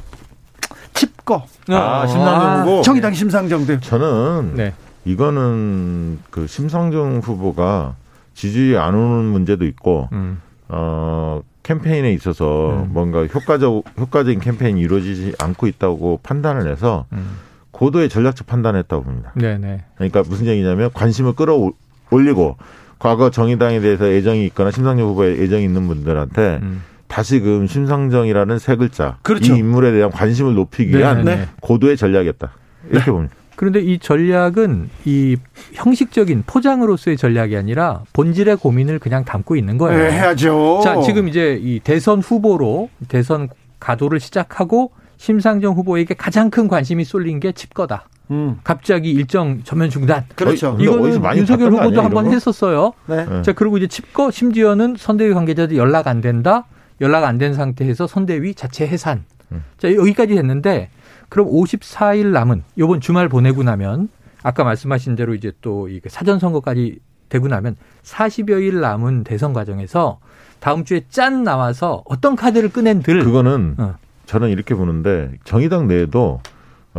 칩거. 0.95 1.47
아, 1.69 2.07
심상정 2.07 2.61
후보. 2.61 2.83
정의당 2.83 3.15
심상정 3.15 3.67
대 3.67 3.81
저는 3.81 4.55
네. 4.55 4.75
이거는 5.05 6.19
그 6.31 6.47
심상정 6.47 7.19
후보가 7.19 7.97
지지율이 8.35 8.79
안 8.79 8.95
오는 8.95 9.25
문제도 9.25 9.65
있고, 9.67 10.09
음. 10.13 10.41
어, 10.69 11.43
캠페인에 11.63 12.13
있어서 12.15 12.85
음. 12.85 12.91
뭔가 12.93 13.27
효과적 13.27 13.85
효과적인 13.99 14.41
캠페인이 14.41 14.81
이루어지지 14.81 15.35
않고 15.39 15.67
있다고 15.67 16.21
판단을 16.23 16.71
해서 16.71 17.07
음. 17.13 17.37
고도의 17.71 18.09
전략적 18.09 18.47
판단을 18.47 18.81
했다고 18.81 19.05
봅니다. 19.05 19.33
네네. 19.35 19.85
그러니까 19.95 20.23
무슨 20.27 20.47
얘기냐면 20.47 20.91
관심을 20.93 21.35
끌어올리고 21.35 22.57
과거 22.99 23.31
정의당에 23.31 23.81
대해서 23.81 24.07
애정이 24.07 24.45
있거나 24.47 24.71
심상정 24.71 25.09
후보에 25.09 25.33
애정이 25.43 25.65
있는 25.65 25.87
분들한테 25.87 26.61
음. 26.63 26.83
다시금 27.11 27.67
심상정이라는 27.67 28.59
세 28.59 28.77
글자 28.77 29.19
그렇죠. 29.23 29.55
이 29.55 29.59
인물에 29.59 29.93
대한 29.93 30.11
관심을 30.11 30.55
높이기 30.55 30.97
위한 30.97 31.25
네네. 31.25 31.49
고도의 31.61 31.97
전략이었다. 31.97 32.53
이렇게 32.91 33.05
네. 33.07 33.11
봅니다. 33.11 33.35
그런데 33.57 33.81
이 33.81 33.99
전략은 33.99 34.89
이 35.05 35.37
형식적인 35.75 36.45
포장으로서의 36.47 37.19
전략이 37.19 37.57
아니라 37.57 38.05
본질의 38.15 38.57
고민을 38.57 38.99
그냥 39.01 39.25
담고 39.25 39.57
있는 39.57 39.77
거예요. 39.77 40.03
네, 40.03 40.13
해야죠. 40.13 40.81
자, 40.83 41.01
지금 41.03 41.29
이제 41.29 41.59
이 41.61 41.79
대선 41.81 42.21
후보로 42.21 42.89
대선 43.09 43.49
가도를 43.81 44.19
시작하고 44.19 44.93
심상정 45.19 45.75
후보에게 45.75 46.15
가장 46.15 46.49
큰 46.49 46.69
관심이 46.69 47.05
쏠린 47.05 47.41
게 47.41 47.53
칩거다. 47.53 48.07
음. 48.31 48.59
갑자기 48.65 49.11
일정 49.11 49.61
전면 49.65 49.91
중단. 49.91 50.25
그렇죠. 50.37 50.77
이거는 50.81 51.21
윤석열 51.37 51.73
후보도 51.73 52.01
한 52.01 52.11
번 52.13 52.33
했었어요. 52.33 52.93
네. 53.07 53.27
네. 53.27 53.43
자, 53.43 53.53
그리고 53.53 53.77
이제 53.77 53.89
칩거 53.89 54.31
심지어는 54.31 54.95
선대위 54.97 55.35
관계자들 55.35 55.77
연락 55.77 56.07
안 56.07 56.21
된다. 56.23 56.65
연락 57.01 57.25
안 57.25 57.39
된 57.39 57.55
상태에서 57.55 58.07
선대위 58.07 58.55
자체 58.55 58.87
해산. 58.87 59.25
음. 59.53 59.65
자, 59.79 59.95
여기까지 59.95 60.37
했는데 60.37 60.91
그럼 61.29 61.49
54일 61.49 62.27
남은 62.27 62.63
요번 62.79 63.01
주말 63.01 63.29
보내고 63.29 63.63
나면 63.63 64.09
아까 64.43 64.65
말씀하신 64.65 65.17
대로 65.17 65.35
이제 65.35 65.53
또이 65.61 66.01
사전 66.09 66.39
선거까지 66.39 66.99
되고 67.29 67.47
나면 67.49 67.77
40여일 68.03 68.81
남은 68.81 69.25
대선 69.25 69.53
과정에서 69.53 70.19
다음 70.59 70.85
주에 70.85 71.03
짠 71.09 71.45
나와서 71.45 72.03
어떤 72.07 72.37
카드를 72.37 72.71
꺼낸들 72.71 73.25
그거는 73.25 73.75
어. 73.79 73.95
저는 74.27 74.49
이렇게 74.51 74.75
보는데 74.75 75.33
정의당 75.45 75.89
내에도 75.89 76.41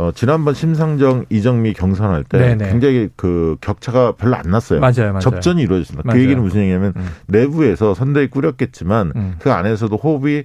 어, 0.02 0.10
지난번 0.12 0.52
심상정 0.54 1.26
이정미 1.28 1.74
경선할 1.74 2.24
때 2.24 2.38
네네. 2.38 2.70
굉장히 2.70 3.08
그 3.14 3.56
격차가 3.60 4.12
별로 4.12 4.34
안 4.34 4.50
났어요. 4.50 4.80
맞아요, 4.80 5.12
맞아요. 5.12 5.20
접전이 5.20 5.62
이루어졌습니다. 5.62 6.02
그 6.02 6.06
맞아요. 6.08 6.18
그 6.18 6.22
얘기는 6.24 6.42
무슨 6.42 6.62
얘기냐면 6.62 6.92
음. 6.96 7.08
내부에서 7.26 7.94
선대위 7.94 8.28
꾸렸겠지만 8.28 9.12
음. 9.14 9.34
그 9.38 9.52
안에서도 9.52 9.94
호흡이 9.96 10.42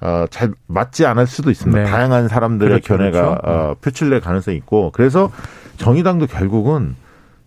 어, 0.00 0.26
잘 0.30 0.52
맞지 0.68 1.06
않을 1.06 1.26
수도 1.26 1.50
있습니다. 1.50 1.82
네. 1.82 1.90
다양한 1.90 2.28
사람들의 2.28 2.80
그렇죠, 2.80 2.96
견해가 2.96 3.22
그렇죠. 3.22 3.40
어, 3.42 3.74
표출될 3.80 4.20
가능성이 4.20 4.56
있고 4.58 4.92
그래서 4.92 5.32
정의당도 5.76 6.28
결국은 6.28 6.94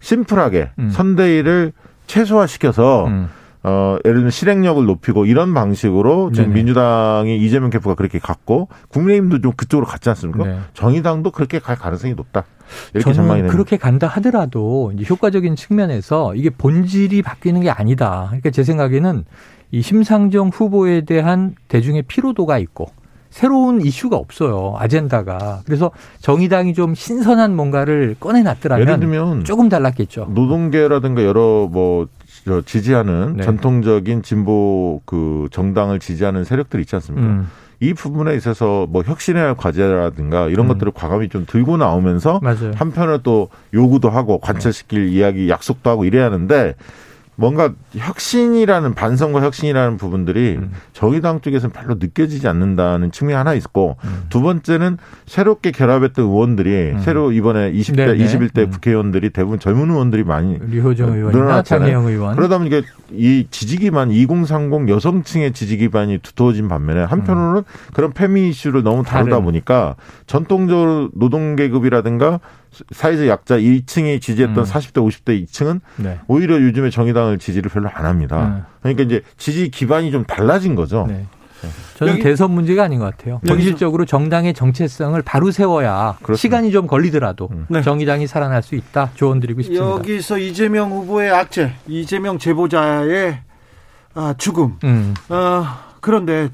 심플하게 0.01 0.71
음. 0.79 0.89
선대위를 0.89 1.71
최소화시켜서 2.07 3.07
음. 3.07 3.29
어, 3.63 3.97
예를 4.03 4.15
들면 4.17 4.31
실행력을 4.31 4.85
높이고 4.85 5.25
이런 5.25 5.53
방식으로 5.53 6.31
지금 6.33 6.49
네네. 6.49 6.55
민주당이 6.55 7.37
이재명 7.37 7.69
캠프가 7.69 7.95
그렇게 7.95 8.19
갔고 8.19 8.67
국민의힘도 8.89 9.41
좀 9.41 9.53
그쪽으로 9.55 9.87
갔지 9.87 10.09
않습니까? 10.09 10.45
네. 10.45 10.59
정의당도 10.73 11.31
그렇게 11.31 11.59
갈 11.59 11.77
가능성이 11.77 12.13
높다. 12.13 12.43
이렇게 12.93 13.13
전망이 13.13 13.43
그렇게 13.43 13.77
간다 13.77 14.07
하더라도 14.07 14.91
이제 14.95 15.05
효과적인 15.09 15.55
측면에서 15.55 16.35
이게 16.35 16.49
본질이 16.49 17.21
바뀌는 17.21 17.61
게 17.61 17.69
아니다. 17.69 18.25
그러니까 18.27 18.49
제 18.49 18.63
생각에는 18.63 19.23
이 19.71 19.81
심상정 19.81 20.49
후보에 20.49 21.01
대한 21.01 21.55
대중의 21.67 22.03
피로도가 22.03 22.57
있고 22.59 22.87
새로운 23.29 23.81
이슈가 23.81 24.15
없어요. 24.15 24.75
아젠다가. 24.77 25.61
그래서 25.65 25.89
정의당이 26.19 26.75
좀 26.75 26.93
신선한 26.93 27.55
뭔가를 27.55 28.15
꺼내놨더라면 28.19 28.87
예를 28.87 28.99
들면 28.99 29.43
조금 29.43 29.69
달랐겠죠. 29.69 30.27
노동계라든가 30.29 31.23
여러 31.23 31.67
뭐 31.71 32.07
지지하는 32.65 33.37
네. 33.37 33.43
전통적인 33.43 34.23
진보 34.23 35.01
그 35.05 35.47
정당을 35.51 35.99
지지하는 35.99 36.43
세력들이 36.43 36.81
있지 36.81 36.95
않습니까? 36.95 37.27
음. 37.27 37.49
이 37.79 37.93
부분에 37.93 38.35
있어서 38.35 38.87
뭐 38.89 39.03
혁신해야 39.03 39.45
할 39.47 39.57
과제라든가 39.57 40.47
이런 40.47 40.65
음. 40.65 40.67
것들을 40.69 40.93
과감히 40.95 41.27
좀 41.29 41.45
들고 41.45 41.77
나오면서 41.77 42.39
맞아요. 42.41 42.71
한편으로 42.75 43.17
또 43.19 43.49
요구도 43.73 44.09
하고 44.09 44.39
관철시킬 44.39 45.07
네. 45.07 45.11
이야기 45.11 45.49
약속도 45.49 45.89
하고 45.89 46.05
이래야 46.05 46.25
하는데 46.25 46.75
뭔가 47.35 47.73
혁신이라는 47.95 48.93
반성과 48.93 49.41
혁신이라는 49.41 49.97
부분들이 49.97 50.57
음. 50.57 50.71
정의당 50.93 51.41
쪽에서는 51.41 51.73
별로 51.73 51.95
느껴지지 51.95 52.47
않는다는 52.47 53.11
측면이 53.11 53.35
하나 53.35 53.53
있고 53.55 53.97
음. 54.03 54.25
두 54.29 54.41
번째는 54.41 54.97
새롭게 55.25 55.71
결합했던 55.71 56.25
의원들이 56.25 56.91
음. 56.91 56.99
새로 56.99 57.31
이번에 57.31 57.71
20대 57.71 57.95
네네. 57.95 58.17
21대 58.25 58.57
음. 58.59 58.69
국회의원들이 58.69 59.31
대부분 59.31 59.59
젊은 59.59 59.89
의원들이 59.89 60.23
많이 60.23 60.59
장혜영 61.63 62.05
의원 62.05 62.35
그러다 62.35 62.59
보니까 62.59 62.81
이 63.11 63.47
지지 63.49 63.77
기반 63.77 64.11
2030 64.11 64.89
여성층의 64.89 65.53
지지 65.53 65.77
기반이 65.77 66.19
두터워진 66.19 66.67
반면에 66.67 67.03
한편으로는 67.03 67.59
음. 67.59 67.63
그런 67.93 68.11
페미 68.13 68.49
이슈를 68.49 68.83
너무 68.83 69.03
다루다 69.03 69.39
보니까 69.39 69.95
전통적으로 70.27 71.09
노동 71.13 71.55
계급이라든가 71.55 72.39
사회적 72.91 73.27
약자 73.27 73.57
1층이 73.57 74.21
지지했던 74.21 74.63
음. 74.63 74.63
40대, 74.63 74.93
50대 74.93 75.45
2층은 75.45 75.81
네. 75.97 76.19
오히려 76.27 76.61
요즘에 76.61 76.89
정의당을 76.89 77.39
지지를 77.39 77.69
별로 77.71 77.89
안 77.93 78.05
합니다. 78.05 78.55
네. 78.55 78.61
그러니까 78.81 79.03
이제 79.03 79.21
지지 79.37 79.69
기반이 79.69 80.11
좀 80.11 80.23
달라진 80.25 80.75
거죠. 80.75 81.05
네. 81.07 81.25
네. 81.61 81.69
저는 81.95 82.19
대선 82.19 82.51
문제가 82.51 82.83
아닌 82.83 82.99
것 82.99 83.05
같아요. 83.05 83.39
본질적으로 83.47 84.05
정당의 84.05 84.53
정체성을 84.53 85.21
바로 85.21 85.49
세워야 85.49 86.17
그렇습니다. 86.21 86.37
시간이 86.37 86.71
좀 86.71 86.87
걸리더라도 86.87 87.49
음. 87.51 87.65
네. 87.69 87.81
정의당이 87.81 88.27
살아날 88.27 88.61
수 88.61 88.75
있다. 88.75 89.11
조언 89.15 89.39
드리고 89.39 89.61
싶습니다. 89.61 89.89
여기서 89.91 90.37
이재명 90.39 90.91
후보의 90.91 91.31
악재, 91.31 91.73
이재명 91.87 92.37
제보자의 92.37 93.39
아, 94.15 94.35
죽음. 94.37 94.75
음. 94.83 95.13
어, 95.29 95.65
그런데 96.01 96.49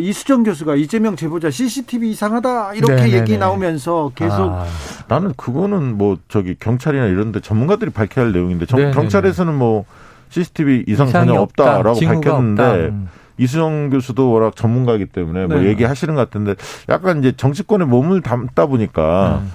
이수정 0.00 0.42
교수가 0.42 0.76
이재명 0.76 1.16
제보자 1.16 1.50
CCTV 1.50 2.10
이상하다 2.10 2.74
이렇게 2.74 2.94
네네네. 2.94 3.18
얘기 3.18 3.38
나오면서 3.38 4.12
계속 4.14 4.52
아, 4.52 4.66
나는 5.08 5.32
그거는 5.36 5.96
뭐 5.96 6.18
저기 6.28 6.54
경찰이나 6.58 7.06
이런데 7.06 7.40
전문가들이 7.40 7.90
밝혀야 7.90 8.26
할 8.26 8.32
내용인데 8.32 8.66
정, 8.66 8.90
경찰에서는 8.90 9.54
뭐 9.54 9.84
CCTV 10.28 10.84
이상 10.88 11.08
전혀 11.08 11.34
없다라고 11.34 11.90
없다. 11.90 12.06
밝혔는데 12.06 12.62
없다. 12.62 12.74
음. 12.88 13.08
이수정 13.38 13.90
교수도 13.90 14.30
워낙 14.30 14.54
전문가이기 14.54 15.06
때문에 15.06 15.46
뭐 15.46 15.58
네. 15.58 15.68
얘기하시는 15.68 16.14
것 16.14 16.20
같은데 16.20 16.54
약간 16.88 17.20
이제 17.20 17.32
정치권에 17.32 17.84
몸을 17.84 18.20
담다 18.20 18.66
보니까 18.66 19.40
음. 19.42 19.52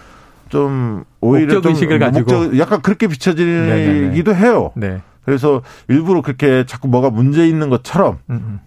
좀 0.49 1.03
오히려 1.21 1.61
좀 1.61 1.73
목적 1.73 2.57
약간 2.57 2.81
그렇게 2.81 3.07
비춰지기도 3.07 4.35
해요. 4.35 4.71
네. 4.75 5.01
그래서 5.27 5.61
일부러 5.89 6.21
그렇게 6.21 6.65
자꾸 6.65 6.87
뭐가 6.87 7.09
문제 7.09 7.45
있는 7.45 7.69
것처럼. 7.69 8.19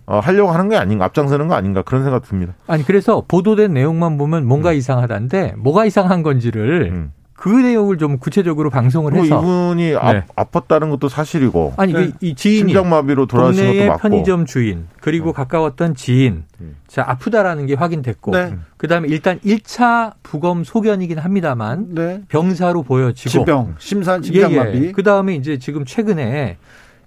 어, 0.07 0.21
하려고 0.21 0.53
하는 0.53 0.69
게 0.69 0.77
아닌가 0.77 1.07
앞장서는 1.07 1.49
거 1.49 1.55
아닌가 1.55 1.81
그런 1.81 2.05
생각 2.05 2.23
듭니다. 2.23 2.53
아니 2.67 2.85
그래서 2.85 3.25
보도된 3.27 3.73
내용만 3.73 4.19
보면 4.19 4.45
뭔가 4.47 4.73
음. 4.73 4.75
이상하다는데 4.75 5.55
뭐가 5.57 5.87
이상한 5.87 6.23
건지를 6.23 6.91
음. 6.93 7.13
그 7.41 7.49
내용을 7.49 7.97
좀 7.97 8.19
구체적으로 8.19 8.69
방송을 8.69 9.15
해서 9.15 9.41
이분이 9.41 9.93
네. 9.93 9.97
아, 10.37 10.45
팠다는 10.45 10.91
것도 10.91 11.09
사실이고 11.09 11.73
아니 11.79 11.95
네. 11.95 12.11
이 12.21 12.35
지인이 12.35 12.59
심장마비로 12.59 13.25
돌아가신 13.25 13.67
것도 13.67 13.87
맞고 13.87 13.99
편의점 14.03 14.45
주인 14.45 14.89
그리고 15.01 15.31
어. 15.31 15.33
가까웠던 15.33 15.95
지인 15.95 16.45
음. 16.61 16.77
자 16.87 17.03
아프다라는 17.09 17.65
게 17.65 17.73
확인됐고 17.73 18.33
네. 18.33 18.59
그다음에 18.77 19.09
일단 19.09 19.39
1차 19.39 20.13
부검 20.23 20.65
소견이긴 20.65 21.17
합니다만 21.17 21.95
네. 21.95 22.21
병사로 22.29 22.83
보여지고 22.83 23.31
질병 23.31 23.75
심산 23.79 24.23
심장마비 24.23 24.79
예, 24.79 24.87
예. 24.89 24.93
그다음에 24.93 25.35
이제 25.35 25.59
지금 25.59 25.87
최근에 25.87 26.59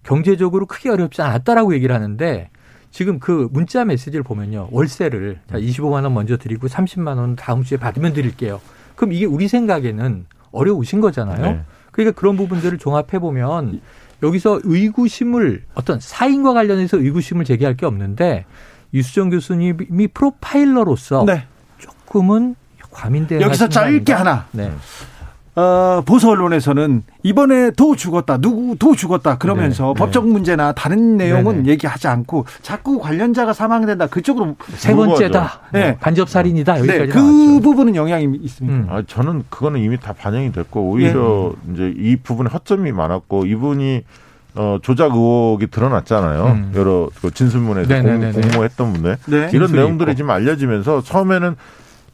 경제적으로 0.02 0.66
크게 0.66 0.90
어렵지 0.90 1.22
않았다라고 1.22 1.76
얘기를 1.76 1.94
하는데 1.94 2.50
지금 2.90 3.20
그 3.20 3.50
문자 3.52 3.86
메시지를 3.86 4.24
보면요 4.24 4.70
월세를 4.72 5.42
자 5.48 5.60
25만 5.60 6.06
원 6.06 6.16
먼저 6.16 6.38
드리고 6.38 6.66
30만 6.66 7.18
원 7.20 7.36
다음 7.36 7.62
주에 7.62 7.78
받으면 7.78 8.14
드릴게요. 8.14 8.60
그럼 8.96 9.14
이게 9.14 9.26
우리 9.26 9.48
생각에는 9.48 10.26
어려우신 10.52 11.02
거잖아요. 11.02 11.42
네. 11.42 11.62
그러니까 11.92 12.20
그런 12.20 12.38
부분들을 12.38 12.78
종합해 12.78 13.20
보면 13.20 13.82
여기서 14.22 14.62
의구심을 14.64 15.64
어떤 15.74 16.00
사인과 16.00 16.54
관련해서 16.54 16.98
의구심을 16.98 17.46
제기할 17.46 17.76
게 17.76 17.86
없는데 17.86 18.46
유수정 18.94 19.30
교수님이 19.30 20.08
프로파일러로서 20.14 21.26
네. 21.26 21.46
조금은 21.78 22.56
과민된 22.92 23.42
여기서 23.42 23.70
짧게 23.70 24.14
하나. 24.14 24.46
네. 24.52 24.72
어, 25.56 26.02
보수 26.04 26.30
언론에서는 26.30 27.04
이번에 27.22 27.72
도 27.72 27.96
죽었다, 27.96 28.38
누구 28.38 28.76
도 28.78 28.96
죽었다 28.96 29.38
그러면서 29.38 29.84
네, 29.86 29.94
네. 29.94 30.00
법적 30.00 30.28
문제나 30.28 30.72
다른 30.72 31.16
내용은 31.18 31.58
네, 31.58 31.62
네. 31.64 31.70
얘기하지 31.72 32.08
않고 32.08 32.46
자꾸 32.64 33.00
관련자가 33.00 33.54
사망된다 33.54 34.08
그쪽으로 34.08 34.56
세 34.76 34.96
번째다, 34.96 35.60
네. 35.72 35.90
뭐 35.92 35.98
간접 36.00 36.28
살인이다 36.28 36.80
여기까지 36.80 37.00
네, 37.00 37.06
그 37.08 37.18
나왔죠. 37.20 37.62
부분은 37.62 37.96
영향이 37.96 38.36
있습니다. 38.42 38.78
음. 38.78 38.88
아, 38.90 39.04
저는 39.06 39.44
그거는 39.50 39.80
이미 39.80 40.00
다 40.00 40.14
반영이 40.14 40.52
됐고 40.54 40.90
오히려 40.90 41.54
네. 41.66 41.74
이제 41.74 41.94
이 41.98 42.16
부분에 42.16 42.50
허점이 42.50 42.92
많았고 42.92 43.46
이분이 43.46 44.04
어, 44.56 44.78
조작 44.82 45.12
의혹이 45.14 45.68
드러났잖아요. 45.68 46.46
음. 46.46 46.72
여러 46.76 47.10
그 47.22 47.32
진술문에서 47.32 48.02
공 48.02 48.42
모했던 48.56 48.94
분들 48.94 49.18
이런 49.52 49.72
내용들이 49.72 50.12
있고. 50.12 50.18
지금 50.18 50.30
알려지면서 50.32 51.02
처음에는 51.02 51.56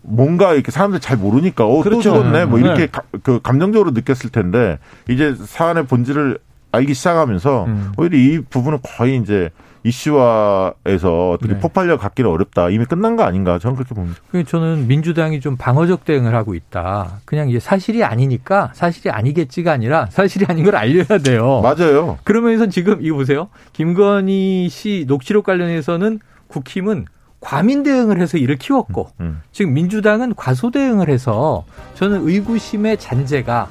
뭔가 0.02 0.54
이렇게 0.54 0.72
사람들 0.72 1.00
잘 1.00 1.18
모르니까 1.18 1.66
어, 1.66 1.82
그렇죠. 1.82 2.12
또 2.12 2.18
죽었네 2.18 2.46
뭐 2.46 2.60
이렇게 2.60 2.82
네. 2.82 2.88
가, 2.88 3.04
그 3.24 3.40
감정적으로 3.42 3.92
느꼈을 3.92 4.30
텐데 4.30 4.80
이제 5.10 5.36
사안의 5.36 5.88
본질을 5.88 6.40
알기 6.72 6.94
시작하면서 6.94 7.66
음. 7.66 7.92
오히려 7.98 8.18
이 8.18 8.42
부분은 8.50 8.80
거의 8.84 9.18
이제 9.18 9.50
이슈화에서 9.84 11.32
어떻게 11.32 11.54
네. 11.54 11.60
폭발력 11.60 12.02
갖기는 12.02 12.30
어렵다. 12.30 12.70
이미 12.70 12.86
끝난 12.86 13.16
거 13.16 13.24
아닌가 13.24 13.60
저는 13.60 13.76
그렇게 13.78 13.96
봅니다. 13.96 14.20
저는 14.46 14.88
민주당이 14.88 15.40
좀 15.40 15.56
방어적 15.56 16.06
대응을 16.06 16.36
하고 16.36 16.54
있다. 16.54 17.22
그냥 17.26 17.50
이게 17.50 17.60
사실이 17.60 18.04
아니니까 18.04 18.72
사실이 18.74 19.10
아니겠지가 19.10 19.72
아니라 19.72 20.08
사실이 20.10 20.46
아닌 20.50 20.66
걸 20.66 20.76
알려야 20.76 21.20
돼요. 21.24 21.62
맞아요. 21.62 22.18
그러면서 22.24 22.68
지금 22.68 22.98
이거 23.02 23.16
보세요. 23.16 23.50
김건희 23.74 24.68
씨 24.70 25.06
녹취록 25.08 25.46
관련해서는 25.46 26.20
국힘은 26.48 27.06
과민 27.40 27.84
대응을 27.84 28.22
해서 28.22 28.38
이를 28.38 28.58
키웠고 28.58 29.10
음, 29.20 29.26
음. 29.26 29.42
지금 29.52 29.74
민주당은 29.74 30.36
과소 30.36 30.72
대응을 30.72 31.10
해서 31.10 31.66
저는 31.96 32.28
의구심의 32.28 32.98
잔재가 32.98 33.70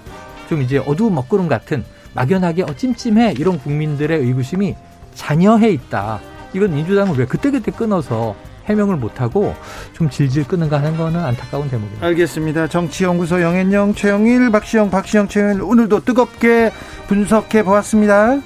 좀 0.48 0.62
이제 0.62 0.78
어두운 0.78 1.14
먹구름 1.14 1.48
같은 1.48 1.84
막연하게 2.14 2.62
어 2.62 2.74
찜찜해 2.74 3.34
이런 3.38 3.58
국민들의 3.58 4.18
의구심이 4.18 4.74
잔여해 5.14 5.70
있다. 5.70 6.20
이건 6.54 6.74
민주당은 6.74 7.16
왜 7.16 7.26
그때그때 7.26 7.70
끊어서 7.70 8.34
해명을 8.64 8.96
못하고 8.96 9.54
좀 9.92 10.08
질질 10.10 10.46
끄는가 10.46 10.78
하는 10.78 10.96
거는 10.96 11.20
안타까운 11.20 11.68
대목입니다. 11.68 12.06
알겠습니다. 12.06 12.68
정치연구소 12.68 13.40
영앤영, 13.40 13.94
최영일, 13.94 14.50
박시영, 14.50 14.90
박시영, 14.90 15.28
최영일 15.28 15.62
오늘도 15.62 16.04
뜨겁게 16.04 16.70
분석해 17.08 17.62
보았습니다. 17.62 18.40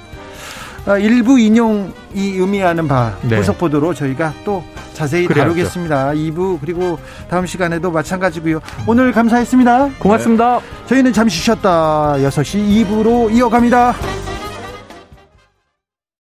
아, 0.84 0.98
일부 0.98 1.38
인용이 1.38 1.92
의미하는 2.14 2.88
바 2.88 3.14
네. 3.22 3.36
후속 3.36 3.58
보도로 3.58 3.94
저희가 3.94 4.32
또 4.44 4.64
자세히 4.94 5.26
그래야죠. 5.26 5.50
다루겠습니다. 5.50 6.10
2부 6.12 6.58
그리고 6.60 6.98
다음 7.30 7.46
시간에도 7.46 7.90
마찬가지고요. 7.90 8.60
오늘 8.86 9.12
감사했습니다. 9.12 9.90
고맙습니다. 10.00 10.58
네. 10.58 10.86
저희는 10.88 11.12
잠시 11.12 11.38
쉬었다 11.40 12.14
6시 12.18 12.86
2부로 12.86 13.32
이어갑니다. 13.32 13.94